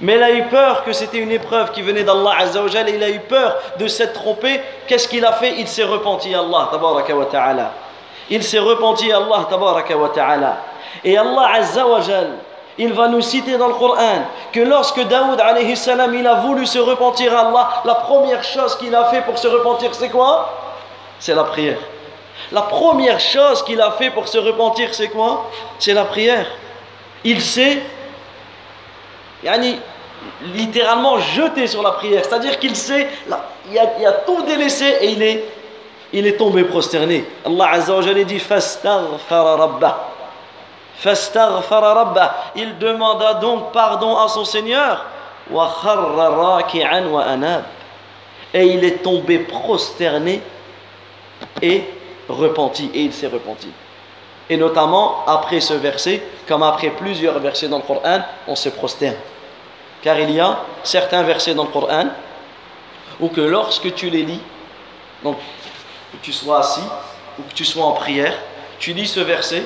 [0.00, 3.02] Mais il a eu peur que c'était une épreuve qui venait d'Allah Azzawajal et il
[3.04, 4.60] a eu peur de s'être trompé.
[4.86, 5.54] Qu'est-ce qu'il a fait?
[5.58, 7.72] Il s'est repenti à Allah tabaraka wa ta'ala.
[8.30, 10.56] Il s'est repenti à Allah tabaraka wa ta'ala.
[11.04, 12.30] Et Allah Azzawajal,
[12.78, 14.22] il va nous citer dans le Coran
[14.52, 15.40] que lorsque Daoud
[15.74, 19.38] salam il a voulu se repentir à Allah, la première chose qu'il a fait pour
[19.38, 20.48] se repentir c'est quoi?
[21.18, 21.78] C'est la prière.
[22.50, 25.50] La première chose qu'il a fait pour se repentir, c'est quoi?
[25.78, 26.46] C'est la prière.
[27.24, 27.78] Il s'est
[30.54, 32.24] littéralement jeté sur la prière.
[32.24, 33.08] C'est-à-dire qu'il s'est,
[33.70, 35.42] il, a tout délaissé et
[36.12, 37.24] il est, tombé prosterné.
[37.46, 38.42] Allah Azza wa dit
[39.30, 40.11] rabbah.
[42.54, 45.04] Il demanda donc pardon à son Seigneur.
[48.54, 50.42] Et il est tombé prosterné
[51.60, 51.84] et
[52.28, 53.68] repenti et il s'est repenti.
[54.48, 59.16] Et notamment après ce verset, comme après plusieurs versets dans le Coran, on se prosterne.
[60.02, 62.06] Car il y a certains versets dans le Coran
[63.20, 64.40] où que lorsque tu les lis,
[65.22, 65.38] donc
[66.12, 66.84] que tu sois assis
[67.38, 68.34] ou que tu sois en prière,
[68.78, 69.64] tu lis ce verset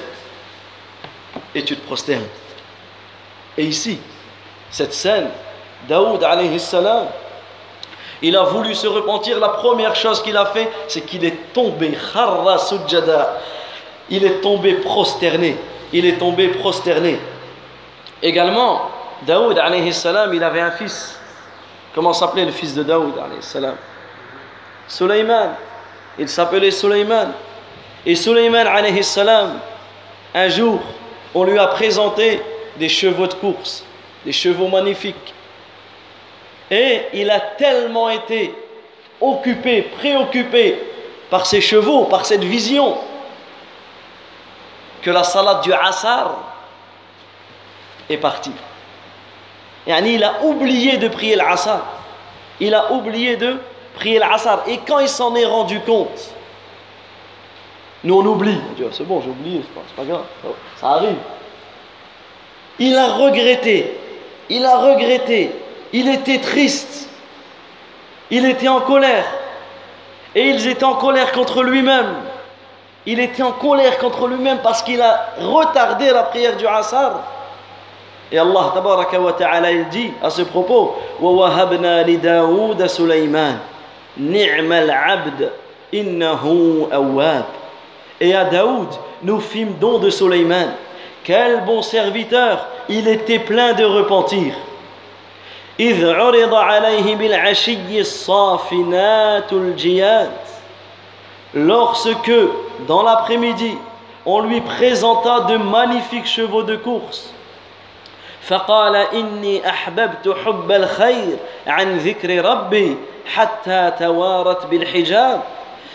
[1.57, 2.27] et tu te prosternes.
[3.57, 3.99] Et ici,
[4.71, 5.29] cette scène,
[5.89, 7.07] Daoud alayhi salam,
[8.23, 11.97] il a voulu se repentir, la première chose qu'il a fait, c'est qu'il est tombé.
[14.09, 15.57] Il est tombé prosterné.
[15.93, 17.19] Il est tombé prosterné.
[18.23, 18.91] Également,
[19.23, 21.19] Daoud alayhi salam, il avait un fils.
[21.95, 23.77] Comment s'appelait le fils de Daoud alayhi salam?
[26.19, 27.33] Il s'appelait Suleiman.
[28.05, 29.59] Et Suleiman alayhi salam,
[30.35, 30.81] un jour,
[31.37, 32.41] on lui a présenté
[32.79, 33.85] des chevaux de course,
[34.25, 35.35] des chevaux magnifiques.
[36.71, 38.55] Et il a tellement été
[39.21, 40.83] occupé, préoccupé
[41.29, 42.97] par ses chevaux, par cette vision,
[45.03, 46.39] que la salade du Asar
[48.09, 48.53] est partie.
[49.87, 51.85] il a oublié de prier l'Asr.
[52.61, 53.59] Il a oublié de
[53.95, 54.63] prier l'Asr.
[54.69, 56.35] Et quand il s'en est rendu compte,
[58.06, 58.58] nous on oublie.
[58.72, 60.26] On dit, ah, c'est bon, j'ai oublié, c'est pas, pas grave,
[60.80, 61.18] ça arrive.
[62.80, 63.98] Il a regretté,
[64.50, 65.52] il a regretté,
[65.94, 67.10] il était triste,
[68.32, 69.26] il était en colère.
[70.34, 72.16] Et il était en colère contre lui-même.
[73.06, 77.12] Il était en colère contre lui-même parce qu'il a retardé la prière du Asr.
[78.32, 83.58] Et Allah tabaraka wa ta'ala il dit à ce propos وَوَهَبْنَا لِدَاوُودَ سُلَيْمَانَ
[84.18, 85.50] نِعْمَ الْعَبْدِ
[85.94, 87.44] إِنَّهُ أَوَّابٌ
[88.20, 88.90] Et à Daoud,
[89.24, 90.74] nous fîmes don de Sulayman.
[91.24, 94.54] Quel bon serviteur, il était plein de repentir.
[95.80, 100.32] إذ عرض عليه بالعشي الصافنات الجياد
[101.54, 102.32] Lorsque,
[102.88, 103.78] dans l'après-midi,
[104.26, 107.34] on lui présenta de magnifiques chevaux de course,
[108.42, 111.38] فقال إني أحببت حب الخير
[111.68, 115.42] عن ذكر ربي حتى توارت بالحجاب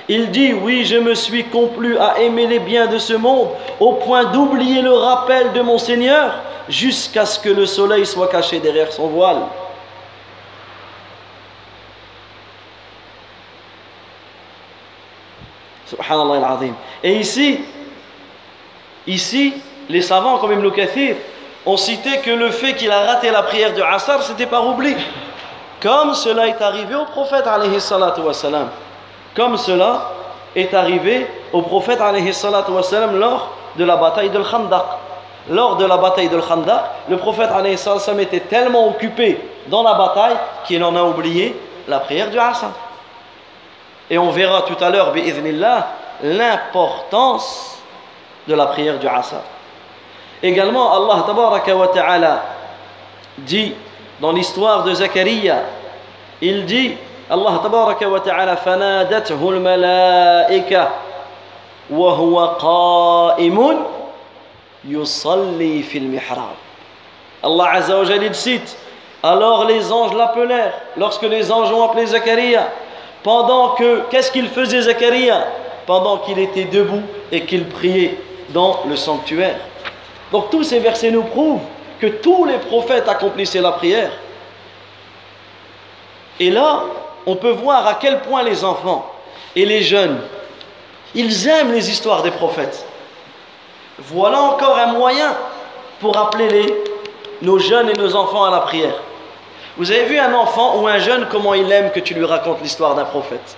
[0.07, 3.49] il dit, oui, je me suis complu à aimer les biens de ce monde
[3.79, 6.33] au point d'oublier le rappel de mon Seigneur
[6.67, 9.41] jusqu'à ce que le soleil soit caché derrière son voile.
[15.85, 16.59] Subhanallah.
[17.03, 17.59] Et ici,
[19.89, 21.17] les savants comme Ibn Kathir
[21.65, 24.95] ont cité que le fait qu'il a raté la prière de Asr, c'était par oubli.
[25.81, 28.21] Comme cela est arrivé au prophète alayhi salatu.
[29.35, 30.11] Comme cela
[30.55, 34.83] est arrivé au prophète wassalam lors de la bataille de Khandaq.
[35.49, 40.35] Lors de la bataille de Khandaq, le prophète wassalam était tellement occupé dans la bataille
[40.65, 41.55] qu'il en a oublié
[41.87, 42.67] la prière du Asr.
[44.09, 45.13] Et on verra tout à l'heure,
[46.23, 47.77] l'importance
[48.47, 49.37] de la prière du Asr.
[50.43, 51.23] Également, Allah
[51.73, 52.43] wa ta'ala
[53.37, 53.73] dit
[54.19, 55.63] dans l'histoire de Zachariah,
[56.41, 56.95] il dit,
[57.30, 60.88] Allah tabaraka wa ta'ala, فَنَادَتْهُ الْمَلَائِكَةِ
[61.90, 63.58] وَهُوَ قَائِمٌ
[64.88, 66.56] يُصَلِّي فِي الْمِحْرَابِ
[67.42, 68.76] Allah Azza wa Jalla cite,
[69.22, 72.68] alors les anges l'appelèrent, lorsque les anges ont appelé Zachariah,
[73.22, 75.46] pendant que, qu'est-ce qu'il faisait Zacharia
[75.84, 77.02] Pendant qu'il était debout
[77.32, 78.18] et qu'il priait
[78.50, 79.56] dans le sanctuaire.
[80.30, 81.60] Donc tous ces versets nous prouvent
[82.00, 84.10] que tous les prophètes accomplissaient la prière.
[86.38, 86.82] Et là,
[87.25, 89.05] on peut voir à quel point les enfants
[89.55, 90.19] et les jeunes,
[91.13, 92.85] ils aiment les histoires des prophètes.
[93.99, 95.35] Voilà encore un moyen
[95.99, 96.73] pour appeler
[97.41, 98.95] nos jeunes et nos enfants à la prière.
[99.77, 102.61] Vous avez vu un enfant ou un jeune comment il aime que tu lui racontes
[102.61, 103.57] l'histoire d'un prophète?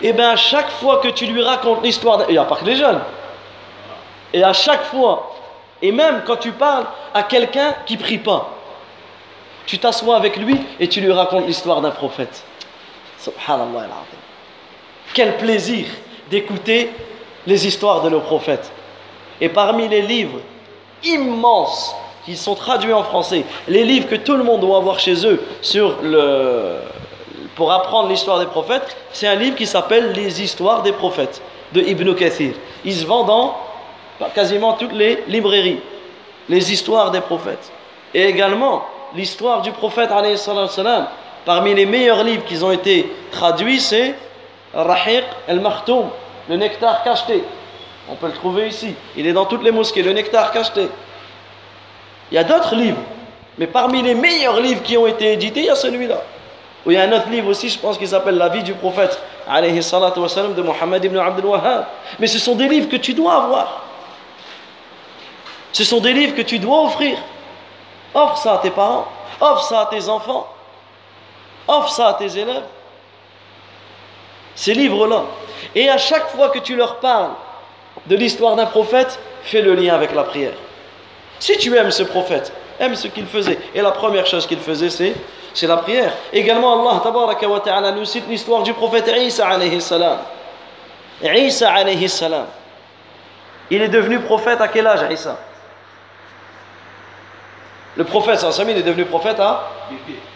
[0.00, 2.26] Eh bien, chaque fois que tu lui racontes l'histoire, d'un...
[2.28, 3.00] il n'y a pas que les jeunes,
[4.32, 5.34] et à chaque fois,
[5.82, 8.50] et même quand tu parles à quelqu'un qui prie pas,
[9.68, 12.42] tu t'assois avec lui et tu lui racontes l'histoire d'un prophète.
[13.18, 13.86] Subhanallah.
[15.12, 15.86] Quel plaisir
[16.30, 16.90] d'écouter
[17.46, 18.72] les histoires de nos prophètes.
[19.40, 20.40] Et parmi les livres
[21.04, 25.26] immenses qui sont traduits en français, les livres que tout le monde doit avoir chez
[25.26, 25.42] eux
[27.54, 31.42] pour apprendre l'histoire des prophètes, c'est un livre qui s'appelle Les histoires des prophètes
[31.72, 32.54] de Ibn Kathir.
[32.84, 33.56] Il se vend dans
[34.34, 35.80] quasiment toutes les librairies,
[36.48, 37.70] les histoires des prophètes.
[38.14, 38.84] Et également
[39.14, 40.10] l'histoire du prophète,
[41.44, 44.14] parmi les meilleurs livres qui ont été traduits, c'est
[44.74, 46.10] Rahiq el-Martoum,
[46.48, 47.42] le nectar cacheté.
[48.10, 48.94] On peut le trouver ici.
[49.16, 50.88] Il est dans toutes les mosquées, le nectar cacheté.
[52.30, 53.00] Il y a d'autres livres,
[53.56, 56.22] mais parmi les meilleurs livres qui ont été édités, il y a celui-là.
[56.86, 59.18] il y a un autre livre aussi, je pense, qui s'appelle La vie du prophète,
[59.48, 61.86] alayhi de Mohammed ibn Abdul Wahhab.
[62.18, 63.84] Mais ce sont des livres que tu dois avoir.
[65.72, 67.16] Ce sont des livres que tu dois offrir.
[68.14, 69.06] Offre ça à tes parents,
[69.40, 70.48] offre ça à tes enfants,
[71.66, 72.64] offre ça à tes élèves.
[74.54, 75.22] Ces livres-là.
[75.74, 77.30] Et à chaque fois que tu leur parles
[78.06, 80.54] de l'histoire d'un prophète, fais le lien avec la prière.
[81.38, 83.58] Si tu aimes ce prophète, aime ce qu'il faisait.
[83.74, 85.14] Et la première chose qu'il faisait, c'est,
[85.54, 86.12] c'est la prière.
[86.32, 90.18] Également, Allah tabaraka wa ta'ala nous cite l'histoire du prophète Isa alayhi salam.
[91.22, 92.46] Isa.
[93.70, 95.38] Il est devenu prophète à quel âge, Isa?
[97.98, 99.70] Le prophète, il est devenu prophète à,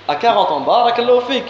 [0.08, 0.60] à 40 ans.
[0.62, 1.44] Barakallahu fik.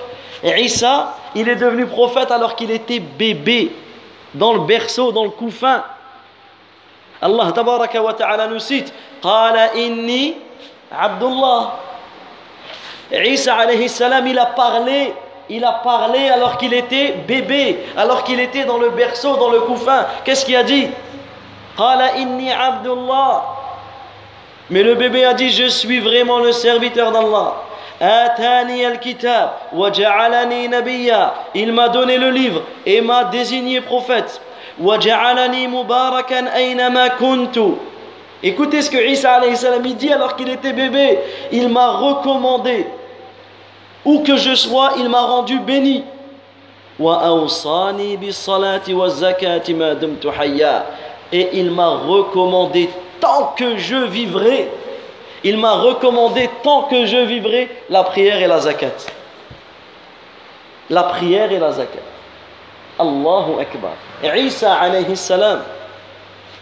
[0.45, 3.73] Et Isa, il est devenu prophète alors qu'il était bébé,
[4.35, 5.83] dans le berceau, dans le couffin.
[7.23, 10.35] Allah tabaraka wa ta'ala nous cite Qala inni
[10.91, 11.79] Abdullah.
[13.11, 15.15] Isa alayhi salam, il a parlé,
[15.49, 19.61] il a parlé alors qu'il était bébé, alors qu'il était dans le berceau, dans le
[19.61, 20.05] couffin.
[20.25, 20.89] Qu'est-ce qu'il a dit
[21.75, 23.62] Qala inni Abdullah.
[24.73, 27.57] Mais le bébé a dit Je suis vraiment le serviteur d'Allah.
[31.55, 34.41] Il m'a donné le livre et m'a désigné prophète.
[38.43, 39.41] Écoutez ce que Isa
[39.85, 41.19] il dit alors qu'il était bébé.
[41.53, 42.87] Il m'a recommandé.
[44.07, 46.03] Où que je sois, il m'a rendu béni.
[51.33, 52.89] Et il m'a recommandé
[53.23, 54.69] tant que je vivrai
[55.45, 58.93] il m'a recommandé tant que je vivrai la prière et la zakat.
[60.91, 61.99] La prière et la zakat.
[62.99, 63.93] Allahu Akbar.
[64.37, 65.63] Isa alayhi salam,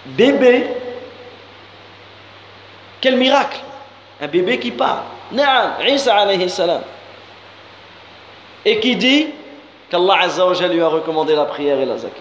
[0.07, 0.69] bébé,
[3.01, 3.59] quel miracle.
[4.21, 5.03] Un bébé qui parle.
[5.33, 6.83] Naam, Isa alayhi salam.
[8.65, 9.29] Et qui dit
[9.91, 12.21] qu'Allah Azza wa lui a recommandé la prière et la zakat.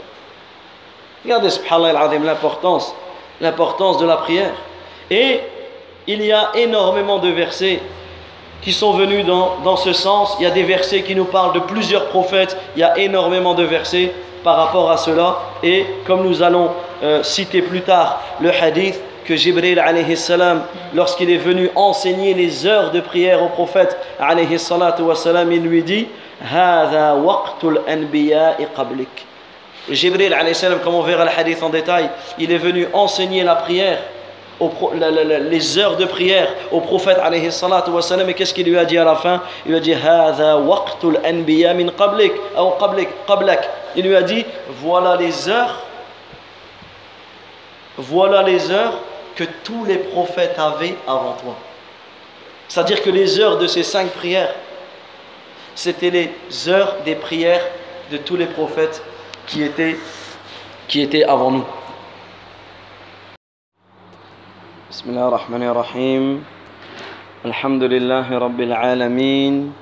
[1.24, 2.96] Regardez, subhanallah l'importance,
[3.42, 4.54] l'importance de la prière.
[5.10, 5.42] Et
[6.08, 7.80] il y a énormément de versets
[8.62, 10.36] qui sont venus dans, dans, ce sens.
[10.40, 12.58] Il y a des versets qui nous parlent de plusieurs prophètes.
[12.76, 14.12] Il y a énormément de versets
[14.44, 15.40] par rapport à cela.
[15.64, 16.72] Et comme nous allons
[17.04, 20.64] euh, citer plus tard le hadith que Jibril alayhi salam,
[20.94, 25.84] lorsqu'il est venu enseigner les heures de prière au prophète alayhi salatu wasalam, il lui
[25.84, 26.08] dit
[26.42, 29.26] «Hada waqtul anbiya'i qablik»
[29.92, 30.36] Jibril
[30.84, 34.00] comme on verra le hadith en détail, il est venu enseigner la prière
[35.50, 37.18] les heures de prière au prophète
[38.28, 39.42] et qu'est-ce qu'il lui a dit à la fin?
[39.66, 39.96] Il lui a dit
[43.96, 44.46] Il lui a dit
[44.82, 45.82] voilà les heures
[47.98, 49.00] voilà les heures
[49.36, 51.56] que tous les prophètes avaient avant toi.
[52.68, 54.54] C'est-à-dire que les heures de ces cinq prières,
[55.76, 56.32] c'était les
[56.70, 57.64] heures des prières
[58.12, 59.02] de tous les prophètes
[59.50, 59.98] qui étaient,
[60.88, 61.66] qui étaient avant nous.
[64.90, 66.24] بسم الله الرحمن الرحيم
[67.46, 69.74] الحمد لله رب العالمين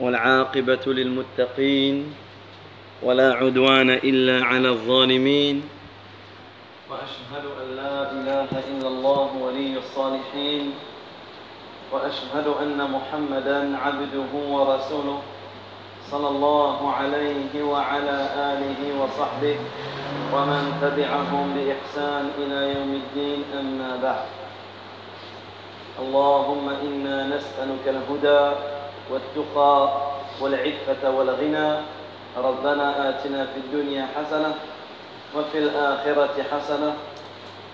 [0.00, 2.14] والعاقبة للمتقين
[3.02, 5.56] ولا عدوان إلا على الظالمين
[6.90, 10.64] وأشهد أن لا إله إلا الله ولي الصالحين
[11.92, 15.20] وأشهد أن محمدا عبده ورسوله
[16.12, 19.56] صلى الله عليه وعلى آله وصحبه
[20.34, 24.28] ومن تبعهم بإحسان إلى يوم الدين أما بعد.
[26.04, 28.44] اللهم إنا نسألك الهدى
[29.10, 29.76] والتقى
[30.40, 31.70] والعفة والغنى.
[32.36, 34.54] ربنا آتنا في الدنيا حسنة
[35.36, 36.94] وفي الآخرة حسنة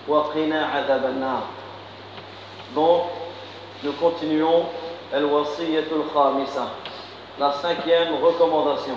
[0.09, 1.43] وقنا عذاب النار.
[2.77, 3.03] Donc,
[3.83, 4.71] nous continuons
[5.15, 6.88] الوصية الخامسة.
[7.39, 8.95] La cinquième recommandation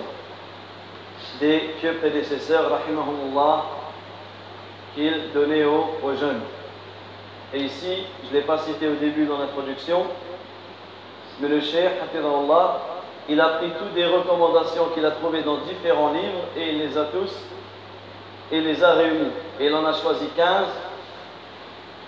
[1.39, 3.63] des pieux prédécesseurs, rahimahumullah,
[4.95, 6.41] qu'ils donnaient aux, jeunes.
[7.53, 10.05] Et ici, je ne l'ai pas cité au début dans l'introduction,
[11.39, 11.91] mais le Cheikh,
[13.29, 16.97] il a pris toutes des recommandations qu'il a trouvées dans différents livres et il les
[16.97, 17.31] a tous
[18.51, 19.31] et les a réunis.
[19.59, 20.65] Et il en a choisi 15,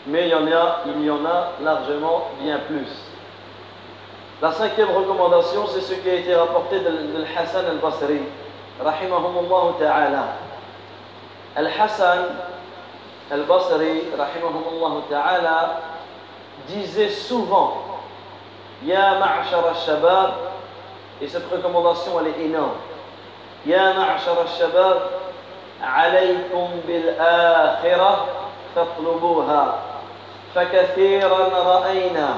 [0.07, 3.12] mais il y en a, il y en a largement bien plus.
[4.44, 6.90] La cinquième recommandation, c'est ce qui a été rapporté de,
[7.38, 8.20] Hassan al-Basri,
[8.84, 10.24] rahimahumullah ta'ala.
[11.56, 12.26] Al-Hassan
[13.32, 15.80] al-Basri, rahimahumullah ta'ala,
[16.68, 18.02] disait souvent,
[18.84, 20.32] Ya ma'ashar al-shabab,
[21.22, 22.76] et cette recommandation elle est énorme,
[23.65, 24.98] Ya ma'ashar al-shabab,
[25.84, 28.28] عليكم بالآخرة
[28.76, 29.80] فاطلبوها
[30.56, 32.38] فكثيرا رأينا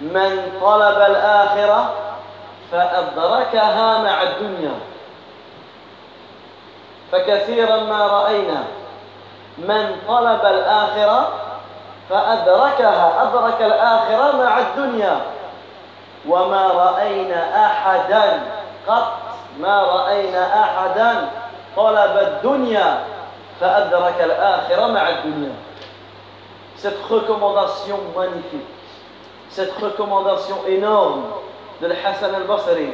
[0.00, 1.92] من طلب الآخرة
[2.72, 4.74] فأدركها مع الدنيا.
[7.12, 8.64] فكثيرا ما رأينا
[9.58, 11.32] من طلب الآخرة
[12.10, 15.20] فأدركها أدرك الآخرة مع الدنيا.
[16.28, 18.40] وما رأينا أحدا
[18.88, 19.12] قط
[19.60, 21.28] ما رأينا أحدا
[21.76, 23.04] طلب الدنيا
[23.60, 25.54] فأدرك الآخرة مع الدنيا.
[26.76, 28.73] Cette recommandation magnifique.
[29.54, 31.22] Cette recommandation énorme
[31.80, 32.88] de Hassan al-Basri,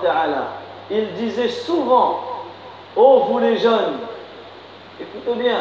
[0.00, 0.42] ta'ala,
[0.90, 2.18] il disait souvent,
[2.96, 3.98] ô vous les jeunes,
[5.00, 5.58] écoutez bien,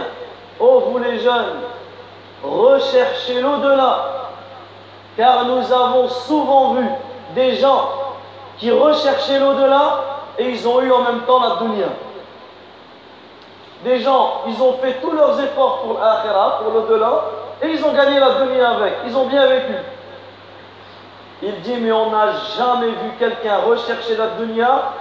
[0.60, 1.62] ô vous les jeunes,
[2.44, 4.32] recherchez l'au-delà,
[5.16, 6.88] car nous avons souvent vu
[7.36, 7.88] des gens
[8.58, 10.00] qui recherchaient l'au-delà
[10.40, 11.90] et ils ont eu en même temps la.
[13.84, 17.26] Des gens, ils ont fait tous leurs efforts pour l'akhirah, pour l'au-delà,
[17.62, 18.94] et ils ont gagné la dunya avec.
[19.06, 19.74] Ils ont bien vécu.
[21.42, 24.94] Il dit, mais on n'a jamais vu quelqu'un rechercher la dunya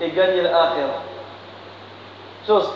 [0.00, 1.02] et gagner l'akhirah.
[2.46, 2.70] Chose,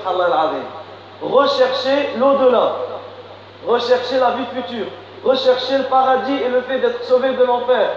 [1.22, 2.72] rechercher l'au-delà,
[3.66, 4.86] rechercher la vie future,
[5.24, 7.90] rechercher le paradis et le fait d'être sauvé de l'enfer.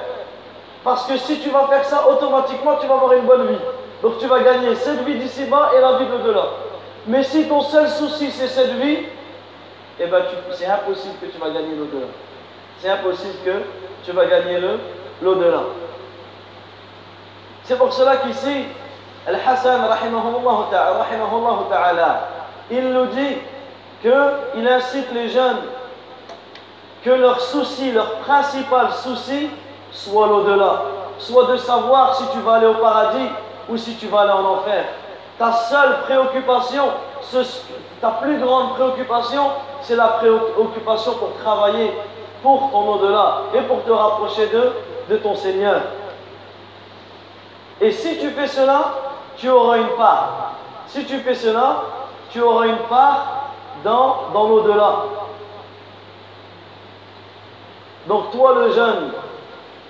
[0.83, 3.59] Parce que si tu vas faire ça, automatiquement, tu vas avoir une bonne vie.
[4.01, 6.45] Donc tu vas gagner cette vie d'ici-bas et la vie de delà
[7.07, 8.99] Mais si ton seul souci c'est cette vie,
[9.99, 12.07] eh ben c'est impossible que tu vas gagner l'au-delà.
[12.79, 13.51] C'est impossible que
[14.03, 14.59] tu vas gagner
[15.21, 15.61] l'au-delà.
[17.63, 18.65] C'est pour cela qu'ici,
[19.25, 19.81] Al-Hassan,
[22.69, 23.37] il nous dit
[24.01, 25.61] qu'il incite les jeunes
[27.03, 29.49] que leur souci, leur principal souci,
[29.91, 30.81] soit l'au-delà,
[31.19, 33.29] soit de savoir si tu vas aller au paradis
[33.69, 34.83] ou si tu vas aller en enfer.
[35.37, 36.85] Ta seule préoccupation,
[37.99, 39.43] ta plus grande préoccupation,
[39.81, 41.91] c'est la préoccupation pour travailler
[42.41, 44.47] pour ton au-delà et pour te rapprocher
[45.09, 45.81] de, ton Seigneur.
[47.81, 48.93] Et si tu fais cela,
[49.35, 50.53] tu auras une part.
[50.87, 51.83] Si tu fais cela,
[52.29, 53.49] tu auras une part
[53.83, 54.95] dans, dans l'au-delà.
[58.07, 59.11] Donc toi le jeune,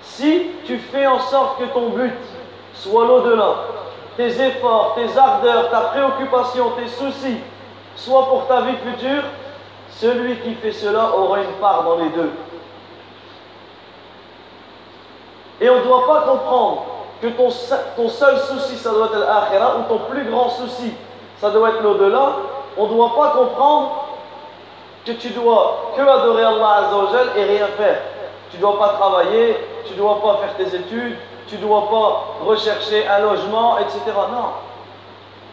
[0.02, 2.14] si tu fais en sorte que ton but
[2.74, 3.54] soit l'au-delà,
[4.16, 7.38] tes efforts, tes ardeurs, ta préoccupation, tes soucis,
[7.94, 9.22] soient pour ta vie future,
[9.90, 12.32] celui qui fait cela aura une part dans les deux.
[15.60, 16.84] Et on ne doit pas comprendre
[17.22, 17.48] que ton,
[17.96, 20.92] ton seul souci, ça doit être l'akhira, ou ton plus grand souci,
[21.38, 22.32] ça doit être l'au-delà.
[22.76, 24.04] On ne doit pas comprendre
[25.06, 28.02] que tu dois que adorer Allah Azzawajal et rien faire.
[28.50, 29.56] Tu ne dois pas travailler,
[29.86, 31.16] tu ne dois pas faire tes études,
[31.48, 34.00] tu ne dois pas rechercher un logement, etc.
[34.06, 34.52] Non.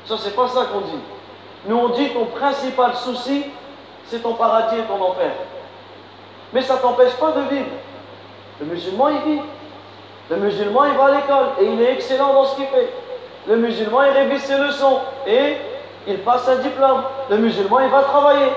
[0.06, 0.99] Ça, c'est pas ça qu'on dit.
[1.65, 3.45] Nous, on dit ton principal souci,
[4.07, 5.32] c'est ton paradis et ton enfer.
[6.52, 7.70] Mais ça ne t'empêche pas de vivre.
[8.60, 9.41] Le musulman, il vit.
[10.30, 12.94] Le musulman, il va à l'école et il est excellent dans ce qu'il fait.
[13.48, 15.57] Le musulman, il révise ses leçons et
[16.07, 17.03] il passe un diplôme.
[17.30, 18.52] Le musulman, il va travailler.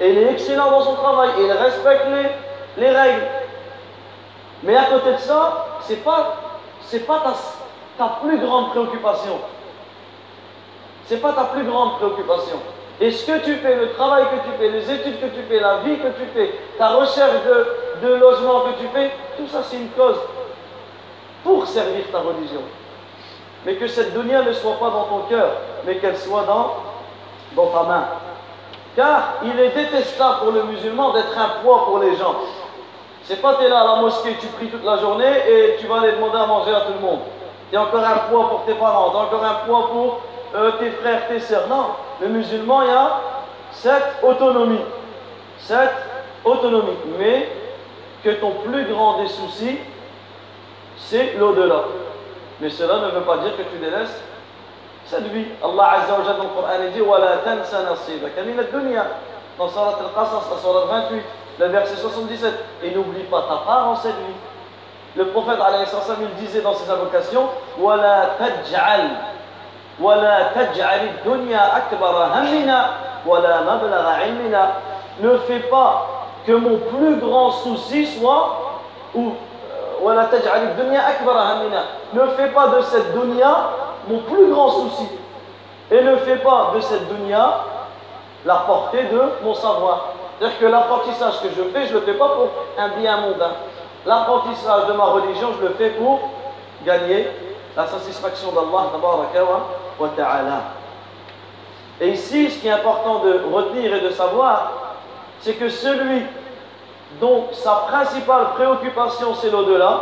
[0.00, 3.26] Et il est excellent dans son travail et il respecte les, les règles.
[4.62, 5.94] Mais à côté de ça, ce
[6.96, 7.22] n'est pas,
[7.96, 9.38] ta plus grande préoccupation.
[11.06, 12.56] Ce n'est pas ta plus grande préoccupation.
[13.00, 15.60] Et ce que tu fais, le travail que tu fais, les études que tu fais,
[15.60, 19.62] la vie que tu fais, ta recherche de, de logement que tu fais, tout ça
[19.62, 20.16] c'est une cause
[21.44, 22.62] pour servir ta religion.
[23.64, 25.50] Mais que cette dunya ne soit pas dans ton cœur,
[25.86, 26.74] mais qu'elle soit dans,
[27.54, 28.04] dans ta main.
[28.96, 32.34] Car il est détestable pour le musulman d'être un poids pour les gens.
[33.28, 36.00] C'est pas t'es là à la mosquée, tu pries toute la journée et tu vas
[36.00, 37.18] aller demander à manger à tout le monde.
[37.70, 40.20] T'es encore un poids pour tes parents, t'es encore un poids pour
[40.54, 41.68] euh, tes frères, tes sœurs.
[41.68, 41.88] Non,
[42.22, 43.20] le musulman, il y a
[43.70, 44.80] cette autonomie.
[45.58, 45.92] Cette
[46.42, 46.96] autonomie.
[47.18, 47.50] Mais
[48.24, 49.76] que ton plus grand des soucis,
[50.96, 51.82] c'est l'au-delà.
[52.60, 54.22] Mais cela ne veut pas dire que tu délaisses
[55.04, 55.48] cette vie.
[55.62, 59.72] Allah Azza wa dans le Coran dit «la tansa nasibaka» la
[61.00, 61.22] 28
[61.58, 62.54] le verset 77.
[62.82, 64.34] Et n'oublie pas ta part en cette nuit.
[65.16, 65.58] Le prophète
[66.20, 67.48] il disait dans ses invocations
[67.78, 69.10] Wala taj'al,
[69.98, 72.90] wala taj'al dunya akbara hammina,
[73.26, 74.72] wala mablagha ilmina.
[75.20, 76.06] Ne fais pas
[76.46, 78.80] que mon plus grand souci soit
[79.14, 81.56] ou euh, wala taj'al dunya akbara.
[82.12, 83.56] Ne fais pas de cette dunya
[84.08, 85.08] mon plus grand souci
[85.90, 87.60] et ne fais pas de cette dunya
[88.44, 90.12] la portée de mon savoir.
[90.38, 93.52] C'est-à-dire que l'apprentissage que je fais, je ne le fais pas pour un bien mondain.
[94.06, 96.20] L'apprentissage de ma religion, je le fais pour
[96.84, 97.26] gagner
[97.76, 98.90] la satisfaction d'Allah
[100.16, 100.62] ta'ala.
[102.00, 104.72] Et ici, ce qui est important de retenir et de savoir,
[105.40, 106.22] c'est que celui
[107.20, 110.00] dont sa principale préoccupation c'est l'au-delà,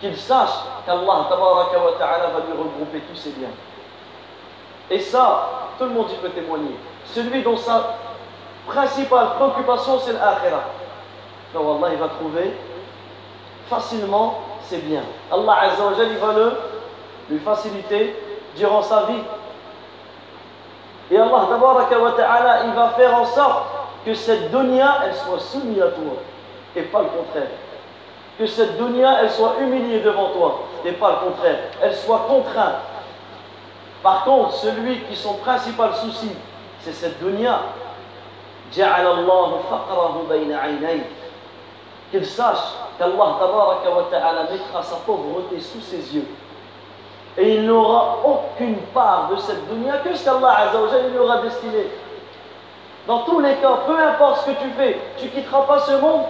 [0.00, 0.50] qu'il sache
[0.84, 3.48] qu'Allah ta'ala va lui regrouper tous ses biens.
[4.90, 5.48] Et ça,
[5.78, 6.76] tout le monde y peut témoigner.
[7.06, 7.94] Celui dont sa
[8.68, 10.64] principale préoccupation c'est l'akhirah.
[11.54, 12.54] Donc Allah il va trouver
[13.68, 15.04] facilement ses biens.
[15.32, 16.52] Allah Azza il va le,
[17.30, 18.16] lui faciliter
[18.56, 19.22] durant sa vie.
[21.10, 21.88] Et Allah wa
[22.64, 23.64] il va faire en sorte
[24.04, 26.16] que cette dunya elle soit soumise à toi
[26.76, 27.50] et pas le contraire.
[28.38, 31.58] Que cette dunya elle soit humiliée devant toi et pas le contraire.
[31.82, 32.76] Elle soit contrainte.
[34.02, 36.30] Par contre, celui qui son principal souci
[36.80, 37.60] c'est cette dunya,
[42.10, 42.58] qu'il sache
[42.98, 43.36] qu'Allah
[44.50, 46.26] mettra sa pauvreté sous ses yeux.
[47.36, 50.72] Et il n'aura aucune part de cette dunya que ce qu'Allah
[51.10, 51.86] lui aura destiné.
[53.06, 55.92] Dans tous les cas, peu importe ce que tu fais, tu ne quitteras pas ce
[55.92, 56.24] monde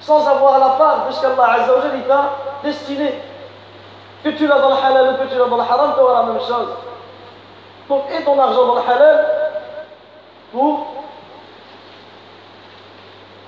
[0.00, 1.66] sans avoir la part de ce qu'Allah
[2.08, 2.30] t'a
[2.64, 3.14] destiné.
[4.24, 6.22] Que tu l'as dans le halal ou que tu l'as dans le haram, tu auras
[6.22, 6.68] la même chose.
[7.88, 9.26] Donc, et ton argent dans le halal,
[10.52, 10.86] pour,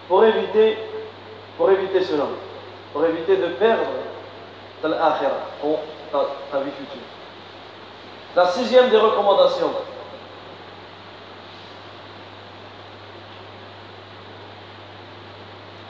[0.08, 0.78] pour, éviter,
[1.58, 2.26] pour éviter cela,
[2.94, 3.84] pour éviter de perdre
[4.84, 5.48] l'akhirah,
[6.12, 6.20] ta,
[6.52, 7.02] ta vie future.
[8.36, 9.72] La sixième des recommandations.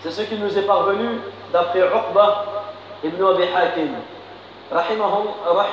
[0.02, 1.20] C'est ce qui nous est parvenu
[1.52, 2.46] d'après Uqba
[3.04, 3.96] ibn Abi Hakim.
[4.72, 5.68] Rahimahullah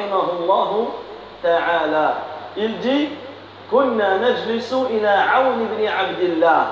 [1.42, 2.16] ta'ala.
[2.56, 3.08] Il dit
[3.70, 6.66] كنا نجلس إلى عون بن عبد الله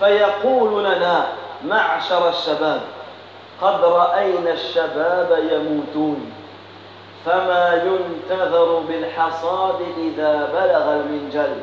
[0.00, 1.26] فيقول لنا
[1.64, 2.80] معشر الشباب
[3.62, 6.32] قد رأينا الشباب يموتون
[7.26, 11.56] فما ينتظر بالحصاد إذا بلغ المنجل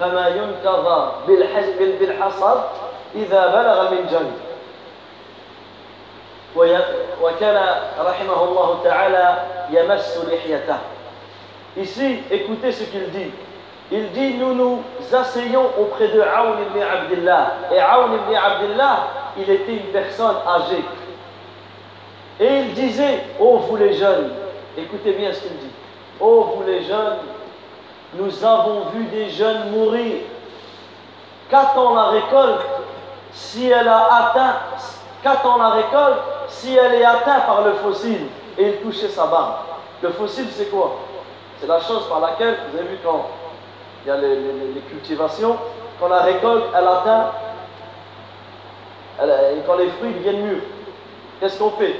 [0.00, 1.12] فما ينتظر
[2.00, 2.60] بالحصاد
[3.14, 4.30] إذا بلغ المنجل
[7.22, 9.38] وكان رحمه الله تعالى
[9.70, 10.78] يمس لحيته
[11.76, 13.30] Ici, écoutez ce qu'il dit.
[13.90, 14.82] Il dit Nous nous
[15.12, 17.52] asseyons auprès de Aoun ibn Abdullah.
[17.72, 18.98] Et Aoun ibn Abdullah,
[19.38, 20.84] il était une personne âgée.
[22.40, 24.32] Et il disait Oh, vous les jeunes,
[24.76, 25.70] écoutez bien ce qu'il dit.
[26.20, 27.18] Oh, vous les jeunes,
[28.14, 30.22] nous avons vu des jeunes mourir.
[31.50, 32.60] Qu'attend la récolte
[33.32, 34.56] si elle a atteint
[35.22, 38.26] Qu'attend la récolte si elle est atteinte par le fossile?
[38.58, 39.54] Et il touchait sa barbe
[40.02, 40.96] Le fossile, c'est quoi?
[41.60, 43.26] C'est la chose par laquelle, vous avez vu quand
[44.04, 45.56] il y a les, cultivations,
[46.00, 47.32] quand la récolte, elle atteint,
[49.66, 50.62] quand les fruits deviennent mûrs,
[51.40, 51.96] qu'est-ce qu'on fait?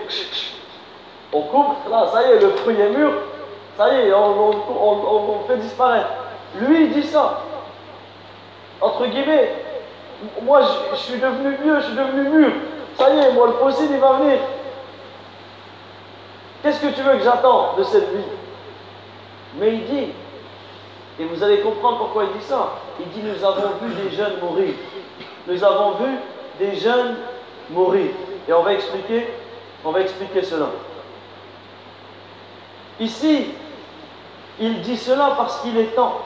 [1.32, 3.12] On coupe, là, ça y est, le fruit est mûr,
[3.76, 6.08] ça y est, on, on fait disparaître.
[6.56, 7.40] Lui, il dit ça.
[8.80, 9.52] Entre guillemets,
[10.42, 10.60] moi,
[10.92, 12.52] je, suis devenu vieux, je suis devenu mûr.
[12.96, 14.38] Ça y est, moi, le fossile, il va venir.
[16.62, 18.24] Qu'est-ce que tu veux que j'attends de cette vie?
[19.56, 20.08] Mais il dit,
[21.18, 22.74] et vous allez comprendre pourquoi il dit ça.
[23.00, 24.74] Il dit, nous avons vu des jeunes mourir.
[25.46, 26.10] Nous avons vu
[26.60, 27.16] des jeunes
[27.70, 28.10] mourir.
[28.48, 29.28] Et on va expliquer,
[29.84, 30.66] on va expliquer cela.
[33.00, 33.46] Ici,
[34.60, 36.22] il dit cela parce qu'il est temps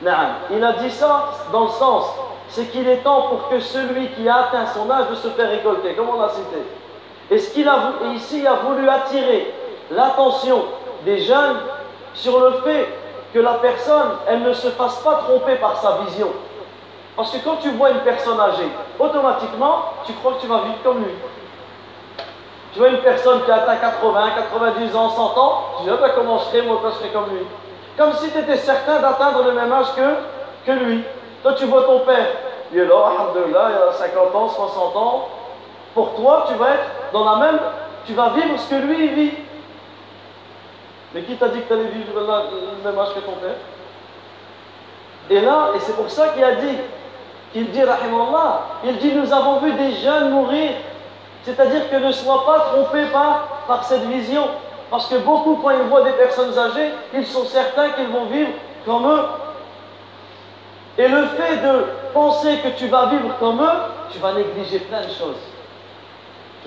[0.00, 2.06] Il a dit ça dans le sens,
[2.48, 5.50] c'est qu'il est temps pour que celui qui a atteint son âge de se faire
[5.50, 6.62] récolter, comme on l'a cité?
[7.30, 9.52] Et ce qu'il a ici, il a voulu attirer
[9.90, 10.64] l'attention
[11.04, 11.56] des jeunes
[12.14, 12.88] sur le fait
[13.32, 16.28] que la personne, elle ne se fasse pas tromper par sa vision.
[17.16, 20.78] Parce que quand tu vois une personne âgée, automatiquement, tu crois que tu vas vivre
[20.84, 21.12] comme lui.
[22.72, 26.12] Tu vois une personne qui atteint 80, 90 ans, 100 ans, tu dis, ah ben,
[26.14, 27.44] comment je serai, moi, je serai comme lui?
[27.96, 30.14] Comme si tu étais certain d'atteindre le même âge que,
[30.64, 31.02] que lui.
[31.42, 32.26] Toi, tu vois ton père,
[32.72, 35.28] il est là, alhamdoulilah, il a 50 ans, 60 ans.
[35.94, 37.58] Pour toi, tu vas être dans la même,
[38.06, 39.32] tu vas vivre ce que lui vit.
[41.14, 43.56] Mais qui t'a dit que tu allais vivre le même âge que ton père?
[45.30, 46.76] Et là, et c'est pour ça qu'il a dit,
[47.52, 50.72] qu'il dit, rahimallah, il dit, nous avons vu des jeunes mourir.
[51.42, 54.48] C'est-à-dire que ne sois pas trompé par, par cette vision.
[54.90, 58.50] Parce que beaucoup, quand ils voient des personnes âgées, ils sont certains qu'ils vont vivre
[58.84, 59.24] comme eux.
[60.96, 63.78] Et le fait de penser que tu vas vivre comme eux,
[64.10, 65.36] tu vas négliger plein de choses.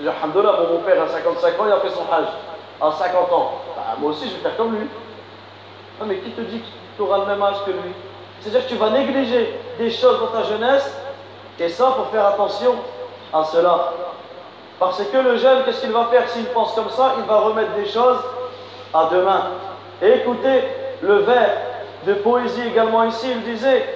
[0.00, 2.28] Alhamdulillah, mon père a 55 ans, il a fait son âge.
[2.80, 3.52] À 50 ans.
[3.76, 4.88] Bah, moi aussi, je vais faire comme lui.
[6.00, 6.66] Non, mais qui te dit que
[6.96, 7.92] tu auras le même âge que lui?
[8.40, 10.96] C'est-à-dire que tu vas négliger des choses dans ta jeunesse,
[11.60, 12.74] et ça, pour faire attention
[13.32, 13.92] à cela.
[14.80, 17.14] Parce que le jeune, qu'est-ce qu'il va faire s'il pense comme ça?
[17.18, 18.18] Il va remettre des choses
[18.92, 19.42] à demain.
[20.02, 20.64] Et écoutez
[21.02, 21.50] le vers
[22.04, 23.86] de poésie également ici, il disait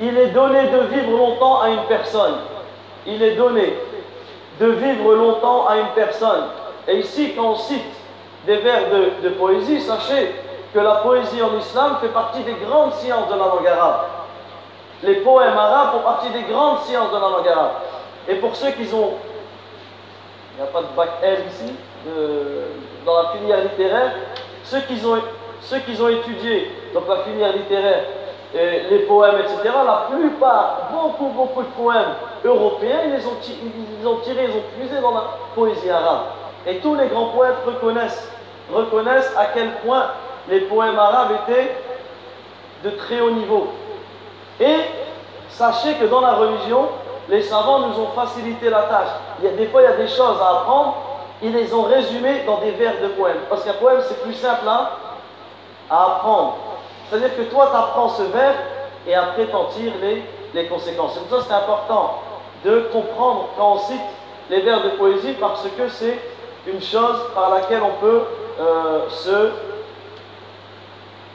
[0.00, 2.36] Il est donné de vivre longtemps à une personne.
[3.06, 3.76] Il est donné
[4.58, 6.44] de vivre longtemps à une personne.
[6.88, 7.84] Et ici, quand on cite
[8.46, 8.82] des vers
[9.22, 10.34] de, poésie, sachez
[10.72, 14.06] que la poésie en islam fait partie des grandes sciences de la langue arabe.
[15.02, 17.72] Les poèmes arabes font partie des grandes sciences de la langue arabe.
[18.28, 19.14] Et pour ceux qui ont...
[20.52, 21.74] Il n'y a pas de bac L ici,
[23.06, 24.12] dans la filière littéraire,
[24.64, 28.04] ceux qui ont, étudié donc la filière littéraire,
[28.54, 32.14] les poèmes, etc., la plupart, beaucoup, beaucoup de poèmes
[32.44, 33.36] européens, ils les ont,
[34.22, 35.24] tirés, ils ont puisé dans la
[35.54, 36.22] poésie arabe.
[36.66, 38.30] Et tous les grands poètes reconnaissent,
[38.72, 40.06] reconnaissent à quel point
[40.48, 41.76] les poèmes arabes étaient
[42.84, 43.68] de très haut niveau.
[44.58, 44.76] Et
[45.48, 46.88] sachez que dans la religion,
[47.28, 49.08] les savants nous ont facilité la tâche.
[49.56, 50.96] Des fois, il y a des choses à apprendre,
[51.42, 53.38] ils les ont résumées dans des vers de poèmes.
[53.48, 54.90] Parce qu'un poème, c'est plus simple à,
[55.88, 56.56] apprendre.
[57.09, 58.55] C'est-à-dire que toi, tu apprends ce vers
[59.07, 60.23] et après, tu en tires les,
[60.53, 61.13] les conséquences.
[61.13, 62.19] C'est pour ça que c'est important
[62.63, 64.01] de comprendre quand on cite
[64.49, 66.19] les vers de poésie parce que c'est
[66.67, 68.21] une chose par laquelle on peut
[68.59, 69.51] euh, se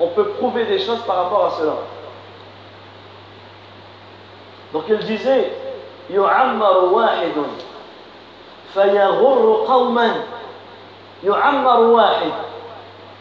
[0.00, 1.74] on peut prouver des choses par rapport à cela.
[4.72, 5.52] Donc il disait
[6.10, 7.32] يعمر واحد
[8.74, 10.14] فيغر قوما
[11.24, 12.32] يعمر واحد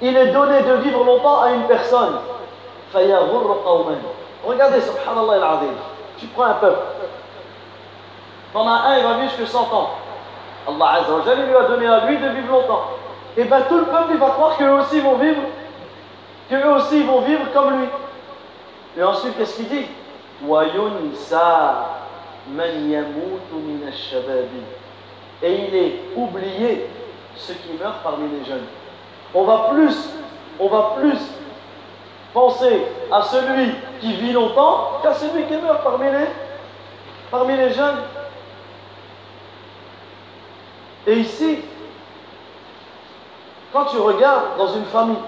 [0.02, 2.33] il est donné de vivre longtemps à une personne فيغر قوما
[4.47, 5.75] regardez subhanallah al-azim
[6.19, 6.81] tu prends un peuple
[8.55, 9.91] T'en as un, il va vivre jusqu'à 100 ans.
[10.69, 12.85] Allah Azza lui a donné à lui de vivre longtemps.
[13.37, 15.43] Et bien tout le peuple il va croire qu'eux aussi vont vivre,
[16.49, 17.89] qu'eux aussi vont vivre comme lui.
[18.97, 19.87] Et ensuite, qu'est-ce qu'il dit?
[25.43, 26.89] Et il est oublié
[27.37, 28.67] ceux qui meurent parmi les jeunes.
[29.35, 30.11] On va plus,
[30.61, 31.19] on va plus
[32.35, 32.83] penser
[33.13, 36.27] à celui qui vit longtemps qu'à celui qui meurt parmi les,
[37.31, 38.03] parmi les jeunes.
[41.07, 41.61] Et ici,
[43.73, 45.19] quand tu regardes dans une famille,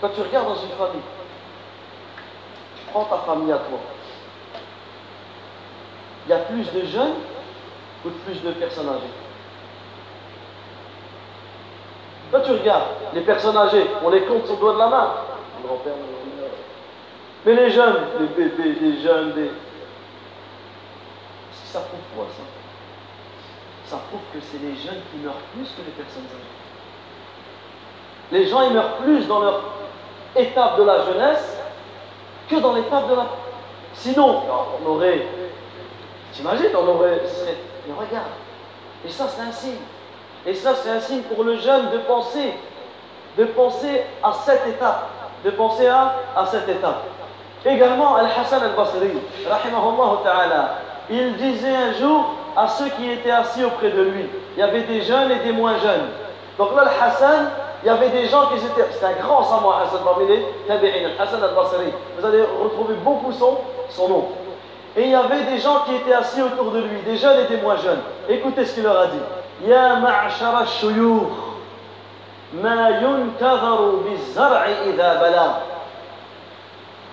[0.00, 1.02] quand tu regardes dans une famille,
[2.76, 3.78] tu prends ta famille à toi.
[6.26, 7.14] Il y a plus de jeunes
[8.04, 9.31] ou plus de personnes âgées?
[12.32, 15.10] Quand tu regardes les personnes âgées, on les compte sur le doigt de la main.
[17.44, 19.50] Mais les jeunes, les bébés, les jeunes, des,
[21.52, 22.42] ça prouve quoi ça?
[23.84, 26.52] Ça prouve que c'est les jeunes qui meurent plus que les personnes âgées.
[28.30, 29.60] Les gens ils meurent plus dans leur
[30.34, 31.58] étape de la jeunesse
[32.48, 33.26] que dans l'étape de la.
[33.92, 34.42] Sinon,
[34.82, 35.26] on aurait.
[36.32, 37.20] T'imagines, on aurait.
[37.86, 38.30] Mais regarde.
[39.04, 39.76] Et ça, c'est un signe.
[40.46, 42.54] Et ça, c'est un signe pour le jeune de penser,
[43.38, 45.08] de penser à cette étape,
[45.44, 47.04] de penser à, à cette étape.
[47.64, 49.12] Également, Al-Hassan al-Basri,
[51.10, 52.24] il disait un jour
[52.56, 55.52] à ceux qui étaient assis auprès de lui, il y avait des jeunes et des
[55.52, 56.08] moins jeunes.
[56.58, 57.50] Donc là, le Hassan,
[57.82, 60.44] il y avait des gens qui étaient, c'est un grand savant, Hassan parmi les
[61.18, 61.92] Hassan al-Basri.
[62.18, 63.58] Vous allez retrouver beaucoup son,
[63.90, 64.28] son nom.
[64.96, 67.48] Et il y avait des gens qui étaient assis autour de lui, des jeunes et
[67.48, 68.00] des moins jeunes.
[68.28, 69.22] Écoutez ce qu'il leur a dit.
[69.60, 71.30] يا معشر الشيوخ
[72.52, 75.52] ما ينتظر بالزرع إذا بلغ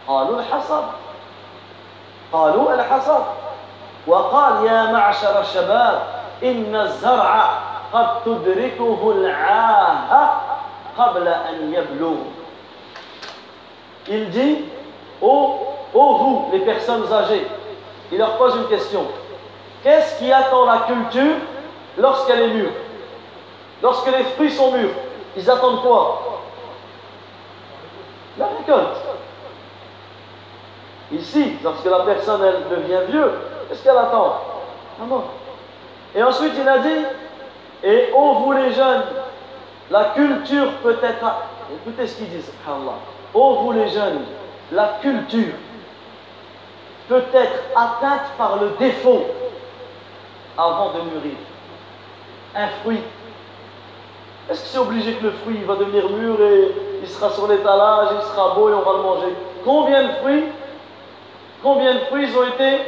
[0.07, 0.83] قالوا الحصد
[2.33, 3.23] قالوا الحصد
[4.07, 6.01] وقال يا معشر الشباب
[6.43, 7.49] إن الزرع
[7.93, 10.41] قد تدركه العاهة
[10.97, 12.15] قبل أن يبلغ.
[14.07, 14.65] Il dit
[15.21, 15.59] aux oh,
[15.93, 17.45] oh vous, les personnes âgées,
[18.11, 19.05] il leur pose une question.
[19.83, 21.35] Qu'est-ce qui attend la culture
[21.99, 22.71] lorsqu'elle est mûre
[23.81, 24.89] Lorsque les fruits sont mûrs,
[25.37, 26.41] ils attendent quoi?
[28.37, 28.97] La récolte.
[31.13, 33.31] Ici, lorsque la personne elle devient vieux,
[33.69, 34.41] Qu'est-ce qu'elle attend?
[34.99, 35.23] La.
[36.15, 37.05] Et ensuite, il a dit
[37.83, 39.03] Et ô vous les jeunes,
[39.91, 41.25] la culture peut être.
[41.71, 42.97] Écoutez ce qu'il dit, subhanallah.
[43.35, 44.21] Ô vous les jeunes,
[44.71, 45.53] la culture
[47.07, 49.27] peut être atteinte par le défaut
[50.57, 51.37] avant de mûrir.
[52.55, 53.01] Un fruit.
[54.49, 56.71] Est-ce que c'est obligé que le fruit va devenir mûr et
[57.01, 59.35] il sera sur l'étalage, il sera beau et on va le manger?
[59.63, 60.45] Combien de fruits
[61.61, 62.79] Combien de fruits ont été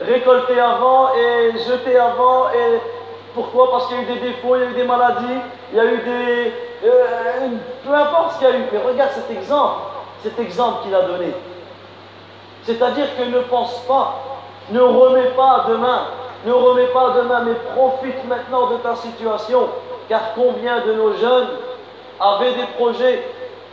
[0.00, 2.50] récolté avant et jeté avant.
[2.50, 2.80] Et
[3.34, 3.70] pourquoi?
[3.70, 5.40] Parce qu'il y a eu des défauts, il y a eu des maladies,
[5.72, 6.52] il y a eu des.
[6.84, 7.48] Euh,
[7.84, 8.64] peu importe ce qu'il y a eu.
[8.72, 9.80] Mais regarde cet exemple,
[10.22, 11.32] cet exemple qu'il a donné.
[12.64, 14.20] C'est-à-dire que ne pense pas,
[14.70, 16.06] ne remets pas demain,
[16.44, 19.68] ne remets pas demain, mais profite maintenant de ta situation.
[20.08, 21.48] Car combien de nos jeunes
[22.20, 23.22] avaient des projets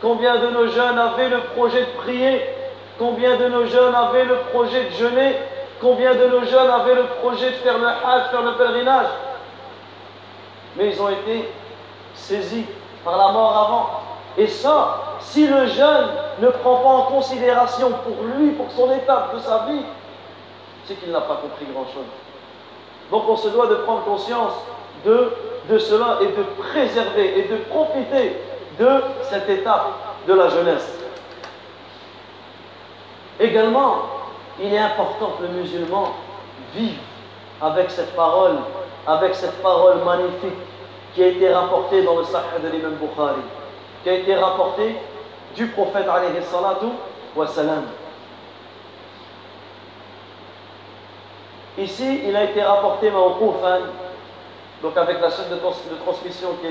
[0.00, 2.40] Combien de nos jeunes avaient le projet de prier
[2.98, 5.36] Combien de nos jeunes avaient le projet de jeûner
[5.80, 9.06] Combien de nos jeunes avaient le projet de faire le hajj, faire le pèlerinage
[10.76, 11.48] Mais ils ont été
[12.14, 12.66] saisis
[13.04, 13.90] par la mort avant.
[14.38, 16.08] Et ça, si le jeune
[16.40, 19.82] ne prend pas en considération pour lui, pour son étape de sa vie,
[20.86, 22.06] c'est qu'il n'a pas compris grand-chose.
[23.12, 24.54] Donc on se doit de prendre conscience
[25.04, 28.38] de, cela et de préserver et de profiter
[28.80, 28.88] de
[29.28, 29.90] cette étape
[30.26, 30.98] de la jeunesse.
[33.38, 33.96] Également,
[34.58, 36.12] il est important que le musulman
[36.74, 36.98] vive
[37.60, 38.56] avec cette parole,
[39.06, 40.58] avec cette parole magnifique
[41.14, 43.42] qui a été rapportée dans le Sahih de l'imam Bukhari,
[44.02, 44.96] qui a été rapportée
[45.54, 46.86] du prophète alayhi salatu
[47.36, 47.46] wa.
[51.78, 53.80] Ici, il a été rapporté mawqoufan, hein.
[54.82, 55.56] donc avec la chaîne de,
[56.04, 56.68] transmission qui,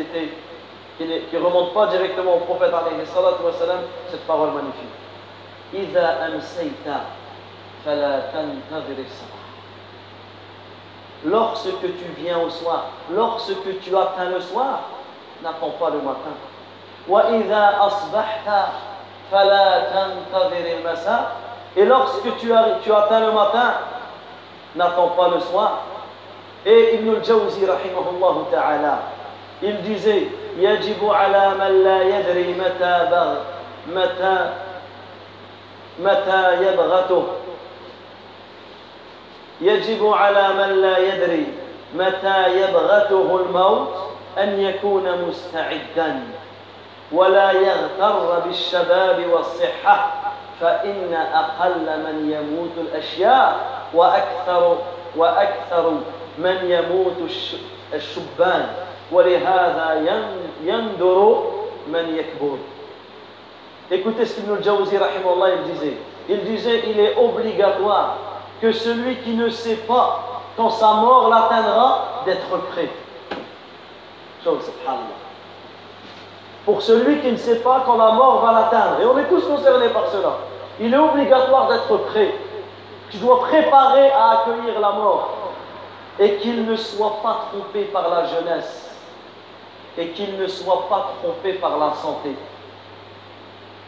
[0.97, 3.07] qui ne qui remonte pas directement au prophète alayhi
[4.11, 5.01] cette parole magnifique.
[5.73, 6.17] Iza
[11.23, 14.81] Lorsque tu viens au soir, lorsque tu atteins le soir,
[15.41, 16.35] n'attends pas le matin.
[17.07, 18.69] Wa iza asbahta
[19.31, 19.81] fala.
[21.75, 22.51] Et lorsque tu,
[22.83, 23.73] tu atteins le matin,
[24.75, 25.81] n'attends pas le soir.
[26.65, 28.99] Et Ibn al-Jawzi, rahimahullah ta'ala,
[29.61, 30.27] il disait
[30.57, 33.35] يجب على من لا يدري متى بغ
[33.87, 34.53] متى
[35.99, 37.27] متى يبغته
[39.61, 41.47] يجب على من لا يدري
[41.95, 43.93] متى يبغته الموت
[44.37, 46.23] أن يكون مستعدا
[47.11, 50.11] ولا يغتر بالشباب والصحة
[50.61, 54.76] فإن أقل من يموت الأشياء وأكثر
[55.16, 55.92] وأكثر
[56.38, 57.30] من يموت
[57.94, 58.66] الشبان
[59.12, 60.20] ولهذا
[60.64, 61.42] يندر
[61.88, 62.58] من يكبر
[63.88, 65.96] Écoutez ce qu'Ibn al-Jawzi, il disait.
[66.28, 68.16] Il disait, il est obligatoire
[68.60, 72.88] que celui qui ne sait pas quand sa mort l'atteindra, d'être prêt.
[76.64, 79.44] Pour celui qui ne sait pas quand la mort va l'atteindre, et on est tous
[79.46, 80.38] concernés par cela,
[80.80, 82.34] il est obligatoire d'être prêt.
[83.11, 85.29] Tu dois préparer à accueillir la mort
[86.19, 88.89] et qu'il ne soit pas trompé par la jeunesse
[89.97, 92.35] et qu'il ne soit pas trompé par la santé.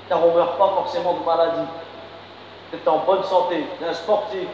[0.09, 1.67] Car on ne meurt pas forcément de maladie.
[2.71, 4.47] Tu es en bonne santé, tu es un sportif,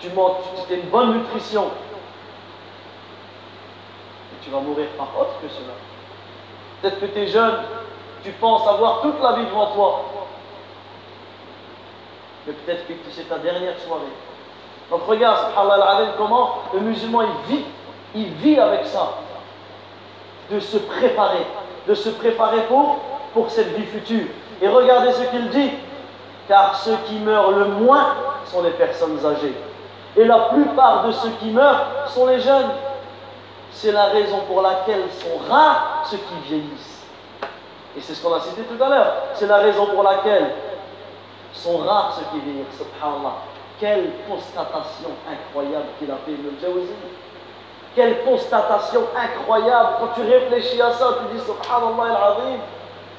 [0.00, 0.36] tu manges,
[0.66, 1.64] tu as une bonne nutrition.
[4.32, 5.74] Et tu vas mourir par autre que cela.
[6.80, 7.58] Peut-être que tu es jeune,
[8.24, 10.04] tu penses avoir toute la vie devant toi.
[12.46, 14.02] Mais peut-être que c'est ta dernière soirée.
[14.90, 15.38] Donc regarde,
[16.18, 17.64] comment le musulman il vit,
[18.14, 19.14] il vit avec ça.
[20.50, 21.46] De se préparer,
[21.88, 22.98] de se préparer pour,
[23.32, 24.26] pour cette vie future.
[24.60, 25.70] Et regardez ce qu'il dit,
[26.48, 28.14] car ceux qui meurent le moins
[28.46, 29.54] sont les personnes âgées.
[30.16, 32.70] Et la plupart de ceux qui meurent sont les jeunes.
[33.70, 37.02] C'est la raison pour laquelle sont rares ceux qui vieillissent.
[37.96, 39.12] Et c'est ce qu'on a cité tout à l'heure.
[39.34, 40.50] C'est la raison pour laquelle
[41.52, 42.78] sont rares ceux qui vieillissent.
[42.78, 43.34] Subhanallah.
[43.78, 46.92] Quelle constatation incroyable qu'il a fait le Jawzi.
[47.94, 49.88] Quelle constatation incroyable.
[50.00, 52.58] Quand tu réfléchis à ça, tu dis Subhanallah al-Azim.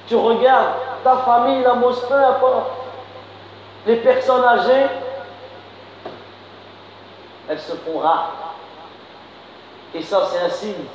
[0.07, 0.73] Tu regardes
[1.03, 2.15] ta famille, la mosquée.
[3.85, 4.87] Les personnes âgées,
[7.49, 8.31] elles se font rares.
[9.93, 10.85] Et ça, c'est un signe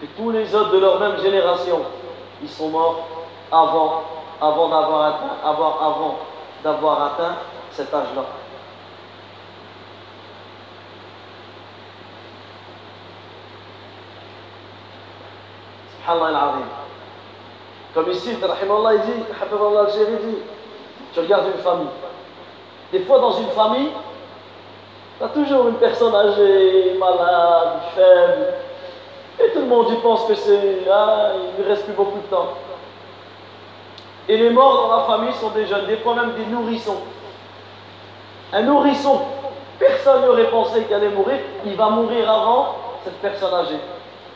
[0.00, 1.80] que tous les autres de leur même génération,
[2.42, 3.06] ils sont morts
[3.50, 4.02] avant,
[4.42, 6.18] avant d'avoir atteint, avant, avant
[6.64, 7.36] d'avoir atteint
[7.70, 8.24] cet âge-là.
[17.94, 18.42] Comme ici, il dit,
[20.26, 20.38] dit,
[21.12, 21.86] tu regardes une famille.
[22.90, 23.90] Des fois, dans une famille,
[25.18, 28.54] tu as toujours une personne âgée, malade, faible.
[29.38, 30.80] Et tout le monde y pense que c'est.
[30.90, 32.48] Ah, il ne reste plus beaucoup de temps.
[34.28, 37.00] Et les morts dans la famille sont des jeunes, des fois même des nourrissons.
[38.52, 39.20] Un nourrisson,
[39.78, 43.78] personne n'aurait pensé qu'il allait mourir, il va mourir avant cette personne âgée.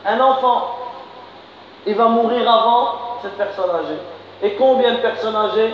[0.04, 0.76] Un enfant,
[1.86, 3.98] il va mourir avant cette personne âgée.
[4.42, 5.72] Et combien de personnes âgées,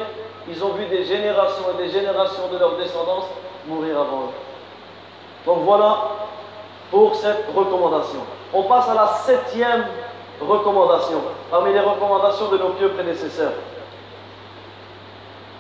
[0.49, 3.25] ils ont vu des générations et des générations de leur descendance
[3.67, 5.47] mourir avant eux.
[5.47, 5.97] Donc voilà
[6.91, 8.21] pour cette recommandation.
[8.53, 9.87] On passe à la septième
[10.41, 13.53] recommandation, parmi les recommandations de nos pieux prédécesseurs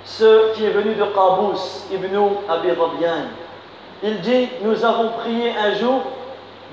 [0.05, 2.15] Ce qui est venu de Qabous, Ibn
[2.49, 3.25] Abi Rabian,
[4.03, 6.01] il dit Nous avons prié un jour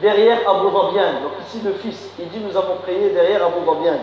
[0.01, 1.20] derrière Abu Rabian.
[1.23, 3.98] Donc ici le fils, il dit Nous avons prié derrière Abu Rabian.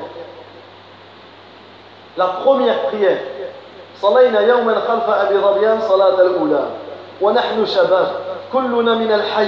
[2.18, 3.20] La première prière.
[4.02, 6.66] صلينا يوما خلف أبي ربيان صلاة الأولى
[7.22, 8.12] ونحن شباب
[8.54, 9.48] كلنا من الحي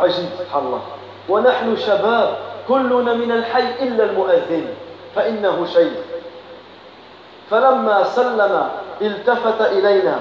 [0.00, 0.80] عجيب سبحان الله
[1.28, 2.38] ونحن شباب
[2.68, 4.66] كلنا من الحي إلا المؤذن
[5.14, 5.92] فإنه شيخ
[7.51, 8.69] فلما سلم
[9.01, 10.19] التفت إلينا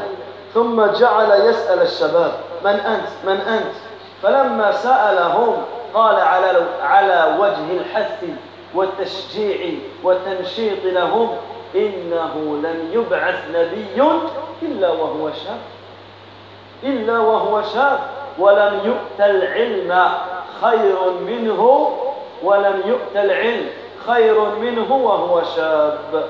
[0.54, 2.32] ثم جعل يسأل الشباب
[2.64, 3.74] من أنت؟ من أنت؟
[4.22, 5.56] فلما سألهم
[5.94, 8.24] قال على على وجه الحث
[8.74, 11.28] والتشجيع والتنشيط لهم
[11.74, 14.02] إنه لم يبعث نبي
[14.62, 15.58] إلا وهو شاب
[16.82, 17.98] إلا وهو شاب
[18.38, 20.08] ولم يؤت العلم
[20.62, 21.92] خير منه
[22.42, 23.66] ولم يؤت العلم
[24.06, 26.24] خير منه وهو شاب.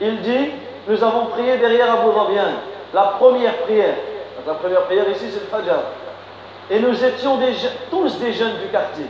[0.00, 0.50] Il dit,
[0.88, 2.52] nous avons prié derrière Abu Dhabian,
[2.92, 3.94] la première prière.
[4.46, 5.80] La première prière ici, c'est le Fajr.
[6.70, 7.38] Et nous étions
[7.90, 9.06] tous des jeunes du quartier.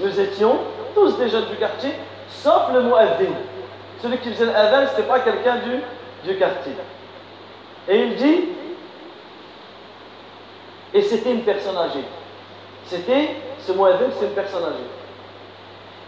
[0.00, 0.58] Nous étions
[0.94, 1.92] tous des jeunes du quartier
[2.28, 3.32] sauf le mu'addin.
[4.02, 6.72] Celui qui faisait l'adhan, ce n'était pas quelqu'un du, du quartier.
[7.88, 8.48] Et il dit,
[10.92, 12.04] et c'était une personne âgée.
[12.86, 14.86] C'était, ce mu'addin, c'est une personne âgée.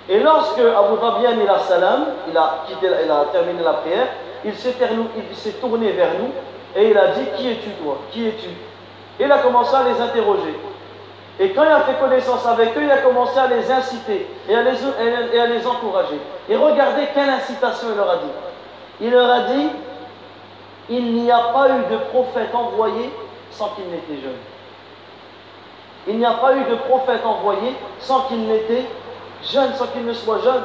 [0.08, 2.64] Et lorsque Abu Dhabian il a salam, il a,
[3.30, 4.08] terminé la prière,
[4.44, 6.30] il s'est tourné vers nous
[6.74, 7.98] et il a dit Qui es-tu, toi?
[8.10, 8.48] Qui es-tu?
[9.20, 10.54] Il a commencé à les interroger.
[11.40, 14.54] Et quand il a fait connaissance avec eux, il a commencé à les inciter et
[14.54, 14.76] à les,
[15.34, 16.18] et à les encourager.
[16.48, 18.32] Et regardez quelle incitation il leur a dit.
[19.00, 19.68] Il leur a dit
[20.88, 23.12] Il n'y a pas eu de prophète envoyé
[23.50, 24.38] sans qu'il n'était jeune.
[26.06, 28.86] Il n'y a pas eu de prophète envoyé sans qu'il n'était jeune,
[29.42, 30.64] sans qu'il ne soit jeune.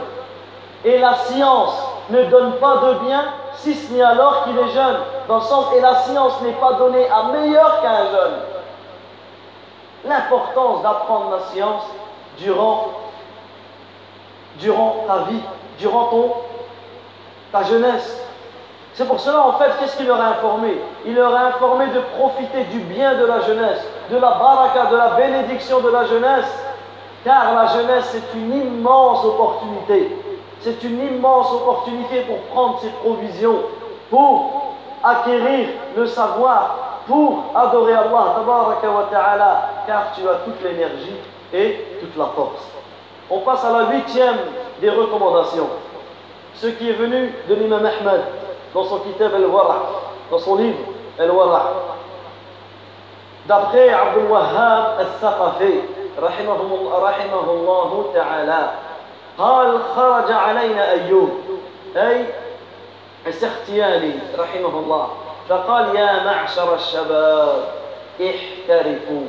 [0.85, 1.75] Et la science
[2.09, 3.23] ne donne pas de bien
[3.55, 4.97] si ce n'est alors qu'il est jeune.
[5.27, 8.33] Dans le sens, et la science n'est pas donnée à meilleur qu'un jeune.
[10.05, 11.83] L'importance d'apprendre la science
[12.37, 12.89] durant,
[14.59, 15.39] durant ta vie,
[15.79, 16.33] durant ton,
[17.53, 18.19] ta jeunesse.
[18.95, 20.79] C'est pour cela, en fait, qu'est-ce qu'il leur a informé?
[21.05, 23.79] Il leur a informé de profiter du bien de la jeunesse,
[24.11, 26.63] de la baraka, de la bénédiction de la jeunesse,
[27.23, 30.11] car la jeunesse, c'est une immense opportunité.
[30.61, 33.59] C'est une immense opportunité pour prendre ses provisions,
[34.09, 41.15] pour acquérir le savoir, pour adorer Allah, car tu as toute l'énergie
[41.53, 42.67] et toute la force.
[43.29, 44.37] On passe à la huitième
[44.79, 45.67] des recommandations.
[46.55, 48.21] Ce qui est venu de l'imam Ahmed
[48.73, 49.77] dans son kitab Al-Wara,
[50.31, 50.77] dans son livre
[51.19, 51.71] Al-Wara.
[53.45, 55.79] D'après Abdul Wahhab al-Thaqafi,
[56.19, 58.72] رحمه رحمه الله تعالى.
[59.38, 61.30] قال خرج علينا أيوب.
[61.98, 62.26] أي
[63.27, 65.10] السختياني رحمه الله
[65.49, 67.64] فقال يا معشر الشباب
[68.22, 69.26] احترفوا.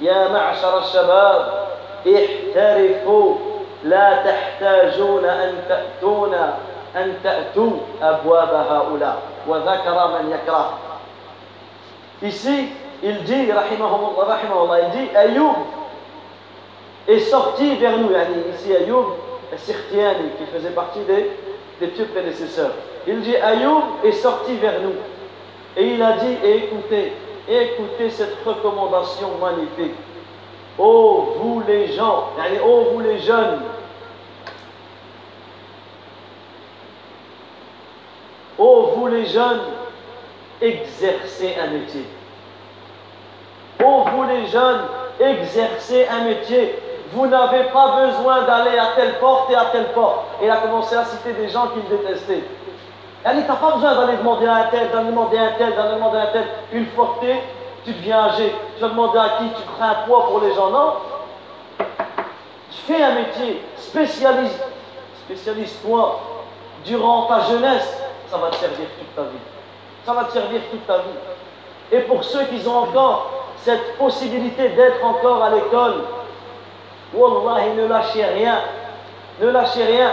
[0.00, 1.68] يا معشر الشباب
[2.06, 3.36] احترفوا.
[3.84, 6.34] لا تحتاجون أن تأتون
[6.96, 7.70] أن تأتوا
[8.02, 9.22] أبواب هؤلاء.
[9.48, 10.78] وذكر من يكره.
[12.22, 12.70] Ici,
[13.02, 15.54] il dit, il dit, Ayoub
[17.08, 18.10] est sorti vers nous.
[18.54, 19.06] Ici, Ayoub,
[19.56, 21.30] Sirtiani, qui faisait partie des,
[21.80, 22.72] des pieux prédécesseurs.
[23.06, 24.94] Il dit Ayoub est sorti vers nous.
[25.76, 27.12] Et il a dit écoutez,
[27.48, 29.96] écoutez cette recommandation magnifique.
[30.78, 32.28] Oh, vous les gens,
[32.64, 33.60] oh, vous les jeunes,
[38.58, 39.60] oh, vous les jeunes,
[40.60, 42.04] exercez un métier.
[43.84, 44.82] Oh, vous les jeunes,
[45.20, 46.78] exercez un métier.
[47.12, 50.20] Vous n'avez pas besoin d'aller à telle porte et à telle porte.
[50.40, 52.44] Et il a commencé à citer des gens qu'il détestait.
[53.24, 55.52] Elle dit, tu n'as pas besoin d'aller demander à un tel, d'aller demander à un
[55.52, 56.44] tel, d'aller demander à un tel.
[56.72, 57.18] Une fois
[57.84, 60.70] tu deviens âgé, tu vas demander à qui tu feras un poids pour les gens.
[60.70, 60.94] Non?
[62.86, 64.58] Fais un métier, spécialise,
[65.24, 66.20] spécialise-toi
[66.84, 67.96] durant ta jeunesse,
[68.28, 69.38] ça va te servir toute ta vie.
[70.04, 71.18] Ça va te servir toute ta vie.
[71.92, 76.04] Et pour ceux qui ont encore cette possibilité d'être encore à l'école,
[77.14, 78.60] Wallah, ne lâchez rien.
[79.40, 80.12] Ne lâchez rien.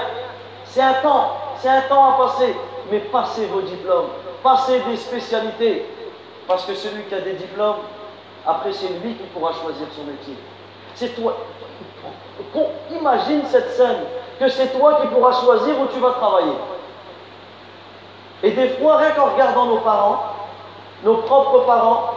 [0.66, 2.56] C'est un temps, c'est un temps à passer.
[2.92, 4.10] Mais passez vos diplômes,
[4.44, 5.86] passez des spécialités.
[6.48, 7.78] Parce que celui qui a des diplômes,
[8.46, 10.36] après c'est lui qui pourra choisir son métier.
[10.96, 11.38] C'est toi.
[12.92, 14.00] Imagine cette scène,
[14.40, 16.54] que c'est toi qui pourras choisir où tu vas travailler.
[18.42, 20.24] Et des fois, rien qu'en regardant nos parents,
[21.04, 22.14] nos propres parents,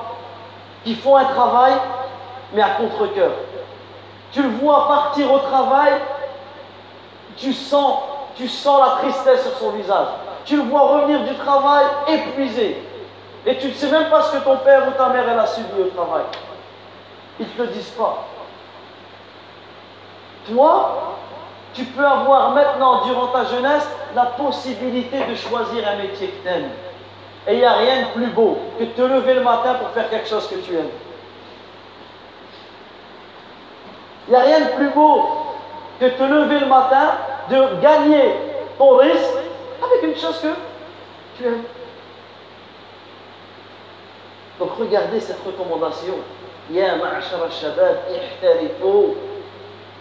[0.85, 1.75] qui font un travail,
[2.53, 3.31] mais à contre-coeur.
[4.33, 5.93] Tu le vois partir au travail,
[7.37, 8.01] tu sens,
[8.37, 10.09] tu sens la tristesse sur son visage.
[10.45, 12.83] Tu le vois revenir du travail épuisé.
[13.47, 15.47] Et tu ne sais même pas ce que ton père ou ta mère elle a
[15.47, 16.23] subi au travail.
[17.39, 18.27] Ils ne te le disent pas.
[20.49, 21.17] Toi,
[21.75, 26.49] tu peux avoir maintenant, durant ta jeunesse, la possibilité de choisir un métier que tu
[26.49, 26.71] aimes.
[27.49, 29.89] Et il n'y a rien de plus beau que de te lever le matin pour
[29.91, 30.91] faire quelque chose que tu aimes.
[34.29, 35.23] Il n'y a rien de plus beau
[35.99, 37.15] que de te lever le matin,
[37.51, 38.35] de gagner
[38.79, 39.39] ton risque
[39.83, 40.49] avec une chose que
[41.37, 41.65] tu aimes.
[44.61, 46.15] Donc regardez cette recommandation.
[46.71, 47.97] Ya ma'ashara shabab,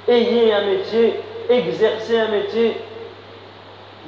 [0.07, 2.77] Ayez un métier, exercez un métier.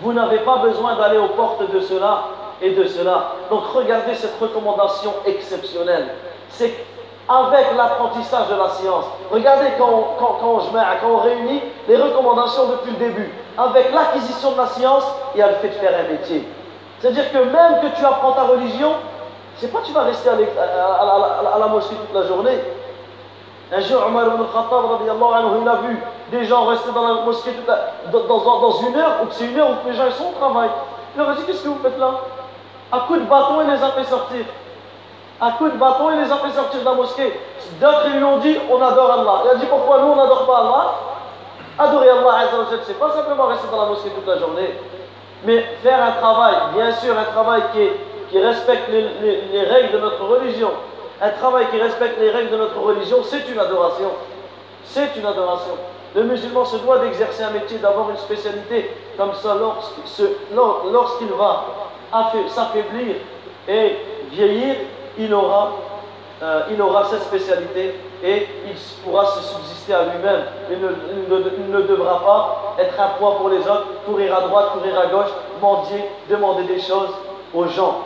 [0.02, 2.26] Vous n'avez pas besoin d'aller aux portes de cela
[2.64, 3.34] et de cela.
[3.50, 6.08] Donc regardez cette recommandation exceptionnelle.
[6.50, 6.74] C'est
[7.28, 9.06] avec l'apprentissage de la science.
[9.32, 10.60] Regardez quand on,
[11.00, 13.32] quand, réunit les recommandations depuis le début.
[13.58, 15.04] Avec l'acquisition de la science,
[15.36, 16.48] il y a le fait de faire un métier.
[17.00, 18.94] C'est-à-dire que même que tu apprends ta religion,
[19.58, 22.58] c'est pas que tu vas rester à, la mosquée toute la journée.
[23.72, 25.98] Un jour, Omar ibn Khattab, il a vu
[26.32, 27.52] des gens rester dans la mosquée
[28.12, 30.70] dans, une heure, ou c'est une heure où les gens sont au travail.
[31.16, 32.12] Il leur a dit Qu'est-ce que vous faites là?
[32.94, 34.46] À coup de bâton, il les a fait sortir.
[35.42, 37.34] À coup de bâton, il les a fait sortir de la mosquée.
[37.82, 39.42] D'autres, lui ont dit On adore Allah.
[39.46, 40.94] Il a dit Pourquoi nous, on n'adore pas Allah?
[41.80, 44.78] Adorer Allah, Azza wa Jal, c'est pas simplement rester dans la mosquée toute la journée,
[45.44, 47.64] mais faire un travail, bien sûr, un travail
[48.30, 50.70] qui, respecte les, les- les règles de notre religion.
[51.20, 54.12] Un travail qui respecte les règles de notre religion, c'est une adoration.
[54.86, 55.74] C'est une adoration.
[56.16, 58.96] Le musulman se doit d'exercer un métier, d'avoir une spécialité.
[59.18, 59.56] Comme ça,
[60.54, 61.64] lorsqu'il va
[62.50, 63.16] s'affaiblir
[63.68, 63.96] et
[64.32, 64.76] vieillir,
[65.18, 65.72] il aura,
[66.42, 70.44] euh, il aura cette spécialité et il pourra se subsister à lui-même.
[70.72, 75.08] Il ne, devra pas être un poids pour les autres, courir à droite, courir à
[75.08, 75.32] gauche,
[75.62, 77.10] mendier, demander des choses
[77.54, 78.00] aux gens.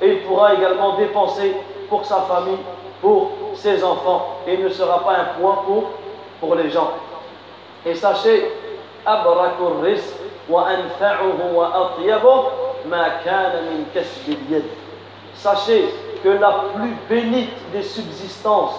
[0.00, 1.56] Et il pourra également dépenser
[1.88, 2.58] pour sa famille,
[3.00, 4.38] pour ses enfants.
[4.46, 5.90] Et il ne sera pas un poids pour,
[6.40, 6.90] pour les gens.
[7.86, 8.50] Et sachez,
[10.48, 10.68] wa
[15.34, 15.88] Sachez
[16.22, 18.78] que la plus bénite des subsistances,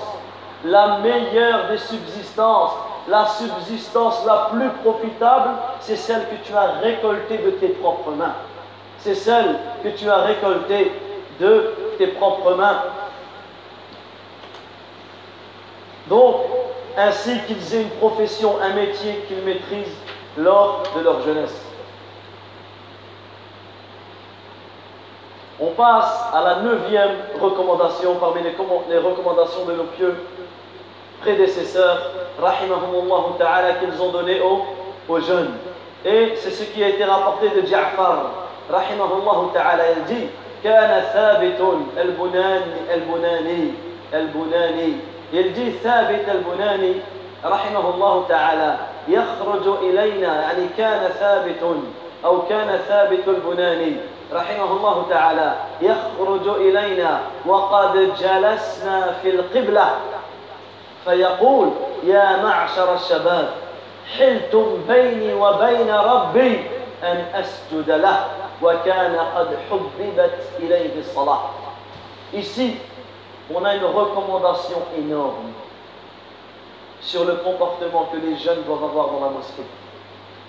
[0.65, 2.71] la meilleure des subsistances,
[3.07, 5.49] la subsistance la plus profitable,
[5.81, 8.35] c'est celle que tu as récoltée de tes propres mains.
[8.99, 10.91] C'est celle que tu as récoltée
[11.39, 12.81] de tes propres mains.
[16.07, 16.35] Donc,
[16.97, 19.97] ainsi qu'ils aient une profession, un métier qu'ils maîtrisent
[20.38, 21.73] lors de leur jeunesse.
[25.60, 30.15] On passe à la neuvième recommandation parmi les, commo- les recommandations de nos pieux
[31.20, 32.10] prédécesseurs,
[32.40, 34.62] rahimahumullah ta'ala, qu'ils ont donné aux,
[35.09, 35.51] aux jeunes.
[36.05, 38.31] Et c'est ce qui a été rapporté de Ja'far,
[38.70, 40.27] rahimahullah ta'ala, il dit
[40.65, 41.60] كان ثابت
[41.98, 43.70] البناني البناني
[44.15, 44.93] البناني
[45.32, 46.94] il dit ثابت البناني
[47.44, 48.77] رحمه الله تعالى
[49.09, 51.62] يخرج إلينا يعني كان ثابت
[52.24, 53.97] أو كان ثابت البناني
[54.32, 59.95] رحمه الله تعالى يخرج إلينا وقد جلسنا في القبلة
[61.06, 61.70] فيقول
[62.04, 63.50] يا معشر الشباب
[64.18, 66.64] حلتم بيني وبين ربي
[67.04, 68.26] أن أسجد له
[68.62, 71.40] وكان قد حببت إليه الصلاة
[72.34, 72.78] Ici,
[73.54, 75.52] on a une recommandation énorme
[77.00, 79.62] sur le comportement que les jeunes doivent avoir dans la mosquée.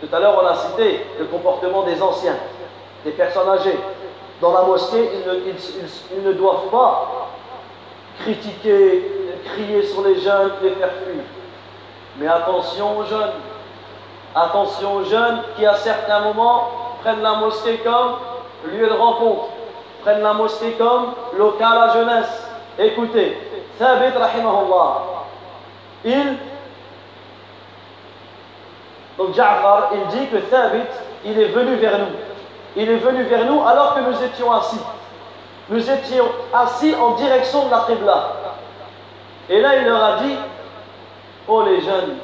[0.01, 2.37] Tout à l'heure, on a cité le comportement des anciens,
[3.05, 3.79] des personnes âgées.
[4.41, 5.11] Dans la mosquée,
[6.17, 7.29] ils ne doivent pas
[8.21, 9.11] critiquer,
[9.45, 11.23] crier sur les jeunes, les faire fuir.
[12.19, 13.33] Mais attention aux jeunes.
[14.35, 16.71] Attention aux jeunes qui, à certains moments,
[17.03, 18.17] prennent la mosquée comme
[18.73, 19.49] lieu de rencontre,
[20.03, 22.49] prennent la mosquée comme local à jeunesse.
[22.79, 23.39] Écoutez,
[23.79, 25.03] Thabit rahimahullah,
[26.05, 26.37] il,
[29.17, 30.91] donc Ja'far, il dit que Thabit,
[31.25, 32.34] il est venu vers nous.
[32.77, 34.81] Il est venu vers nous alors que nous étions assis.
[35.69, 38.33] Nous étions assis en direction de la Qibla.
[39.49, 40.37] Et là, il leur a dit,
[41.49, 42.17] oh les jeunes,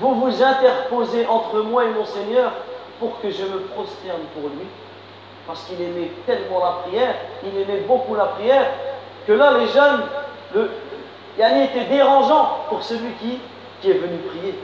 [0.00, 2.52] vous vous interposez entre moi et mon Seigneur
[2.98, 4.66] pour que je me prosterne pour lui.
[5.46, 7.14] Parce qu'il aimait tellement la prière,
[7.44, 8.66] il aimait beaucoup la prière,
[9.26, 10.02] que là, les jeunes,
[10.54, 10.70] le
[11.38, 13.38] Yani était dérangeant pour celui qui,
[13.80, 14.58] qui est venu prier.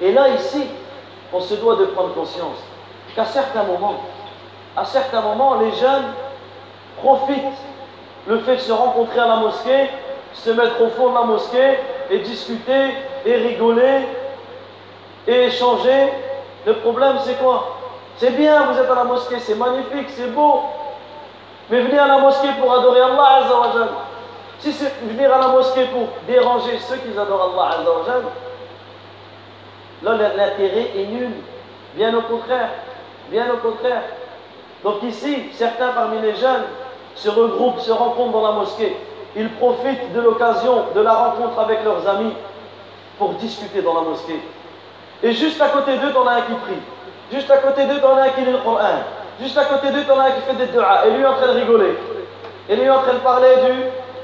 [0.00, 0.64] Et là, ici,
[1.32, 2.58] on se doit de prendre conscience
[3.14, 4.00] qu'à certains moments,
[4.76, 6.12] à certains moments, les jeunes
[6.98, 7.58] profitent
[8.26, 9.90] le fait de se rencontrer à la mosquée,
[10.34, 11.78] se mettre au fond de la mosquée
[12.10, 12.94] et discuter
[13.24, 14.06] et rigoler
[15.26, 16.12] et échanger.
[16.66, 17.76] Le problème, c'est quoi?
[18.16, 20.62] C'est bien, vous êtes à la mosquée, c'est magnifique, c'est beau.
[21.70, 23.88] Mais venez à la mosquée pour adorer Allah Azza wa Jal.
[24.58, 28.22] Si c'est venir à la mosquée pour déranger ceux qui adorent Allah Azza wa Jal,
[30.02, 31.30] là l'intérêt est nul.
[31.94, 32.68] Bien au contraire.
[33.30, 34.02] Bien au contraire.
[34.84, 36.64] Donc ici, certains parmi les jeunes
[37.14, 38.96] se regroupent, se rencontrent dans la mosquée.
[39.36, 42.32] Ils profitent de l'occasion de la rencontre avec leurs amis
[43.18, 44.40] pour discuter dans la mosquée.
[45.22, 46.80] Et juste à côté d'eux, t'en as un qui prie.
[47.32, 49.04] Juste à côté d'eux, t'en as un qui lit le Coran.
[49.40, 51.06] Juste à côté d'eux, t'en as un qui fait des du'a.
[51.06, 51.98] Et lui en train de rigoler.
[52.68, 53.48] Et lui en train de parler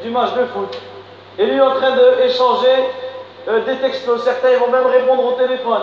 [0.03, 0.77] du, match de foot.
[1.39, 2.91] Et lui en train d'échanger
[3.49, 4.25] euh, des textos.
[4.25, 5.83] Certains, vont même répondre au téléphone.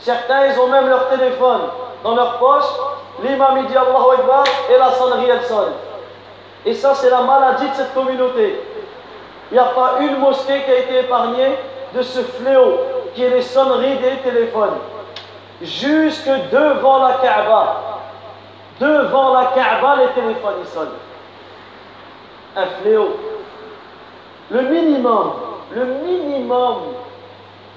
[0.00, 1.60] Certains, ils ont même leur téléphone
[2.02, 2.64] dans leur poche.
[3.22, 5.72] L'imam, il dit Allahu Akbar et la sonnerie, elle sonne.
[6.66, 8.60] Et ça, c'est la maladie de cette communauté.
[9.50, 11.58] Il n'y a pas une mosquée qui a été épargnée
[11.94, 12.80] de ce fléau
[13.14, 14.78] qui est les sonneries des téléphones.
[15.62, 17.76] Jusque devant la Kaaba.
[18.80, 20.88] Devant la Kaaba, les téléphones ils sonnent.
[22.56, 23.16] Un fléau.
[24.50, 25.32] Le minimum,
[25.72, 26.76] le minimum,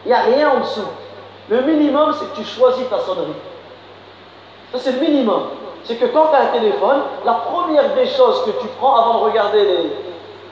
[0.06, 0.88] il n'y a rien en dessous.
[1.49, 3.34] Le minimum, c'est que tu choisis ta sonnerie.
[4.72, 5.44] Ça, c'est le minimum.
[5.84, 9.19] C'est que quand tu as un téléphone, la première des choses que tu prends avant
[9.19, 9.90] de regarder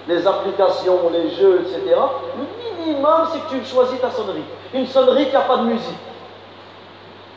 [0.07, 1.95] les, applications, les jeux, etc.,
[2.37, 4.43] le minimum, c'est que tu choisis ta sonnerie.
[4.73, 5.99] Une sonnerie qui n'a pas de musique.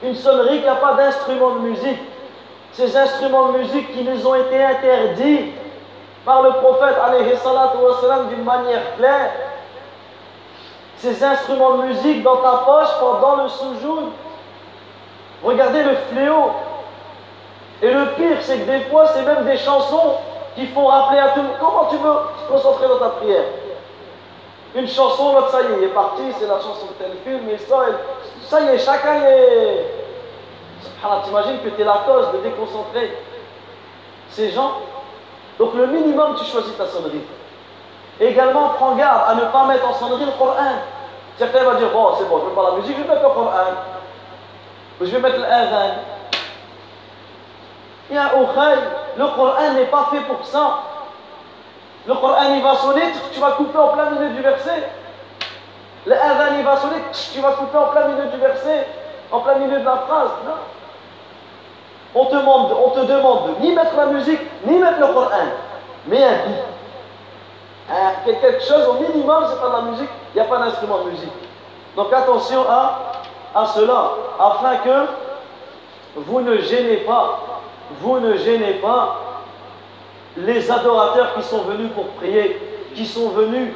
[0.04, 1.98] Une sonnerie qui n'a pas d'instrument de musique.
[2.72, 5.52] Ces instruments de musique qui nous ont été interdits
[6.24, 6.94] par le prophète
[8.30, 9.32] d'une manière claire.
[10.98, 14.12] Ces instruments de musique dans ta poche pendant le soujoud.
[15.42, 16.50] Regardez le fléau.
[17.80, 20.14] Et le pire, c'est que des fois, c'est même des chansons
[20.56, 21.56] qui font rappeler à tout le monde.
[21.60, 23.44] Comment tu veux se concentrer dans ta prière?
[24.74, 27.48] Une chanson, l'autre, ça y est, il est parti, c'est la chanson de tel film,
[27.48, 27.86] et ça,
[28.48, 29.86] ça y est, chacun est.
[31.24, 33.16] T'imagines que tu es la cause de déconcentrer
[34.30, 34.72] ces gens?
[35.58, 37.22] Donc le minimum, tu choisis ta sonnerie.
[38.20, 40.54] Également, prends garde à ne pas mettre en sonnerie le Coran.
[41.38, 43.22] Certains vont dire, bon, c'est bon, je ne veux pas la musique, je vais mettre
[43.22, 43.50] le Coran.
[45.00, 45.94] Je vais mettre l'adhan.
[48.10, 48.30] Il y a
[49.16, 50.78] le Coran n'est pas fait pour ça.
[52.06, 54.88] Le Coran il va sonner, tu vas couper en plein milieu du verset.
[56.06, 58.86] Le Adhan il va sonner, tu vas couper en plein milieu du verset,
[59.30, 60.30] en plein milieu de la phrase.
[60.46, 60.54] Non.
[62.14, 65.28] On te demande, on te demande ni mettre la musique, ni mettre le Coran,
[66.06, 66.38] mais un.
[67.90, 71.04] Hein, quelque chose au minimum, c'est pas de la musique, il n'y a pas d'instrument
[71.04, 71.32] de musique.
[71.96, 73.22] Donc attention à,
[73.54, 75.06] à cela, afin que
[76.16, 77.58] vous ne gênez pas
[78.00, 79.42] vous ne gênez pas
[80.36, 82.60] les adorateurs qui sont venus pour prier,
[82.94, 83.72] qui sont venus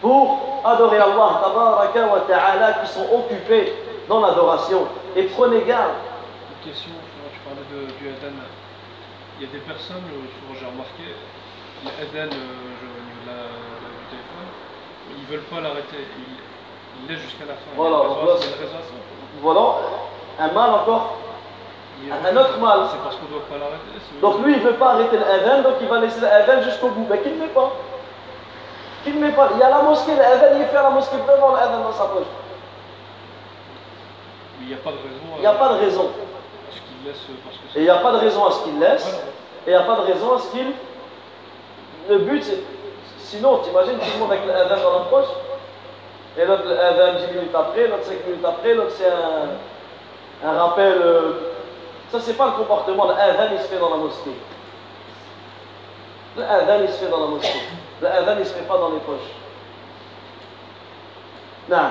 [0.00, 3.72] pour adorer Allah, wa ta'ala, qui sont occupés
[4.08, 4.86] dans l'adoration.
[5.16, 5.92] Et prenez garde.
[6.50, 6.92] Une question,
[7.32, 8.34] tu parlais de, du Aden.
[9.40, 10.02] Il y a des personnes,
[10.52, 11.14] j'ai remarqué,
[11.84, 14.50] l'Aden euh, au niveau de la, du téléphone,
[15.28, 16.06] ils ne veulent pas l'arrêter.
[17.02, 17.70] Ils, laissent jusqu'à la fin.
[17.76, 18.02] Voilà,
[19.40, 19.74] voilà,
[20.40, 21.18] un mal encore
[22.10, 22.80] un autre mal.
[22.90, 23.84] C'est parce qu'on ne doit pas l'arrêter.
[24.20, 27.06] Donc lui, il ne veut pas arrêter l'adhan, donc il va laisser l'adhan jusqu'au bout.
[27.10, 27.72] Mais qu'il ne met pas.
[29.04, 29.50] Qu'il ne met pas.
[29.54, 32.26] Il y a la mosquée, l'adhan, il fait la mosquée devant l'adhan dans sa poche.
[34.58, 35.34] Mais il n'y a pas de raison.
[35.36, 36.10] Il n'y a pas de raison.
[37.04, 39.06] Que Et il n'y a pas de raison à ce qu'il laisse.
[39.66, 40.72] Et il n'y a pas de raison à ce qu'il.
[42.08, 42.62] Le but, c'est.
[43.28, 45.28] Sinon, t'imagines tout le monde avec l'adhan dans la poche?
[46.38, 49.12] Et l'autre, l'adhan 10 minutes après, l'autre 5 minutes après, l'autre c'est
[50.46, 50.94] un, rappel.
[50.96, 51.32] Euh,
[52.10, 53.04] ça, c'est pas le comportement.
[53.04, 54.32] L'adhan, il se fait dans la mosquée.
[56.38, 57.60] L'adhan, il se fait dans la mosquée.
[58.00, 59.30] L'adhan, il se fait pas dans les poches.
[61.68, 61.90] Non.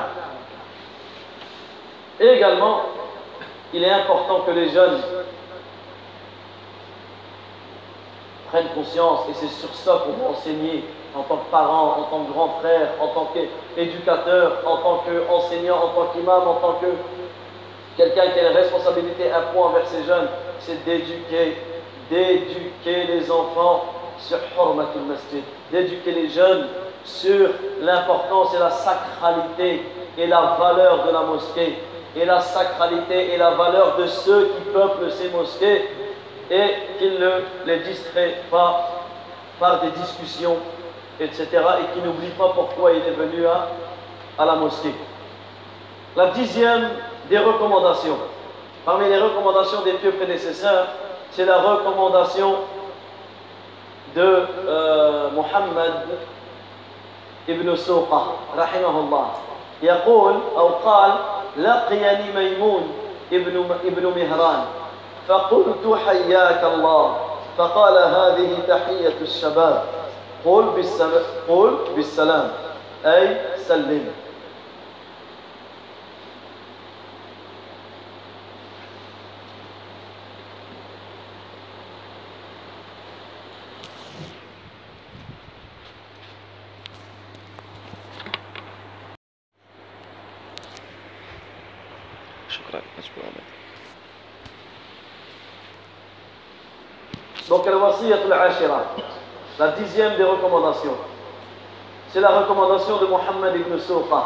[2.19, 2.81] Et également,
[3.73, 5.03] il est important que les jeunes
[8.49, 10.83] prennent conscience, et c'est sur ça qu'on va enseigner
[11.17, 15.77] en tant que parent, en tant que grand frère, en tant qu'éducateur, en tant qu'enseignant,
[15.77, 16.87] en tant qu'imam, en tant que
[17.97, 20.27] Quelqu'un qui a une responsabilité, un point envers ses jeunes,
[20.59, 21.57] c'est d'éduquer,
[22.11, 23.85] d'éduquer les enfants
[24.19, 25.41] sur Hurmatul Masjid,
[25.71, 26.67] d'éduquer les jeunes
[27.03, 27.49] sur
[27.81, 29.81] l'importance et la sacralité
[30.15, 31.79] et la valeur de la mosquée,
[32.15, 35.89] et la sacralité et la valeur de ceux qui peuplent ces mosquées,
[36.51, 36.69] et
[36.99, 37.31] qu'ils ne
[37.65, 38.89] les distraient pas
[39.59, 40.57] par des discussions,
[41.20, 43.68] etc., et qu'ils n'oublient pas pourquoi il est venu à,
[44.38, 44.94] à la mosquée.
[46.16, 46.88] La dixième
[47.28, 48.18] des recommandations.
[48.84, 50.86] Parmi les recommandations des pieux prédécesseurs,
[51.30, 52.56] c'est la recommandation
[54.14, 55.92] de euh, Muhammad
[57.48, 58.22] ibn Souqa,
[58.56, 59.26] rahimahullah.
[59.82, 61.12] يقول أو قال
[61.56, 62.92] لقيني ميمون
[63.32, 64.64] ابن ابن مهران
[65.28, 67.16] فقلت حياك الله
[67.58, 69.84] فقال هذه تحية الشباب
[70.47, 72.51] قل بالسلام قل بالسلام
[73.05, 74.13] أي سلم.
[92.49, 92.81] شكرا.
[92.97, 93.47] مجبور عليك.
[97.67, 99.06] الوصية العاشرة.
[99.58, 100.96] la dixième des recommandations.
[102.08, 104.24] C'est la recommandation de Muhammad ibn Souqa.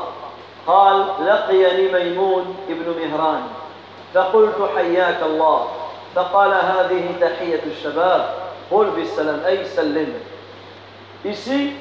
[0.67, 3.43] قال لقيني ميمون ابن مهران
[4.15, 5.67] فقلت حياك الله
[6.15, 8.35] فقال هذه تحية الشباب
[8.71, 10.15] قل بالسلام أي سلم
[11.25, 11.73] Ici,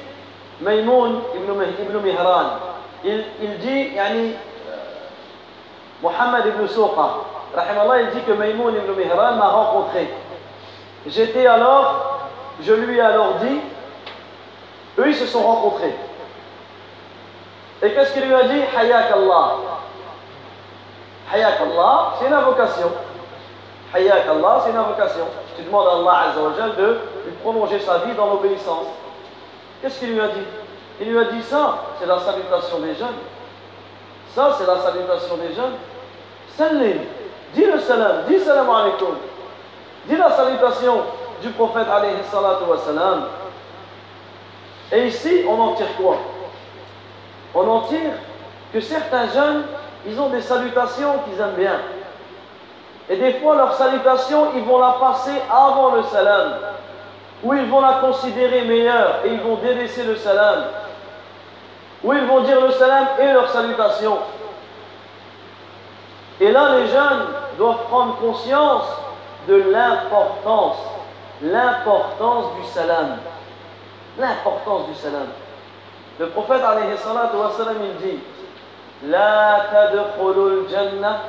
[0.60, 2.58] Maïmoun ibn, ibn Mihran,
[3.04, 4.34] il, il dit, yani,
[6.02, 7.22] Mohammed ibn Souqa,
[7.54, 10.08] il dit que Maïmoun ibn Mihran m'a rencontré.
[11.06, 12.09] J'étais alors,
[12.61, 13.59] je lui ai alors dit,
[14.99, 15.95] eux ils se sont rencontrés.
[17.81, 18.61] Et qu'est-ce qu'il lui a dit?
[18.77, 19.55] Hayak Allah.
[21.33, 22.91] Hayak Allah, c'est une invocation.
[23.93, 25.25] Hayak Allah, c'est une invocation.
[25.57, 28.85] Tu demandes à Allah Azzawajal de lui prolonger sa vie dans l'obéissance.
[29.81, 30.45] Qu'est-ce qu'il lui a dit?
[30.99, 33.17] Il lui a dit ça, c'est la salutation des jeunes.
[34.35, 35.73] Ça, c'est la salutation des jeunes.
[36.55, 36.99] Salim,
[37.53, 39.15] dis le salam, dis salam alaikum.
[40.05, 41.01] Dis la salutation
[41.41, 43.25] du prophète alayhi salatu wa salam.
[44.91, 46.17] Et ici, on en tire quoi?
[47.55, 48.13] On en tire
[48.73, 49.63] que certains jeunes,
[50.05, 51.79] ils ont des salutations qu'ils aiment bien.
[53.09, 56.53] Et des fois, leurs salutations, ils vont la passer avant le salam.
[57.43, 60.65] Ou ils vont la considérer meilleure et ils vont délaisser le salam.
[62.03, 64.17] Ou ils vont dire le salam et leur salutation.
[66.39, 67.25] Et là, les jeunes
[67.57, 68.85] doivent prendre conscience
[69.47, 70.77] de l'importance,
[71.41, 73.17] l'importance du salam.
[74.17, 75.27] L'importance du salam.
[76.19, 78.19] Le prophète, alayhi salatu wa salam, il dit
[79.07, 81.21] La tadkhulul jannah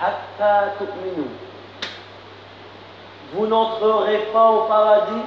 [0.00, 1.28] hatta tu'minu.
[3.34, 5.22] Vous n'entrerez pas au paradis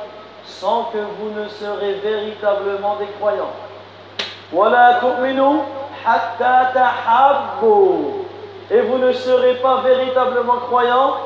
[0.46, 3.54] sans que vous ne serez véritablement des croyants.
[4.52, 5.60] Wala tu'minu
[6.06, 8.26] hatta tahabbu.
[8.72, 11.18] Et vous ne serez pas véritablement croyants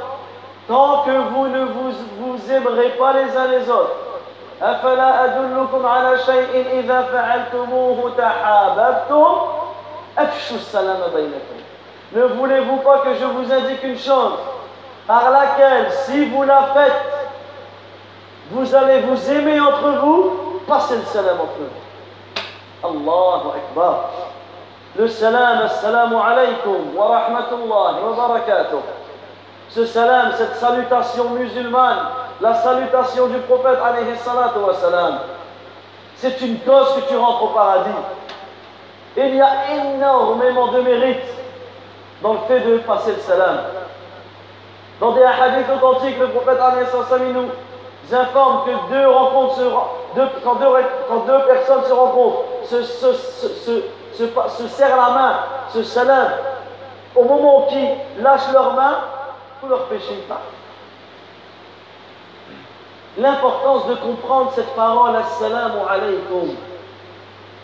[0.69, 3.97] tant que vous ne vous, vous aimerez pas les uns les autres.
[4.63, 9.27] أفلا أدلكم على شيء إذا فعلتموه تحاببتم
[10.19, 11.59] أفشوا السلام بينكم
[12.15, 14.35] Ne voulez-vous pas que je vous indique une chose
[15.07, 17.03] par laquelle, si vous la faites,
[18.51, 22.89] vous allez vous aimer entre vous, passez le salam entre vous.
[22.89, 24.11] Allahu Akbar.
[24.97, 28.83] Le salam, assalamu alaykum wa rahmatullahi wa barakatuh.
[29.70, 31.98] Ce salam, cette salutation musulmane,
[32.42, 35.20] la salutation du prophète alayhi salam,
[36.16, 37.90] c'est une cause que tu rentres au paradis.
[39.18, 41.24] il y a énormément de mérite
[42.22, 43.58] dans le fait de passer le salam.
[45.00, 49.06] Dans des hadiths authentiques, le prophète alayhi salam nous informe que deux
[50.44, 50.56] quand,
[51.26, 53.82] deux, personnes se rencontrent, se, se, se,
[54.14, 55.34] se, serrent la main,
[55.74, 56.30] se salam,
[57.16, 58.98] au moment où ils lâchent leurs mains,
[59.62, 60.42] tous leurs péchés partent.
[63.18, 66.56] L'importance de comprendre cette parole, Assalamu alaykum.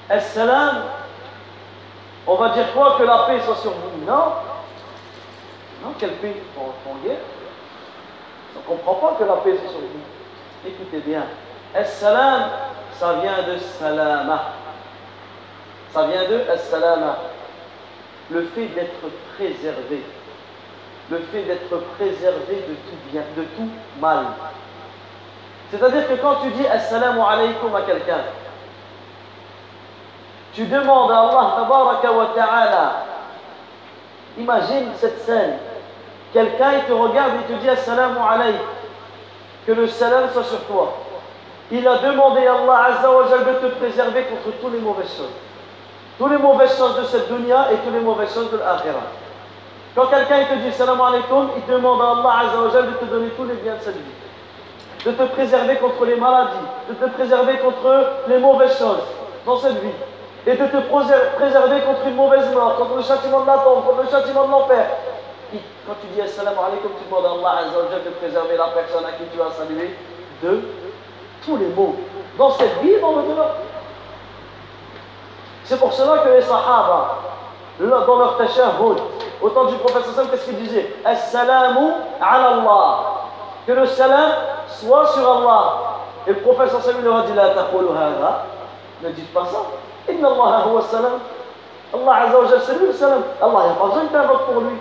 [0.10, 0.84] Assalam,
[2.26, 4.06] on va dire quoi Que la paix soit sur vous?
[4.06, 4.34] Non?
[5.84, 6.72] Non, quelle paix On.
[8.56, 10.68] On ne comprend pas que la paix soit sur vous.
[10.68, 11.24] Écoutez bien.
[11.76, 12.50] Assalam,
[12.94, 14.54] ça vient de salama.
[15.94, 17.18] Ça vient de assalama.
[18.32, 19.02] Le fait d'être
[19.36, 20.04] préservé.
[21.10, 24.26] Le fait d'être préservé de tout bien, de tout mal.
[25.70, 28.22] C'est-à-dire que quand tu dis Assalamu alaykum à quelqu'un,
[30.54, 33.06] tu demandes à Allah wa ta'ala,
[34.38, 35.58] imagine cette scène,
[36.32, 38.66] quelqu'un te regarde et te dit Assalamu alaykum,
[39.66, 40.94] que le salam soit sur toi.
[41.72, 45.34] Il a demandé à Allah Azza wa de te préserver contre toutes les mauvaises choses.
[46.20, 49.23] Toutes les mauvaises choses de cette dunya et toutes les mauvaises choses de l'akhirah.
[49.96, 53.30] Quand quelqu'un te dit Salam alaykum, il demande à Allah Azza wa de te donner
[53.30, 54.24] tous les biens de cette vie
[55.06, 59.04] de te préserver contre les maladies, de te préserver contre les mauvaises choses
[59.46, 59.92] dans cette vie,
[60.48, 60.78] et de te
[61.36, 64.52] préserver contre une mauvaise mort, contre le châtiment de la tombe, contre le châtiment de
[64.52, 64.86] l'enfer.
[65.86, 67.68] Quand tu dis Assalamu alaikum, tu demandes à Allah
[68.06, 69.94] de préserver la personne à qui tu as salué
[70.42, 70.62] de
[71.46, 71.96] tous les maux,
[72.38, 73.24] dans cette vie et dans le.
[75.66, 77.18] C'est pour cela que les Sahaba,
[77.80, 78.98] dans leur tashahhud,
[79.42, 83.00] au temps du prophète qu'est-ce qu'ils disaient Assalamu ala Allah.
[83.66, 84.32] Que le salam
[84.68, 85.74] soit sur Allah.
[86.28, 88.46] Et le prophète sallallahu leur a dit La taqulu hada.
[89.02, 90.12] Ne dites pas ça.
[90.12, 91.20] Inna Allah huwa salam.
[91.94, 93.22] Allah Azza wa c'est lui le salam.
[93.42, 94.76] Allah, il n'y a pas besoin tu invoques pour lui.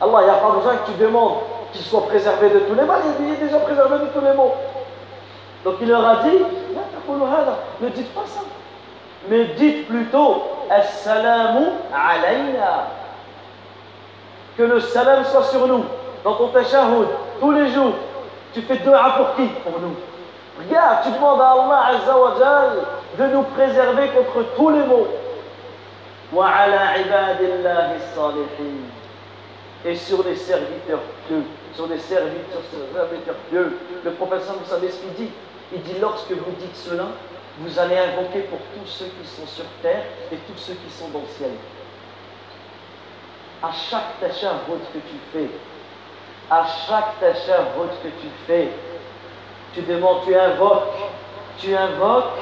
[0.00, 1.34] Allah, il n'y a pas besoin que tu demandes
[1.72, 3.00] qu'il soit préservé de tous les mal.
[3.20, 4.54] Il est déjà préservé de tous les maux.
[5.64, 6.38] Donc il leur a dit
[6.74, 7.58] La taqulu hada.
[7.80, 8.40] Ne dites pas ça.
[9.28, 12.88] Mais dites plutôt Assalamu alayna.
[14.56, 15.84] Que le salam soit sur nous.
[16.24, 17.08] Dans ton tashahud,
[17.40, 17.94] tous les jours,
[18.52, 19.96] tu fais dua pour qui Pour nous.
[20.58, 22.34] Regarde, tu demandes à Allah Azza wa
[23.18, 25.06] de nous préserver contre tous les maux.
[29.84, 31.42] Et sur les serviteurs pieux,
[31.74, 32.60] sur les serviteurs,
[32.94, 35.32] serviteurs pieux, le professeur, qu'il dit?
[35.72, 37.04] Il dit lorsque vous dites cela,
[37.60, 41.08] vous allez invoquer pour tous ceux qui sont sur terre et tous ceux qui sont
[41.08, 41.50] dans le ciel.
[43.62, 45.50] À chaque route que tu fais,
[46.50, 47.20] à chaque
[47.76, 48.68] route que tu fais,
[49.74, 50.96] tu demandes, tu invoques,
[51.58, 52.40] tu invoques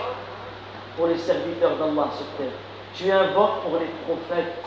[0.96, 2.54] pour les serviteurs d'Allah sur terre,
[2.94, 4.64] tu invoques pour les prophètes,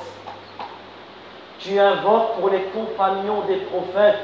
[1.64, 4.18] Tu invoques pour les compagnons des prophètes.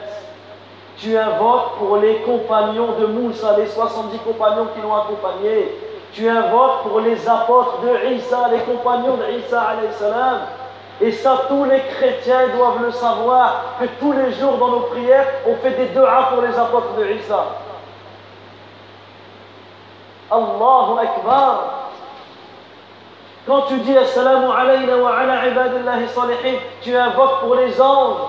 [0.97, 5.71] Tu invoques pour les compagnons de Moussa, les 70 compagnons qui l'ont accompagné.
[6.17, 9.67] Tu invoques pour les apôtres de Isa, les compagnons de Isa
[9.99, 10.39] salam.
[10.99, 15.27] Et ça, tous les chrétiens doivent le savoir, que tous les jours dans nos prières,
[15.47, 17.45] on fait des du'as pour les apôtres de Isa.
[20.31, 21.91] Allahu Akbar.
[23.45, 28.21] Quand tu dis Assalamu alayna wa ala ibadillahi tu invoques pour les anges,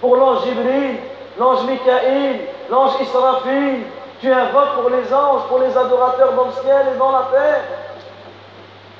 [0.00, 0.96] pour l'ange Jibril,
[1.38, 3.84] l'ange Mikaïl, l'ange Israfil.
[4.20, 7.62] Tu invoques pour les anges, pour les adorateurs dans le ciel et dans la terre.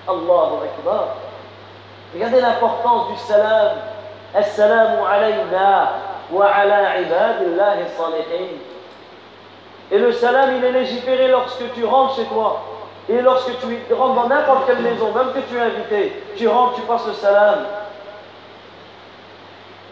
[0.09, 1.17] Allahu Akbar.
[2.15, 3.78] Regardez l'importance du salam.
[4.35, 5.91] Assalamu alayna
[6.31, 8.59] wa ala ibadillahi salihin.
[9.91, 12.61] Et le salam, il est légiféré lorsque tu rentres chez toi.
[13.09, 16.75] Et lorsque tu rentres dans n'importe quelle maison, même que tu es invité, tu rentres,
[16.75, 17.59] tu passes le salam.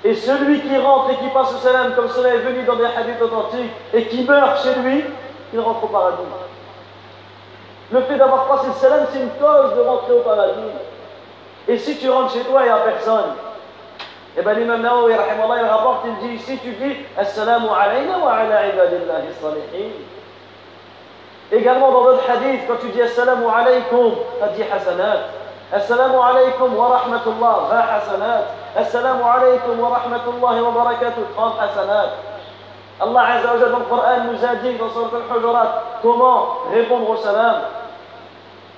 [0.05, 2.85] Et celui qui rentre et qui passe le salam, comme cela est venu dans des
[2.85, 5.03] hadiths authentiques, et qui meurt chez lui,
[5.53, 6.23] il rentre au paradis.
[7.91, 10.61] Le fait d'avoir passé le salam, c'est une cause de rentrer au paradis.
[11.67, 13.33] Et si tu rentres chez toi, il n'y a personne.
[14.37, 18.67] Et bien l'imam Nawawi, il rapporte, il dit ici, tu dis Assalamu alayna wa ala
[18.67, 19.93] ibadillahi salihin.
[21.51, 25.29] Également dans d'autres hadiths, quand tu dis Assalamu alaykum, tu dit hasanat.
[25.73, 28.64] Assalamu alaykum wa rahmatullah, 20 hasanat.
[28.75, 32.11] Alaykum wa rahmatullah wa barakatuh, 30 hasanat.
[33.01, 37.63] Allah Azza wa dans le Coran nous dit dans son Al-Hujurat comment répondre au salam.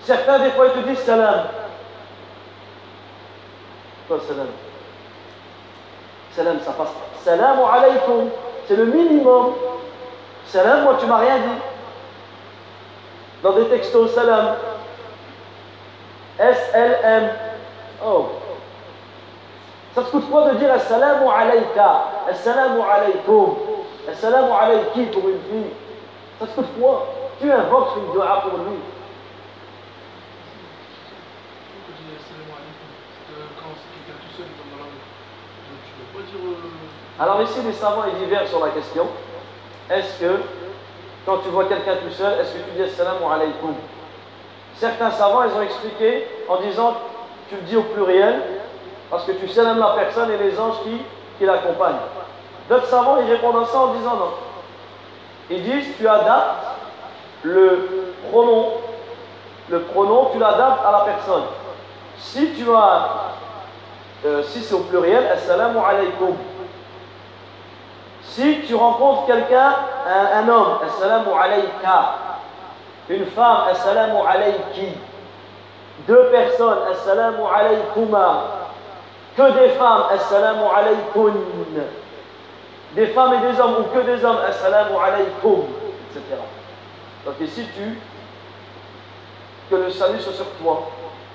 [0.02, 1.48] Certains des fois ils te disent salam.
[4.08, 4.46] Quoi salam
[6.32, 6.88] Salam, ça passe.
[7.22, 8.30] Salam alaykum,
[8.68, 9.54] c'est le minimum.
[10.46, 11.62] Salam, moi tu m'as rien dit.
[13.42, 14.56] Dans des textos, salam.
[16.38, 17.30] S-L-M.
[18.04, 18.26] Oh.
[19.96, 23.54] Ça te coûte quoi de dire Assalamu alayka, Assalamu alaykum,
[24.06, 25.72] Assalamu alayki pour une fille
[26.38, 28.76] Ça te coûte quoi Tu invoques une dua pour lui.
[37.18, 39.06] Alors ici, les savants ils divergent sur la question.
[39.88, 40.42] Est-ce que,
[41.24, 43.74] quand tu vois quelqu'un tout seul, est-ce que tu dis Assalamu alaykum
[44.74, 46.96] Certains savants, ils ont expliqué en disant,
[47.48, 48.55] tu le dis au pluriel,
[49.10, 51.00] parce que tu salams la personne et les anges qui,
[51.38, 51.96] qui l'accompagnent.
[52.68, 54.30] D'autres savants, ils répondent à ça en disant non.
[55.50, 56.66] Ils disent, tu adaptes
[57.42, 58.72] le pronom,
[59.68, 61.44] le pronom, tu l'adaptes à la personne.
[62.18, 63.08] Si tu as,
[64.24, 66.34] euh, si c'est au pluriel, assalamu alaykum.
[68.22, 69.74] Si tu rencontres quelqu'un,
[70.06, 72.14] un, homme, assalamu alayka.
[73.08, 74.88] Une femme, assalamu alayki.
[76.08, 78.65] Deux personnes, assalamu alaykuma
[79.35, 81.33] Que des femmes, assalamu alaykum.
[82.95, 85.63] Des femmes et des hommes, ou que des hommes, assalamu alaykum,
[86.09, 86.41] etc.
[87.25, 87.97] Donc ici, tu,
[89.69, 90.89] que le salut soit sur toi,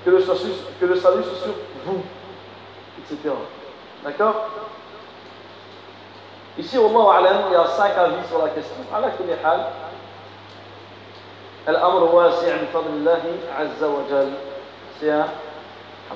[0.05, 1.53] que le, que le salut soit sur
[1.85, 2.03] vous,
[2.99, 3.33] etc.
[4.03, 4.47] D'accord
[6.59, 8.75] Ici, Allah alam, il y a cinq avis sur la question.
[8.93, 9.61] على كل حال
[11.69, 13.23] الأمر واسع بفضل الله
[13.57, 14.31] عز وجل.
[14.99, 15.27] C'est un,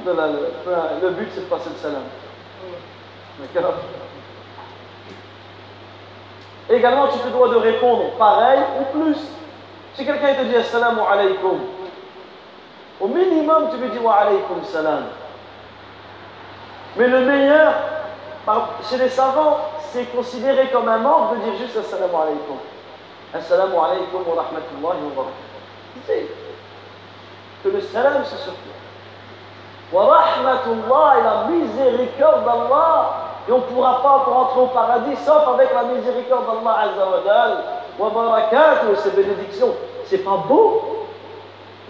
[0.05, 2.03] le, but c'est de passer le salam.
[6.69, 9.17] Également, tu te dois de répondre pareil ou plus.
[9.95, 11.61] Si quelqu'un te dit Assalamu alaykum,
[13.01, 15.05] au minimum, tu lui dis Wa alaykum salam.
[16.97, 17.75] Mais le meilleur,
[18.89, 19.59] chez les savants,
[19.93, 22.59] c'est considéré comme un manque de dire juste Assalamu alaikum.
[23.35, 26.29] Assalamu alaikum wa rahmatullahi wa barakatuh.
[27.63, 28.61] Que le salam c'est sur toi.
[28.61, 28.76] Wa rahmatullah
[29.93, 33.11] et la miséricorde d'Allah.
[33.49, 37.07] Et on ne pourra pas rentrer au paradis sauf avec la miséricorde d'Allah Azza
[37.99, 39.73] wa barakatuh, ces bénédictions.
[40.05, 41.07] C'est pas beau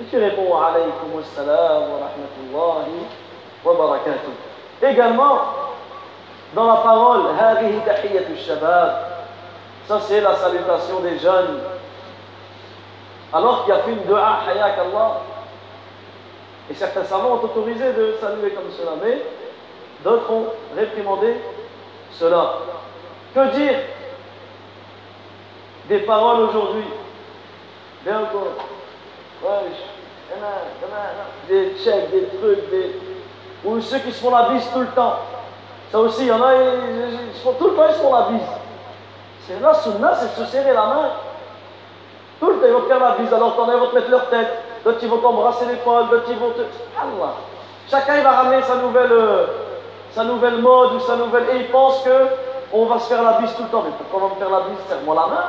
[0.00, 3.07] Et tu réponds Wa alaykum assalam wa rahmatullahi
[3.65, 4.33] wa barakatuh.
[4.83, 5.39] Également,
[6.55, 7.23] dans la parole,
[9.89, 11.60] ça c'est la salutation des jeunes.
[13.33, 15.20] Alors qu'il y a fait une dua hayak Allah.
[16.70, 19.23] Et certains savants ont autorisé de saluer comme cela, mais
[20.03, 20.47] d'autres ont
[20.77, 21.35] réprimandé
[22.12, 22.55] cela.
[23.35, 23.78] Que dire
[25.89, 26.85] des paroles aujourd'hui?
[28.05, 28.55] Bien encore.
[31.49, 33.01] Des chèques, des trucs, des...
[33.65, 35.17] ou ceux qui se font la bise tout le temps.
[35.93, 36.53] Ça aussi, il y en a,
[37.59, 38.41] tout le temps, ils se font la bise.
[39.47, 41.11] C'est la sunna, c'est se serrer la main.
[42.41, 43.33] Tout le temps, ils vont faire la bise.
[43.33, 44.66] Alors, ils vont te mettre leur tête.
[44.86, 46.08] D'autres, ils vont t'embrasser l'épaule.
[46.10, 46.60] D'autres, ils vont te.
[46.60, 47.34] Allah.
[47.90, 49.12] Chacun, il va ramener sa nouvelle,
[50.12, 51.44] sa nouvelle mode ou sa nouvelle.
[51.52, 52.26] Et il pense que
[52.73, 53.82] on va se faire la bise tout le temps.
[53.84, 54.78] Mais pourquoi on va me faire la bise?
[54.89, 55.44] Serre-moi la main.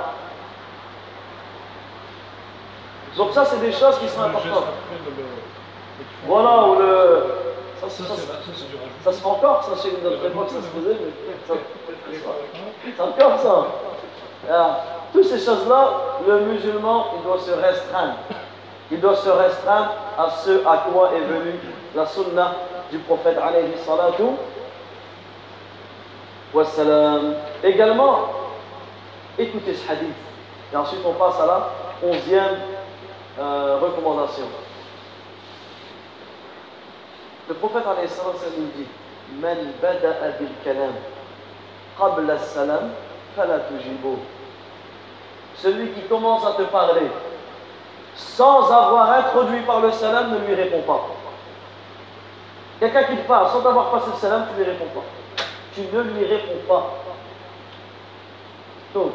[3.16, 4.66] Donc ça, c'est des choses qui sont importantes.
[6.26, 7.24] Voilà, ou le...
[7.80, 8.04] Ça, ça,
[9.04, 12.18] ça, se fait encore, ça, chez notre époque, ça se faisait, mais
[12.96, 13.68] c'est encore ça.
[15.14, 15.90] Toutes ces choses-là,
[16.28, 18.16] le musulman, il doit se restreindre.
[18.92, 21.60] Il doit se restreindre à ce à quoi est venue
[21.96, 22.56] la sunna
[22.90, 24.24] du prophète alayhi salatu.
[27.64, 28.20] Également,
[29.38, 30.16] écoutez ce hadith.
[30.74, 31.70] Et ensuite, on passe à la
[32.04, 32.58] onzième
[33.40, 34.46] euh, recommandation.
[37.50, 38.10] Le prophète alayhi
[38.58, 38.88] nous dit
[39.42, 39.58] Man.
[45.56, 47.08] Celui qui commence à te parler
[48.18, 51.06] sans avoir introduit par le salam ne lui répond pas.
[52.80, 55.44] Quelqu'un qui te parle sans avoir passé le salam, tu ne lui réponds pas.
[55.74, 56.94] Tu ne lui réponds pas.
[58.94, 59.12] Donc,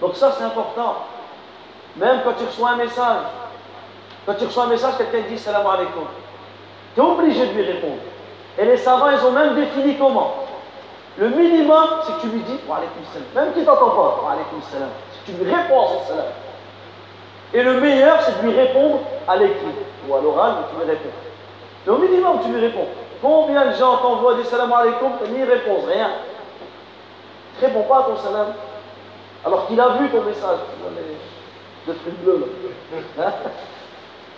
[0.00, 0.96] donc ça c'est important.
[1.96, 3.22] Même quand tu reçois un message,
[4.26, 6.06] quand tu reçois un message, quelqu'un dit salam alaikum.
[6.94, 8.02] Tu es obligé de lui répondre.
[8.58, 10.34] Et les savants, ils ont même défini comment.
[11.18, 12.80] Le minimum, c'est que tu lui dis wa
[13.12, 13.26] salam.
[13.34, 14.36] Même qu'il ne t'entend pas, wa
[14.72, 14.90] salam.
[15.24, 16.26] Tu lui réponds salam.
[17.56, 19.64] Et le meilleur, c'est de lui répondre à l'écrit
[20.06, 21.08] ou à l'oral, mais tu lui réponds.
[21.86, 22.86] Mais au minimum, tu lui réponds.
[23.22, 26.10] Combien de gens t'envoient des salam alaikum, n'y réponds rien.
[27.56, 28.48] Ne réponds pas à ton salam.
[29.42, 30.58] Alors qu'il a vu ton message.
[31.88, 32.52] Le truc bleu
[33.16, 33.24] là.
[33.24, 33.32] Hein?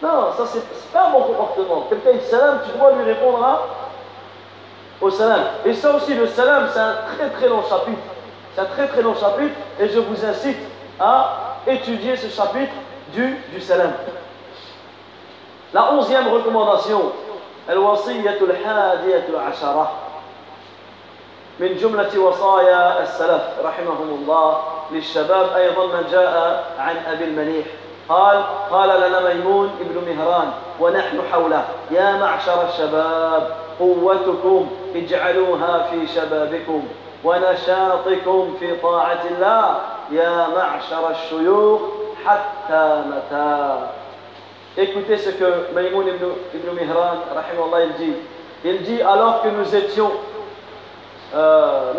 [0.00, 1.86] Non, ça c'est pas un bon comportement.
[1.88, 3.66] Quelqu'un dit salam, tu dois lui répondre à,
[5.00, 5.40] au salam.
[5.64, 7.98] Et ça aussi, le salam, c'est un très très long chapitre.
[8.55, 10.58] C'est un très très long chapitre et je vous incite
[11.00, 12.74] à étudier ce chapitre
[13.15, 13.93] du, du salam.
[15.75, 17.12] La onzième recommandation,
[17.70, 19.93] الوصية الحادية عشرة
[21.61, 24.62] من جملة وصايا السلف رحمهم الله
[24.93, 27.67] للشباب أيضا من جاء عن أبي المليح.
[28.09, 31.65] قال قال لنا ميمون ابن مهران ونحن حوله.
[31.91, 36.89] يا معشر الشباب قوتكم اجعلوها في شبابكم
[37.25, 39.81] ونشاطكم في طاعة الله.
[40.11, 41.81] يا معشر الشيوخ
[44.76, 47.24] Écoutez ce que Maïmoun ibn, ibn Mihran,
[47.82, 48.12] il dit.
[48.65, 50.10] Il dit alors que nous étions,
[51.34, 51.92] euh,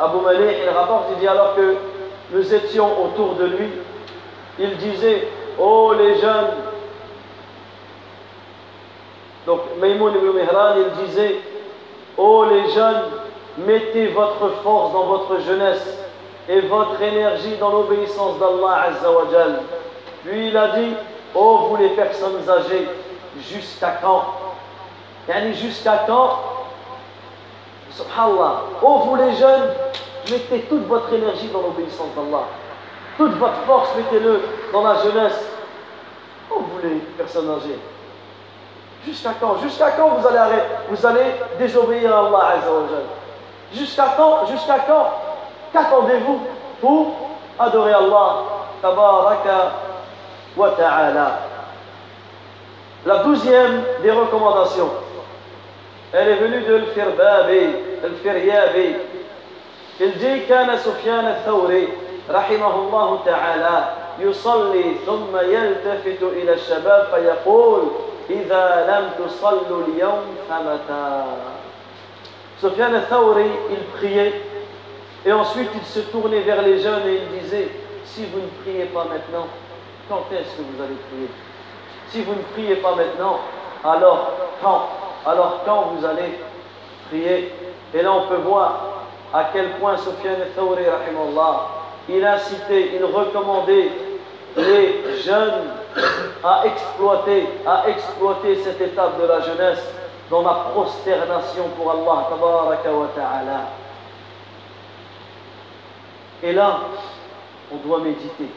[0.00, 1.76] Abu Malih, il rapporte, il dit alors que
[2.32, 3.68] nous étions autour de lui,
[4.58, 6.50] il disait Oh les jeunes!
[9.46, 11.36] Donc Maïmoun ibn Mihran, il disait
[12.16, 13.02] Oh les jeunes,
[13.58, 15.98] mettez votre force dans votre jeunesse
[16.48, 19.60] et votre énergie dans l'obéissance d'Allah Azzawajal.
[20.24, 20.94] Puis il a dit,
[21.34, 22.88] oh vous les personnes âgées,
[23.40, 24.24] jusqu'à quand?
[25.54, 26.38] Jusqu'à quand?
[27.90, 28.62] Subhanallah.
[28.82, 29.70] Oh vous les jeunes,
[30.30, 32.44] mettez toute votre énergie dans l'obéissance d'Allah.
[33.16, 34.42] Toute votre force, mettez-le
[34.72, 35.46] dans la jeunesse.
[36.50, 37.78] Oh vous les personnes âgées.
[39.06, 43.04] Jusqu'à quand Jusqu'à quand vous allez arrêter Vous allez désobéir à Allah Azzawajal.
[43.72, 45.33] Jusqu'à quand Jusqu'à quand?
[45.74, 46.38] Qu'attendez-vous
[46.80, 47.12] pour
[47.58, 48.36] adorer Allah
[48.80, 49.72] Tabaraka
[50.56, 51.38] wa ta'ala.
[53.04, 54.90] La douzième des recommandations,
[56.12, 57.70] elle est venue de Al-Firbabi.
[60.00, 61.88] Il dit كان سفيان الثوري
[62.30, 63.84] رحمه الله تعالى
[64.18, 67.82] يصلي ثم يلتفت إلى الشباب فيقول
[68.30, 71.24] إذا لم تصلوا اليوم فمتى
[72.60, 74.32] Sufyan al-Thawri, il priait
[75.26, 77.68] et ensuite il se tournait vers les jeunes et il disait
[78.04, 79.46] Si vous ne priez pas maintenant,
[80.08, 81.28] quand est-ce que vous allez prier?
[82.08, 83.40] Si vous ne priez pas maintenant,
[83.82, 84.88] alors quand?
[85.26, 86.38] Alors quand vous allez
[87.08, 87.52] prier?
[87.94, 88.94] Et là on peut voir
[89.32, 90.84] à quel point Sufyan al-Thawri,
[92.08, 93.90] il incitait, il recommandait
[94.56, 95.70] les jeunes
[96.44, 99.82] à exploiter, à exploiter cette étape de la jeunesse
[100.30, 102.28] dans la prosternation pour Allah.
[106.44, 106.80] Et là,
[107.72, 108.48] on doit méditer.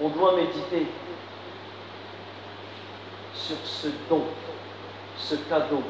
[0.00, 0.86] On doit méditer
[3.34, 4.22] sur ce don,
[5.18, 5.82] ce cadeau,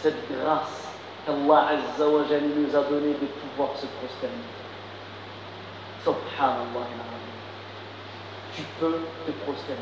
[0.00, 0.88] cette grâce
[1.24, 4.50] qu'Allah Azza wa nous a donné de pouvoir se prosterner.
[6.02, 6.88] Subhanallah.
[8.56, 9.80] Tu peux te prosterner.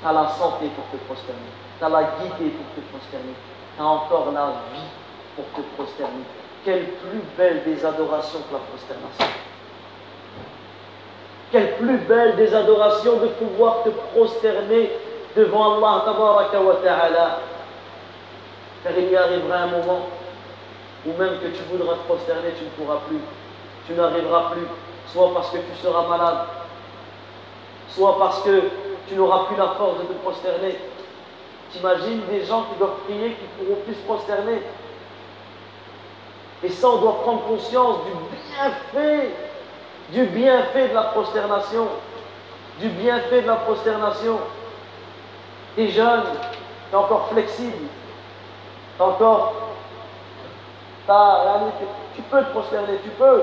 [0.00, 3.34] Tu as la santé pour te prosterner tu as la guidée pour te prosterner,
[3.76, 4.86] tu as encore la vie
[5.34, 6.22] pour te prosterner.
[6.64, 9.26] Quelle plus belle des adorations que la prosternation.
[11.50, 14.90] Quelle plus belle des adorations de pouvoir te prosterner
[15.36, 17.40] devant Allah wa ta'ala.
[18.82, 20.06] Car il y arrivera un moment
[21.06, 23.20] où même que tu voudras te prosterner, tu ne pourras plus.
[23.86, 24.66] Tu n'arriveras plus,
[25.12, 26.46] soit parce que tu seras malade,
[27.88, 28.62] soit parce que
[29.08, 30.78] tu n'auras plus la force de te prosterner.
[31.72, 34.62] T'imagines des gens qui doivent prier, qui pourront plus se prosterner.
[36.64, 38.12] Et ça, on doit prendre conscience du
[38.52, 39.30] bienfait,
[40.10, 41.88] du bienfait de la prosternation,
[42.78, 44.38] du bienfait de la prosternation.
[45.74, 46.22] T'es jeune,
[46.90, 47.86] t'es encore flexible,
[48.96, 49.54] t'es encore,
[52.14, 53.42] tu peux te prosterner, tu peux.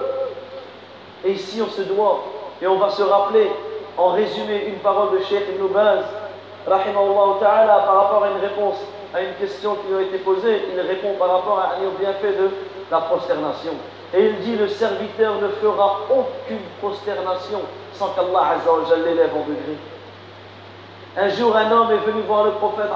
[1.26, 2.24] Et ici, on se doit,
[2.62, 3.52] et on va se rappeler,
[3.98, 6.06] en résumé, une parole de Cheikh Ibn Baz,
[6.66, 8.78] ta'ala, par rapport à une réponse
[9.14, 12.34] à une question qui lui a été posée, il répond par rapport à un bienfait
[12.34, 12.50] de
[12.92, 13.74] la prosternation.
[14.14, 17.62] Et il dit, le serviteur ne fera aucune prosternation
[17.94, 18.56] sans qu'Allah
[19.06, 19.78] l'élève en degré.
[21.18, 22.88] Un jour, un homme est venu voir le prophète,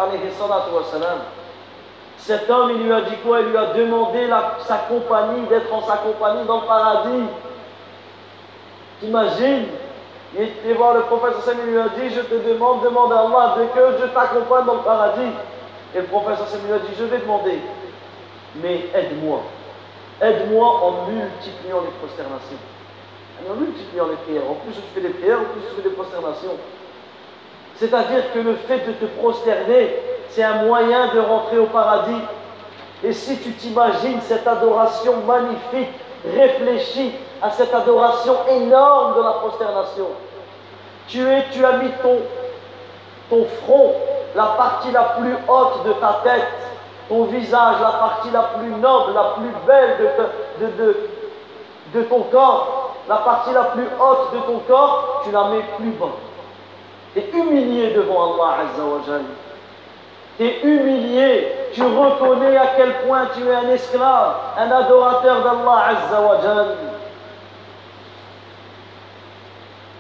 [2.18, 3.42] Cet homme, il lui a dit quoi?
[3.42, 4.30] Il lui a demandé
[4.66, 7.26] sa compagnie, d'être en sa compagnie dans le paradis.
[9.00, 9.68] T'imagines?
[10.36, 13.56] Il est voir le prophète, il lui a dit, je te demande, demande à Allah
[13.58, 15.32] de que je t'accompagne dans le paradis.
[15.94, 17.60] Et le prophète lui a dit, je vais demander,
[18.56, 19.42] mais aide-moi.
[20.22, 22.58] Aide-moi en multipliant les prosternations.
[23.50, 24.50] En multipliant les prières.
[24.50, 26.56] En plus, je fais des prières, en plus, je fais des prosternations.
[27.76, 29.96] C'est-à-dire que le fait de te prosterner,
[30.30, 32.22] c'est un moyen de rentrer au paradis.
[33.04, 35.90] Et si tu t'imagines cette adoration magnifique,
[36.26, 37.12] réfléchis
[37.42, 40.08] à cette adoration énorme de la prosternation.
[41.08, 41.92] Tu, es, tu as mis
[43.30, 43.94] ton front,
[44.36, 46.48] la partie la plus haute de ta tête,
[47.14, 49.98] ton visage, la partie la plus noble, la plus belle
[50.60, 50.98] de, de,
[51.94, 55.92] de, ton corps, la partie la plus haute de ton corps, tu la mets plus
[55.92, 56.08] bas.
[57.14, 59.20] Tu humilié devant Allah Azza
[60.38, 65.86] Tu es humilié, tu reconnais à quel point tu es un esclave, un adorateur d'Allah
[65.90, 66.76] Azza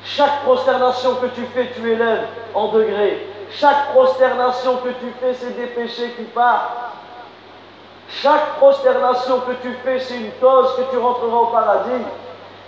[0.04, 2.26] Chaque prosternation que tu fais, tu élèves
[2.56, 3.28] en degrés.
[3.52, 6.94] Chaque prosternation que tu fais, c'est des péchés qui partent.
[8.22, 12.04] Chaque prosternation que tu fais, c'est une cause que tu rentreras au paradis.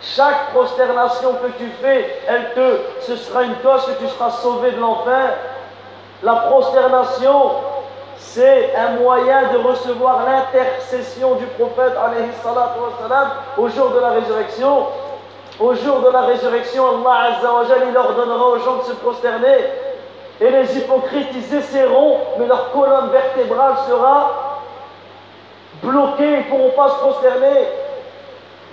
[0.01, 4.72] Chaque prosternation que tu fais, elle te, ce sera une cause que tu seras sauvé
[4.72, 5.35] de l'enfer.
[6.24, 7.51] La prosternation,
[8.17, 11.93] c'est un moyen de recevoir l'intercession du prophète
[13.57, 14.88] au jour de la résurrection.
[15.59, 19.57] Au jour de la résurrection, Allah Azza il ordonnera aux gens de se prosterner.
[20.41, 24.55] Et les hypocrites, ils essaieront, mais leur colonne vertébrale sera
[25.85, 27.67] bloqués, ils ne pourront pas se prosterner.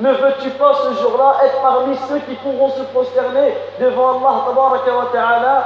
[0.00, 5.64] Ne veux-tu pas ce jour-là être parmi ceux qui pourront se prosterner devant Allah ta'ala?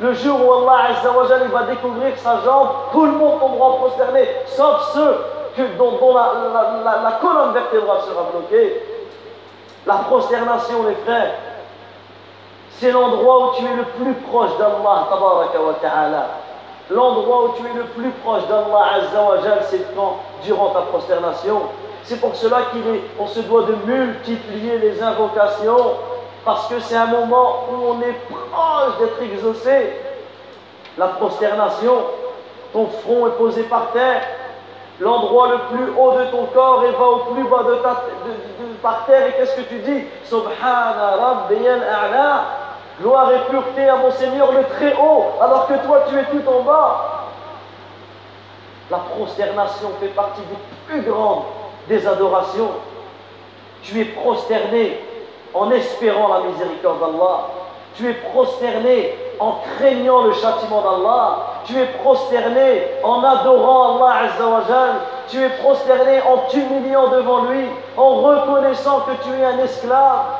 [0.00, 0.88] Le jour où Allah
[1.52, 5.16] va découvrir sa jambe, tout le monde pourra prosterner, sauf ceux
[5.78, 8.82] dont, la, colonne vertébrale sera bloquée.
[9.86, 11.32] La prosternation, les frères,
[12.72, 15.06] c'est l'endroit où tu es le plus proche d'Allah.
[16.90, 21.62] L'endroit où tu es le plus proche d'Allah Azzawajal, c'est quand, durant ta prosternation.
[22.02, 22.62] C'est pour cela
[23.16, 25.94] qu'on se doit de multiplier les invocations,
[26.44, 29.92] parce que c'est un moment où on est proche d'être exaucé.
[30.98, 31.92] La prosternation,
[32.72, 34.22] ton front est posé par terre,
[34.98, 38.02] l'endroit le plus haut de ton corps et va au plus bas de ta,
[38.82, 39.28] par terre.
[39.28, 40.04] Et qu'est-ce que tu dis?
[40.24, 42.44] Subhana A'la
[43.00, 46.46] Gloire et pureté à mon Seigneur le très haut, alors que toi tu es tout
[46.48, 47.26] en bas.
[48.90, 50.56] La prosternation fait partie des
[50.86, 51.44] plus grandes
[51.88, 52.70] des adorations.
[53.82, 54.98] Tu es prosterné
[55.54, 57.46] en espérant la miséricorde d'Allah.
[57.94, 61.38] Tu es prosterné en craignant le châtiment d'Allah.
[61.64, 64.92] Tu es prosterné en adorant Allah Azzawajal.
[65.28, 67.64] Tu es prosterné en t'humiliant devant lui,
[67.96, 70.39] en reconnaissant que tu es un esclave.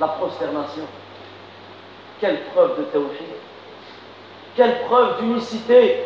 [0.00, 0.84] La prosternation.
[2.20, 3.26] Quelle preuve de théophile
[4.56, 6.02] Quelle preuve d'unicité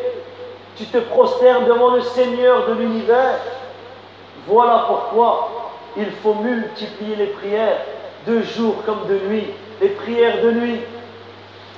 [0.75, 3.39] Tu te prosternes devant le Seigneur de l'univers.
[4.47, 7.77] Voilà pourquoi il faut multiplier les prières
[8.27, 9.47] de jour comme de nuit.
[9.81, 10.81] Les prières de nuit,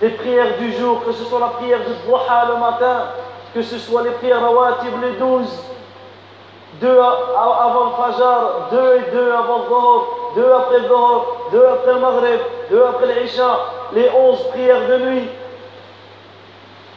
[0.02, 3.06] les prières du jour, que ce soit la prière de Duha le matin,
[3.54, 5.58] que ce soit les prières rawatib les douze,
[6.84, 11.66] deux avant le Fajr, deux et deux avant le Dhuhr, deux après le Dhuhr, deux
[11.66, 12.40] après le Maghreb,
[12.70, 13.58] deux après l'Isha,
[13.94, 15.30] les onze prières de nuit,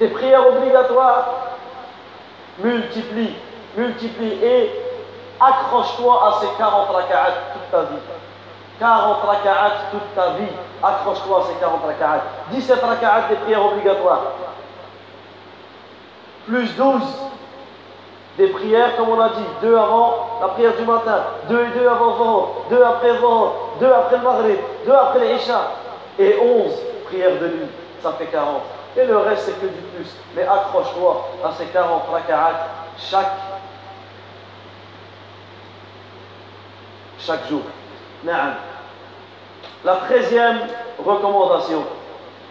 [0.00, 1.28] des prières obligatoires.
[2.58, 3.36] Multiplie,
[3.76, 4.70] multiplie et
[5.38, 8.00] accroche-toi à ces 40 raka'at toute ta vie.
[8.80, 10.52] 40 raka'at toute ta vie.
[10.82, 12.22] Accroche-toi à ces 40 raka'at.
[12.50, 14.22] 17 raka'at des prières obligatoires.
[16.46, 17.02] Plus 12
[18.36, 21.88] des prières, comme on a dit, deux avant la prière du matin, deux et deux
[21.88, 25.70] avant Zohar, deux après Zohar, deux après le Maghrib, deux après l'Isha,
[26.18, 26.72] et 11
[27.06, 27.68] prières de nuit.
[28.02, 28.62] Ça fait 40.
[28.96, 30.08] Et le reste, c'est que du plus.
[30.34, 33.36] Mais accroche-toi à ces 40 raka'at chaque,
[37.18, 37.62] chaque jour.
[38.24, 40.60] La treizième
[41.04, 41.84] recommandation,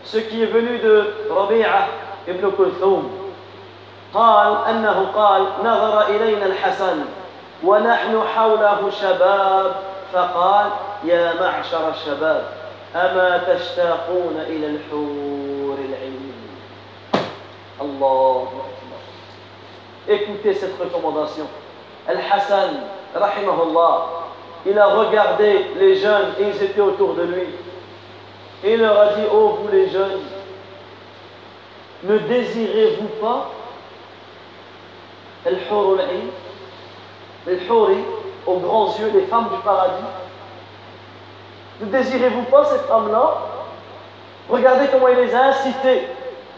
[0.03, 1.87] ce qui est venu de Rabi'a
[2.27, 3.09] ibn Kulthum,
[4.15, 7.05] قال أنه قال نظر إلينا الحسن
[7.63, 9.75] ونحن حوله شباب
[10.13, 10.65] فقال
[11.03, 12.43] يا معشر الشباب
[12.95, 16.33] أما تشتاقون إلى الحور العين
[17.81, 18.75] الله أكبر
[20.07, 21.47] Écoutez cette recommandation.
[22.07, 22.75] Al-Hassan,
[23.15, 24.05] rahimahullah,
[24.67, 27.47] il a regardé les jeunes et ils étaient autour de lui.
[28.63, 30.21] Et il leur a dit, oh vous les jeunes,
[32.03, 33.49] ne désirez-vous pas
[35.45, 35.57] les
[38.47, 40.03] aux grands yeux, les femmes du paradis.
[41.81, 43.37] Ne désirez-vous pas ces femmes-là
[44.49, 46.07] Regardez comment il les a incitées.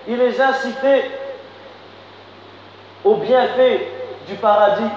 [0.07, 1.11] Il les a incitées
[3.03, 3.91] au bienfait
[4.27, 4.89] du paradis,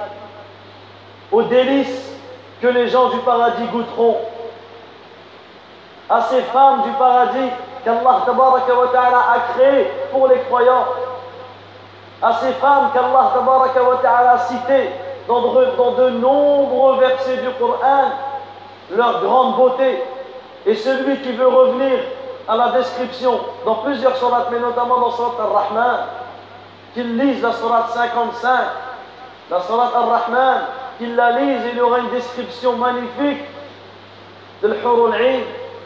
[1.30, 2.12] aux délices
[2.60, 4.18] que les gens du paradis goûteront,
[6.08, 7.50] à ces femmes du paradis
[7.84, 10.86] qu'Allah a créées pour les croyants,
[12.22, 13.32] à ces femmes qu'Allah
[14.32, 14.90] a citées
[15.26, 18.10] dans de, dans de nombreux versets du Coran,
[18.90, 20.02] leur grande beauté.
[20.66, 22.00] Et celui qui veut revenir
[22.46, 26.00] à la description dans plusieurs surats, mais notamment dans Surat Al-Rahman,
[26.94, 28.50] qu'il lise la Surat 55,
[29.50, 30.62] la Surat Al-Rahman,
[30.98, 33.44] qu'il la lise, il y aura une description magnifique
[34.62, 35.14] de l'Hurul.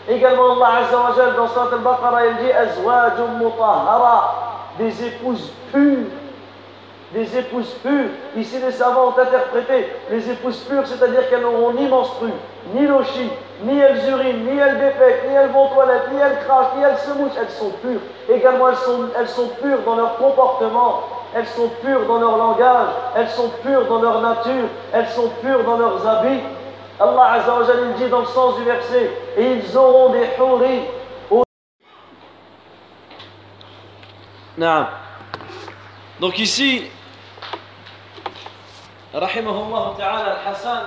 [0.08, 4.34] Également, Allah dans Surat Al-Baqarah, il dit Azwajum mutahara,
[4.78, 6.08] des épouses pures.
[7.14, 8.10] Des épouses pures.
[8.36, 12.30] Ici, les savants ont interprété les épouses pures, c'est-à-dire qu'elles n'auront ni menstru,
[12.74, 13.30] ni lochi,
[13.62, 14.76] ni elles urinent, ni elles
[15.28, 17.38] ni elles vont aux toilettes, ni elles crachent, ni elles se mouchent.
[17.40, 18.00] Elles sont pures.
[18.28, 21.02] Également, elles sont, pures dans leur comportement
[21.34, 25.64] elles sont pures dans leur langage, elles sont pures dans leur nature, elles sont pures
[25.64, 26.40] dans leurs habits.
[27.00, 27.58] Allah Azza
[27.98, 30.82] dit dans le sens du verset, et ils auront des houris.
[36.20, 36.84] Donc ici,
[39.14, 40.80] Rahimahullah Ta'ala Al-Hassan,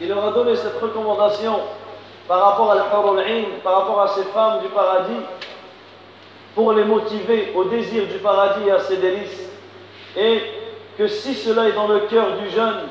[0.00, 1.58] il leur a donné cette recommandation
[2.28, 2.84] par rapport à al
[3.64, 5.20] par rapport à ces femmes du paradis,
[6.54, 9.50] pour les motiver au désir du paradis et à ses délices.
[10.16, 10.40] Et
[10.96, 12.82] que si cela est dans le cœur du jeune,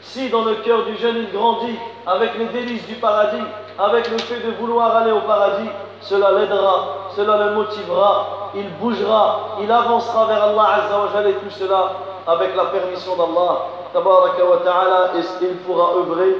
[0.00, 3.44] si dans le cœur du jeune il grandit avec les délices du paradis,
[3.78, 5.68] avec le fait de vouloir aller au paradis,
[6.00, 11.92] cela l'aidera, cela le motivera, il bougera, il avancera vers Allah Azza et tout cela
[12.26, 16.37] avec la permission d'Allah Tabaraka wa ta'ala et il pourra œuvrer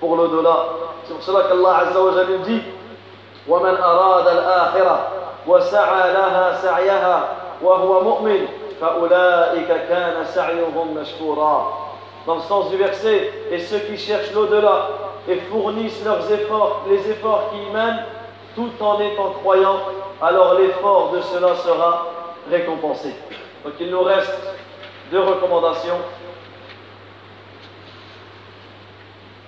[0.00, 0.66] pour l'au-delà.
[1.04, 2.62] C'est pour cela qu'Allah Azza wa dit
[3.48, 5.08] ومن أراد الآخرة
[5.46, 7.28] وسعى لها سعيها
[7.62, 8.46] وهو مؤمن
[12.26, 14.88] dans le sens du verset, et ceux qui cherchent l'au-delà
[15.28, 18.04] et fournissent leurs efforts, les efforts qu'ils mènent,
[18.54, 19.80] tout en étant croyants,
[20.20, 22.06] alors l'effort de cela sera
[22.50, 23.14] récompensé.
[23.64, 24.34] Donc il nous reste
[25.10, 25.98] deux recommandations.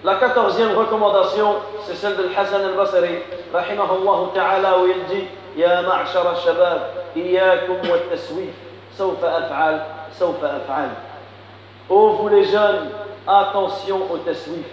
[0.03, 3.19] La quatorzième recommandation, c'est celle de Hassan al-Basri,
[3.53, 6.79] rahimahullah ta'ala, où il dit Ya ma'shar al-shabab,
[7.15, 8.49] iyakum wa taswif.
[11.89, 12.89] Oh vous les jeunes,
[13.27, 14.65] attention au taswif.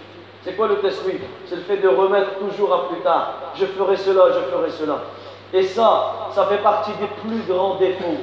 [0.43, 1.21] C'est quoi le taswif?
[1.45, 3.33] C'est le fait de remettre toujours à plus tard.
[3.55, 4.99] Je ferai cela, je ferai cela.
[5.53, 8.17] Et ça, ça fait partie des plus grands défauts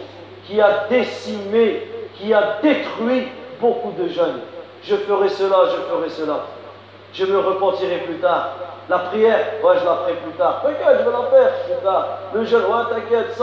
[0.47, 3.29] qui a décimé, qui a détruit
[3.61, 4.41] beaucoup de jeunes.
[4.83, 6.47] Je ferai cela, je ferai cela.
[7.17, 8.51] Je me repentirai plus tard.
[8.91, 10.61] La prière, ouais, je la ferai plus tard.
[10.63, 12.07] T'inquiète, je vais la faire plus tard.
[12.35, 13.39] Le jeune, ouais, t'inquiète,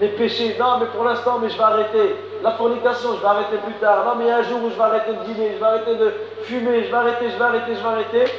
[0.00, 2.16] les péchés, non, mais pour l'instant, mais je vais arrêter.
[2.42, 4.04] La fornication, je vais arrêter plus tard.
[4.04, 6.84] Non, mais un jour où je vais arrêter de dîner, je vais arrêter de fumer,
[6.84, 8.32] je vais arrêter, je vais arrêter, je vais arrêter.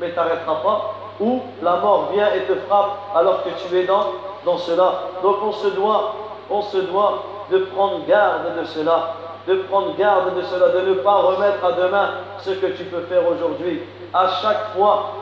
[0.00, 0.94] Mais tu n'arrêteras pas.
[1.18, 4.12] Ou la mort vient et te frappe alors que tu es dans,
[4.44, 4.92] dans cela.
[5.22, 6.14] Donc on se doit,
[6.50, 9.14] on se doit de prendre garde de cela,
[9.46, 12.10] de prendre garde de cela, de ne pas remettre à demain
[12.40, 13.82] ce que tu peux faire aujourd'hui.
[14.12, 15.12] À chaque fois,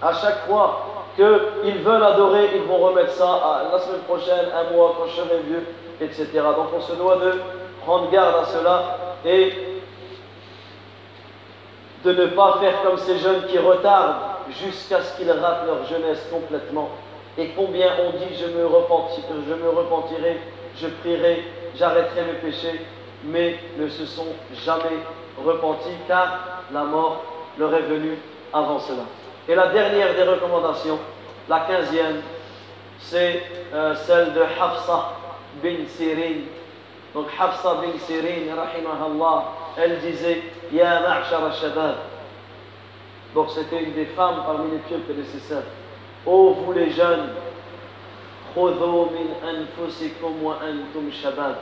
[0.00, 4.74] à chaque fois qu'ils veulent adorer, ils vont remettre ça à la semaine prochaine, un
[4.74, 5.66] mois, quand je serai vieux,
[6.00, 6.28] etc.
[6.34, 7.34] Donc on se doit de
[7.84, 8.82] prendre garde à cela
[9.24, 9.52] et
[12.04, 14.16] de ne pas faire comme ces jeunes qui retardent
[14.48, 16.88] jusqu'à ce qu'ils ratent leur jeunesse complètement.
[17.36, 20.40] Et combien on dit je me, repentirai, je me repentirai,
[20.76, 21.44] je prierai,
[21.76, 22.80] j'arrêterai mes péchés,
[23.23, 24.27] mais ne se sont
[24.65, 24.99] jamais
[25.43, 27.23] repentis car la mort
[27.57, 28.17] leur est venue
[28.53, 29.03] avant cela.
[29.47, 30.99] Et la dernière des recommandations,
[31.47, 32.21] la quinzième,
[32.99, 35.13] c'est euh, celle de Hafsa
[35.63, 36.41] bin Sirin.
[37.13, 39.45] Donc Hafsa bin Sirin, rahimahullah,
[39.77, 41.95] elle disait Ya ma'shar al-shabab.
[43.33, 45.63] Donc c'était une des femmes parmi les pieux prédécesseurs.
[46.25, 47.29] Ô vous les jeunes,
[48.55, 51.55] خذوا من أنفسكم وأنتم شباب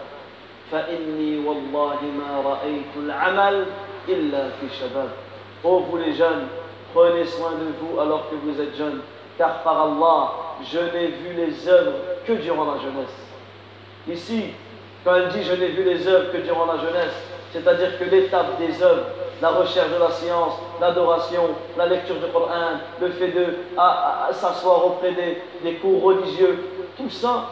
[0.71, 3.65] فإني والله ما رأيت العمل
[4.09, 5.09] إلا في شباب
[5.63, 6.47] Ô vous les jeunes,
[6.93, 8.99] prenez soin de vous alors que vous êtes jeunes,
[9.37, 11.93] car par Allah, je n'ai vu les œuvres
[12.27, 13.15] que durant la jeunesse.
[14.09, 14.47] Ici,
[15.05, 17.13] quand elle dit je n'ai vu les œuvres que durant la jeunesse,
[17.53, 19.05] c'est-à-dire que l'étape des œuvres,
[19.41, 23.55] la recherche de la science, l'adoration, la lecture du Coran, le fait de
[24.33, 26.59] s'asseoir auprès des, des cours religieux,
[26.97, 27.45] tout ça,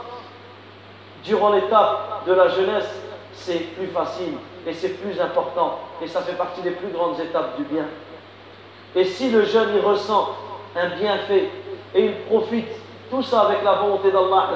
[1.23, 2.89] durant l'étape de la jeunesse,
[3.36, 4.34] c'est plus facile
[4.66, 7.84] et c'est plus important et ça fait partie des plus grandes étapes du bien.
[8.94, 10.30] Et si le jeune y ressent
[10.74, 11.50] un bienfait
[11.94, 12.68] et il profite
[13.10, 14.50] tout ça avec la volonté d'Allah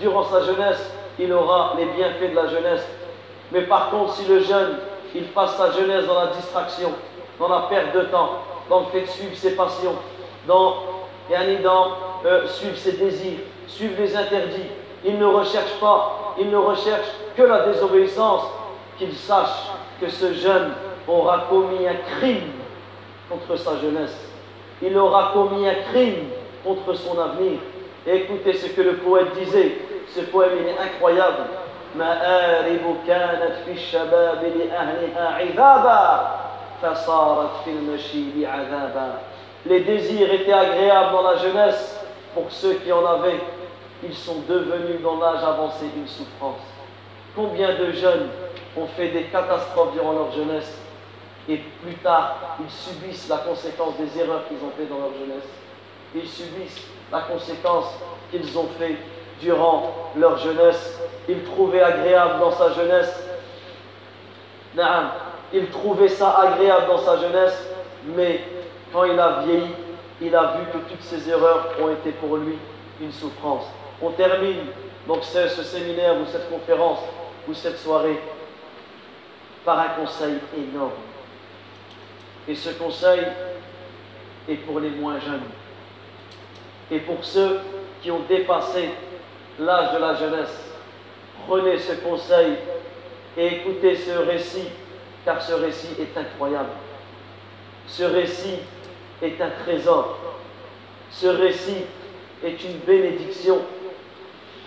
[0.00, 2.86] durant sa jeunesse, il aura les bienfaits de la jeunesse.
[3.52, 4.76] Mais par contre, si le jeune,
[5.14, 6.92] il passe sa jeunesse dans la distraction,
[7.38, 9.94] dans la perte de temps, dans le fait de suivre ses passions,
[10.46, 10.76] dans,
[11.62, 11.86] dans
[12.26, 14.68] euh, suivre ses désirs, suivre les interdits,
[15.04, 18.42] il ne recherche pas, il ne recherche que la désobéissance,
[18.98, 20.72] qu'il sache que ce jeune
[21.08, 22.52] aura commis un crime
[23.28, 24.16] contre sa jeunesse.
[24.80, 26.28] Il aura commis un crime
[26.64, 27.58] contre son avenir.
[28.06, 29.78] Écoutez ce que le poète disait.
[30.14, 31.44] Ce poème il est incroyable.
[39.66, 42.00] Les désirs étaient agréables dans la jeunesse
[42.34, 43.40] pour ceux qui en avaient.
[44.04, 46.60] Ils sont devenus dans l'âge avancé une souffrance.
[47.36, 48.28] Combien de jeunes
[48.76, 50.78] ont fait des catastrophes durant leur jeunesse
[51.48, 55.48] et plus tard, ils subissent la conséquence des erreurs qu'ils ont fait dans leur jeunesse?
[56.14, 57.86] Ils subissent la conséquence
[58.30, 58.96] qu'ils ont fait
[59.40, 61.00] durant leur jeunesse.
[61.28, 63.28] Ils trouvaient agréable dans sa jeunesse.
[65.52, 67.68] Il trouvait ça agréable dans sa jeunesse,
[68.16, 68.42] mais
[68.92, 69.70] quand il a vieilli,
[70.20, 72.56] il a vu que toutes ces erreurs ont été pour lui
[73.00, 73.64] une souffrance.
[74.02, 74.66] On termine
[75.06, 76.98] donc ce, ce séminaire ou cette conférence
[77.48, 78.18] ou cette soirée
[79.64, 80.90] par un conseil énorme.
[82.48, 83.20] Et ce conseil
[84.48, 85.44] est pour les moins jeunes.
[86.90, 87.60] Et pour ceux
[88.02, 88.90] qui ont dépassé
[89.58, 90.72] l'âge de la jeunesse,
[91.46, 92.54] prenez ce conseil
[93.36, 94.68] et écoutez ce récit,
[95.24, 96.70] car ce récit est incroyable.
[97.86, 98.58] Ce récit
[99.22, 100.18] est un trésor.
[101.10, 101.84] Ce récit
[102.44, 103.58] est une bénédiction.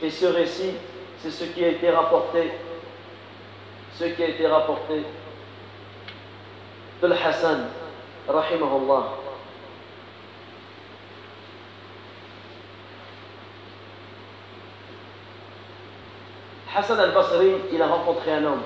[0.01, 0.73] Et ce récit,
[1.19, 2.51] c'est ce qui a été rapporté
[3.97, 5.03] ce qui a été rapporté
[7.01, 7.67] de Hassan,
[8.27, 9.03] rahimahullah.
[16.75, 18.63] Hassan al-Basri, il a rencontré un homme.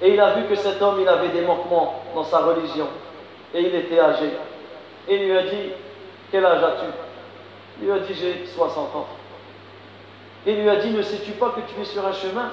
[0.00, 2.86] Et il a vu que cet homme, il avait des manquements dans sa religion.
[3.52, 4.30] Et il était âgé.
[5.08, 5.72] Et il lui a dit,
[6.30, 6.86] quel âge as-tu?
[7.80, 9.08] Il lui a dit, j'ai 60 ans.
[10.48, 12.50] Et lui a dit, ne sais-tu pas que tu es sur un chemin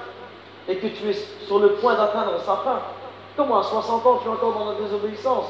[0.68, 1.14] et que tu es
[1.48, 2.82] sur le point d'atteindre sa fin?
[3.38, 5.46] Comment à 60 ans tu es encore dans la désobéissance?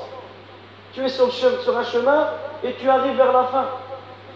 [0.93, 2.27] Tu es sur, un chemin
[2.63, 3.65] et tu arrives vers la fin.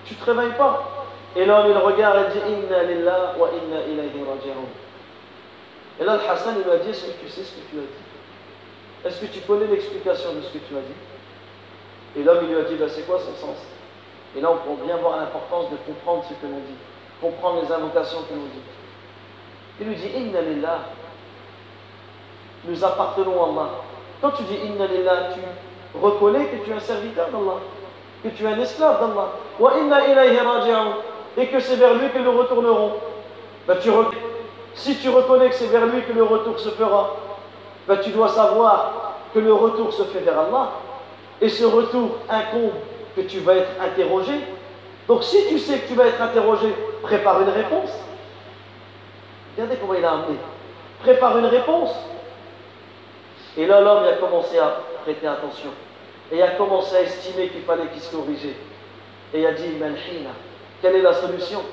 [0.05, 1.05] Tu ne te réveilles pas.
[1.35, 4.65] Et l'homme il regarde et dit Inna lillah wa inna ilayhi raji'un.
[5.99, 7.81] Et là, le Hassan lui a dit Est-ce que tu sais ce que tu as
[7.81, 9.05] dit?
[9.05, 12.19] Est-ce que tu connais l'explication de ce que tu as dit?
[12.19, 13.57] Et l'homme il lui a dit ben, C'est quoi son sens?
[14.35, 16.77] Et là, on peut bien voir l'importance de comprendre ce que l'on dit,
[17.21, 18.61] comprendre les invocations que l'on dit.
[19.79, 20.79] Il lui dit Inna lillah.
[22.65, 23.69] Nous appartenons à Allah.
[24.21, 25.39] Quand tu dis Inna lillah, tu
[25.97, 27.59] reconnais que tu es un serviteur d'Allah,
[28.23, 29.29] que tu es un esclave d'Allah.
[29.59, 29.99] Wa inna.
[31.37, 32.93] Et que c'est vers lui que nous retournerons.
[33.81, 33.89] Tu
[34.73, 37.15] Si tu reconnais que c'est vers lui que le retour se fera,
[37.87, 40.71] ben, tu dois savoir que le retour se fait vers Allah.
[41.39, 42.73] Et ce retour incombe
[43.15, 44.33] que tu vas être interrogé.
[45.09, 46.67] Donc si tu sais que tu vas être interrogé,
[47.01, 47.89] prépare une réponse.
[49.55, 50.37] Regardez comment il a amené.
[50.99, 51.89] Prépare une réponse.
[53.57, 55.71] Et là, l'homme a commencé à prêter attention.
[56.31, 58.55] Et a commencé à estimer qu'il fallait qu'il se corrigeait.
[59.33, 60.29] Et il a dit, Malhina,
[60.79, 61.63] quelle est la solution?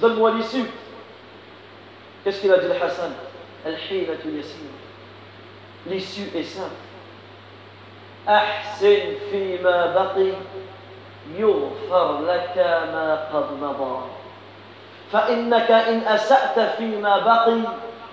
[0.00, 0.70] Donne-moi l'issue.
[2.22, 3.12] Qu'est-ce qu'il a dit le Hassan?
[5.88, 6.70] L'issue est simple.
[8.24, 10.32] Ahsin fima baqi
[11.35, 12.57] يغفر لك
[12.93, 13.99] ما قد مضى
[15.11, 17.59] فإنك إن أسأت فيما بقي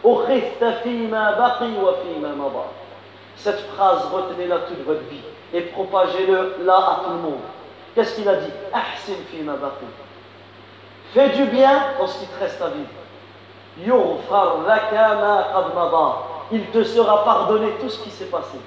[0.05, 2.65] أخذت فيما بقي وفيما مضى
[3.37, 5.21] Cette phrase, retenez-la toute votre vie
[5.53, 7.41] et propagez-le là à tout le monde.
[7.95, 9.85] Qu'est-ce qu'il a dit Ahsin fima baqi.
[11.13, 12.89] Fais du bien dans ce qui te reste à vivre.
[13.85, 16.17] Yughfar laka ma qad mada.
[16.53, 18.59] Il te sera pardonné tout ce qui s'est passé.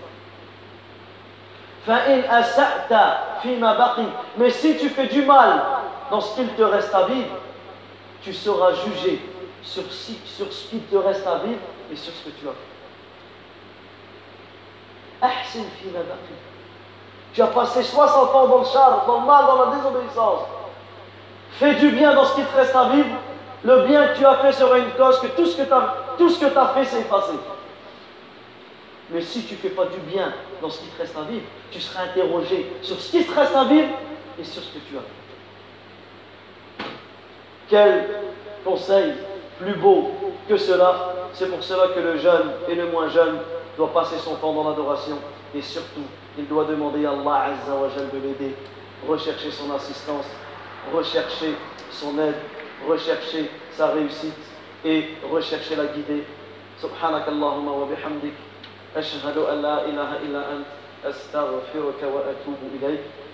[4.36, 5.62] Mais si tu fais du mal
[6.10, 7.36] dans ce qu'il te reste à vivre,
[8.22, 9.20] tu seras jugé
[9.62, 12.58] sur, ce qu'il te reste à vivre et sur ce que tu as fait.
[17.32, 20.40] Tu as passé 60 ans dans le char, dans le mal, dans la désobéissance.
[21.52, 23.16] Fais du bien dans ce qui te reste à vivre.
[23.64, 25.94] Le bien que tu as fait sera une cause que tout ce que tu as,
[26.18, 27.32] tout ce que tu as fait s'est effacé.
[29.10, 31.44] Mais si tu ne fais pas du bien dans ce qui te reste à vivre,
[31.71, 33.89] tu seras interrogé sur ce qui te reste à vivre
[34.39, 36.85] et sur ce que tu as fait.
[37.69, 38.07] Quel
[38.63, 39.13] conseil
[39.59, 40.11] plus beau
[40.47, 43.37] que cela C'est pour cela que le jeune et le moins jeune
[43.75, 45.17] doit passer son temps dans l'adoration
[45.55, 46.03] et surtout,
[46.37, 48.55] il doit demander à Allah Azza wa Jal de l'aider,
[49.07, 50.25] rechercher son assistance,
[50.93, 51.55] rechercher
[51.91, 52.35] son aide,
[52.87, 54.33] rechercher sa réussite
[54.85, 56.23] et rechercher la guider.
[56.77, 58.37] سبحانك اللهم وبحمدك
[58.97, 60.80] أشهد أن لا إله إلا أنت أستغفرك وأتوب إليك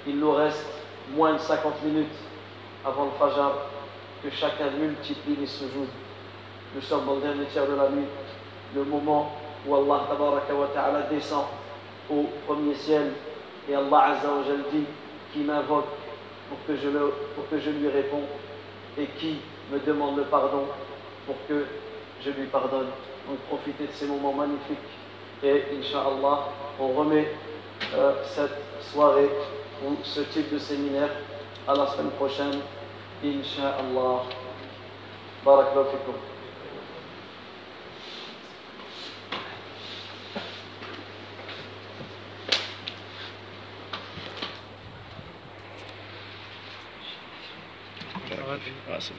[0.06, 0.66] il nous reste
[1.14, 2.06] moins de 50 minutes
[2.84, 3.52] avant le Fajr
[4.22, 5.86] que chacun multiplie les sujouds.
[6.74, 8.06] Nous sommes dans le dernier tiers de la nuit,
[8.74, 9.32] le moment
[9.66, 10.06] où Allah
[10.74, 11.44] ta'ala descend
[12.10, 13.12] au premier ciel
[13.68, 14.28] et Allah Azza
[14.72, 14.84] dit
[15.32, 15.86] qui m'invoque
[16.48, 18.22] pour que je le- pour que je lui réponds
[18.96, 19.36] et qui
[19.70, 20.64] me demande le pardon
[21.26, 21.64] pour que
[22.24, 22.88] je lui pardonne.
[23.28, 24.78] Donc profitez de ces moments magnifiques
[25.42, 26.48] et Inch'Allah
[26.80, 27.28] on remet
[27.94, 28.58] euh, cette
[28.92, 29.30] soirée
[29.86, 31.10] ou ce type de séminaire
[31.66, 32.60] à la semaine prochaine.
[33.24, 34.22] Inch'Allah.
[35.44, 36.14] Barakallahu.
[48.90, 48.98] Ah,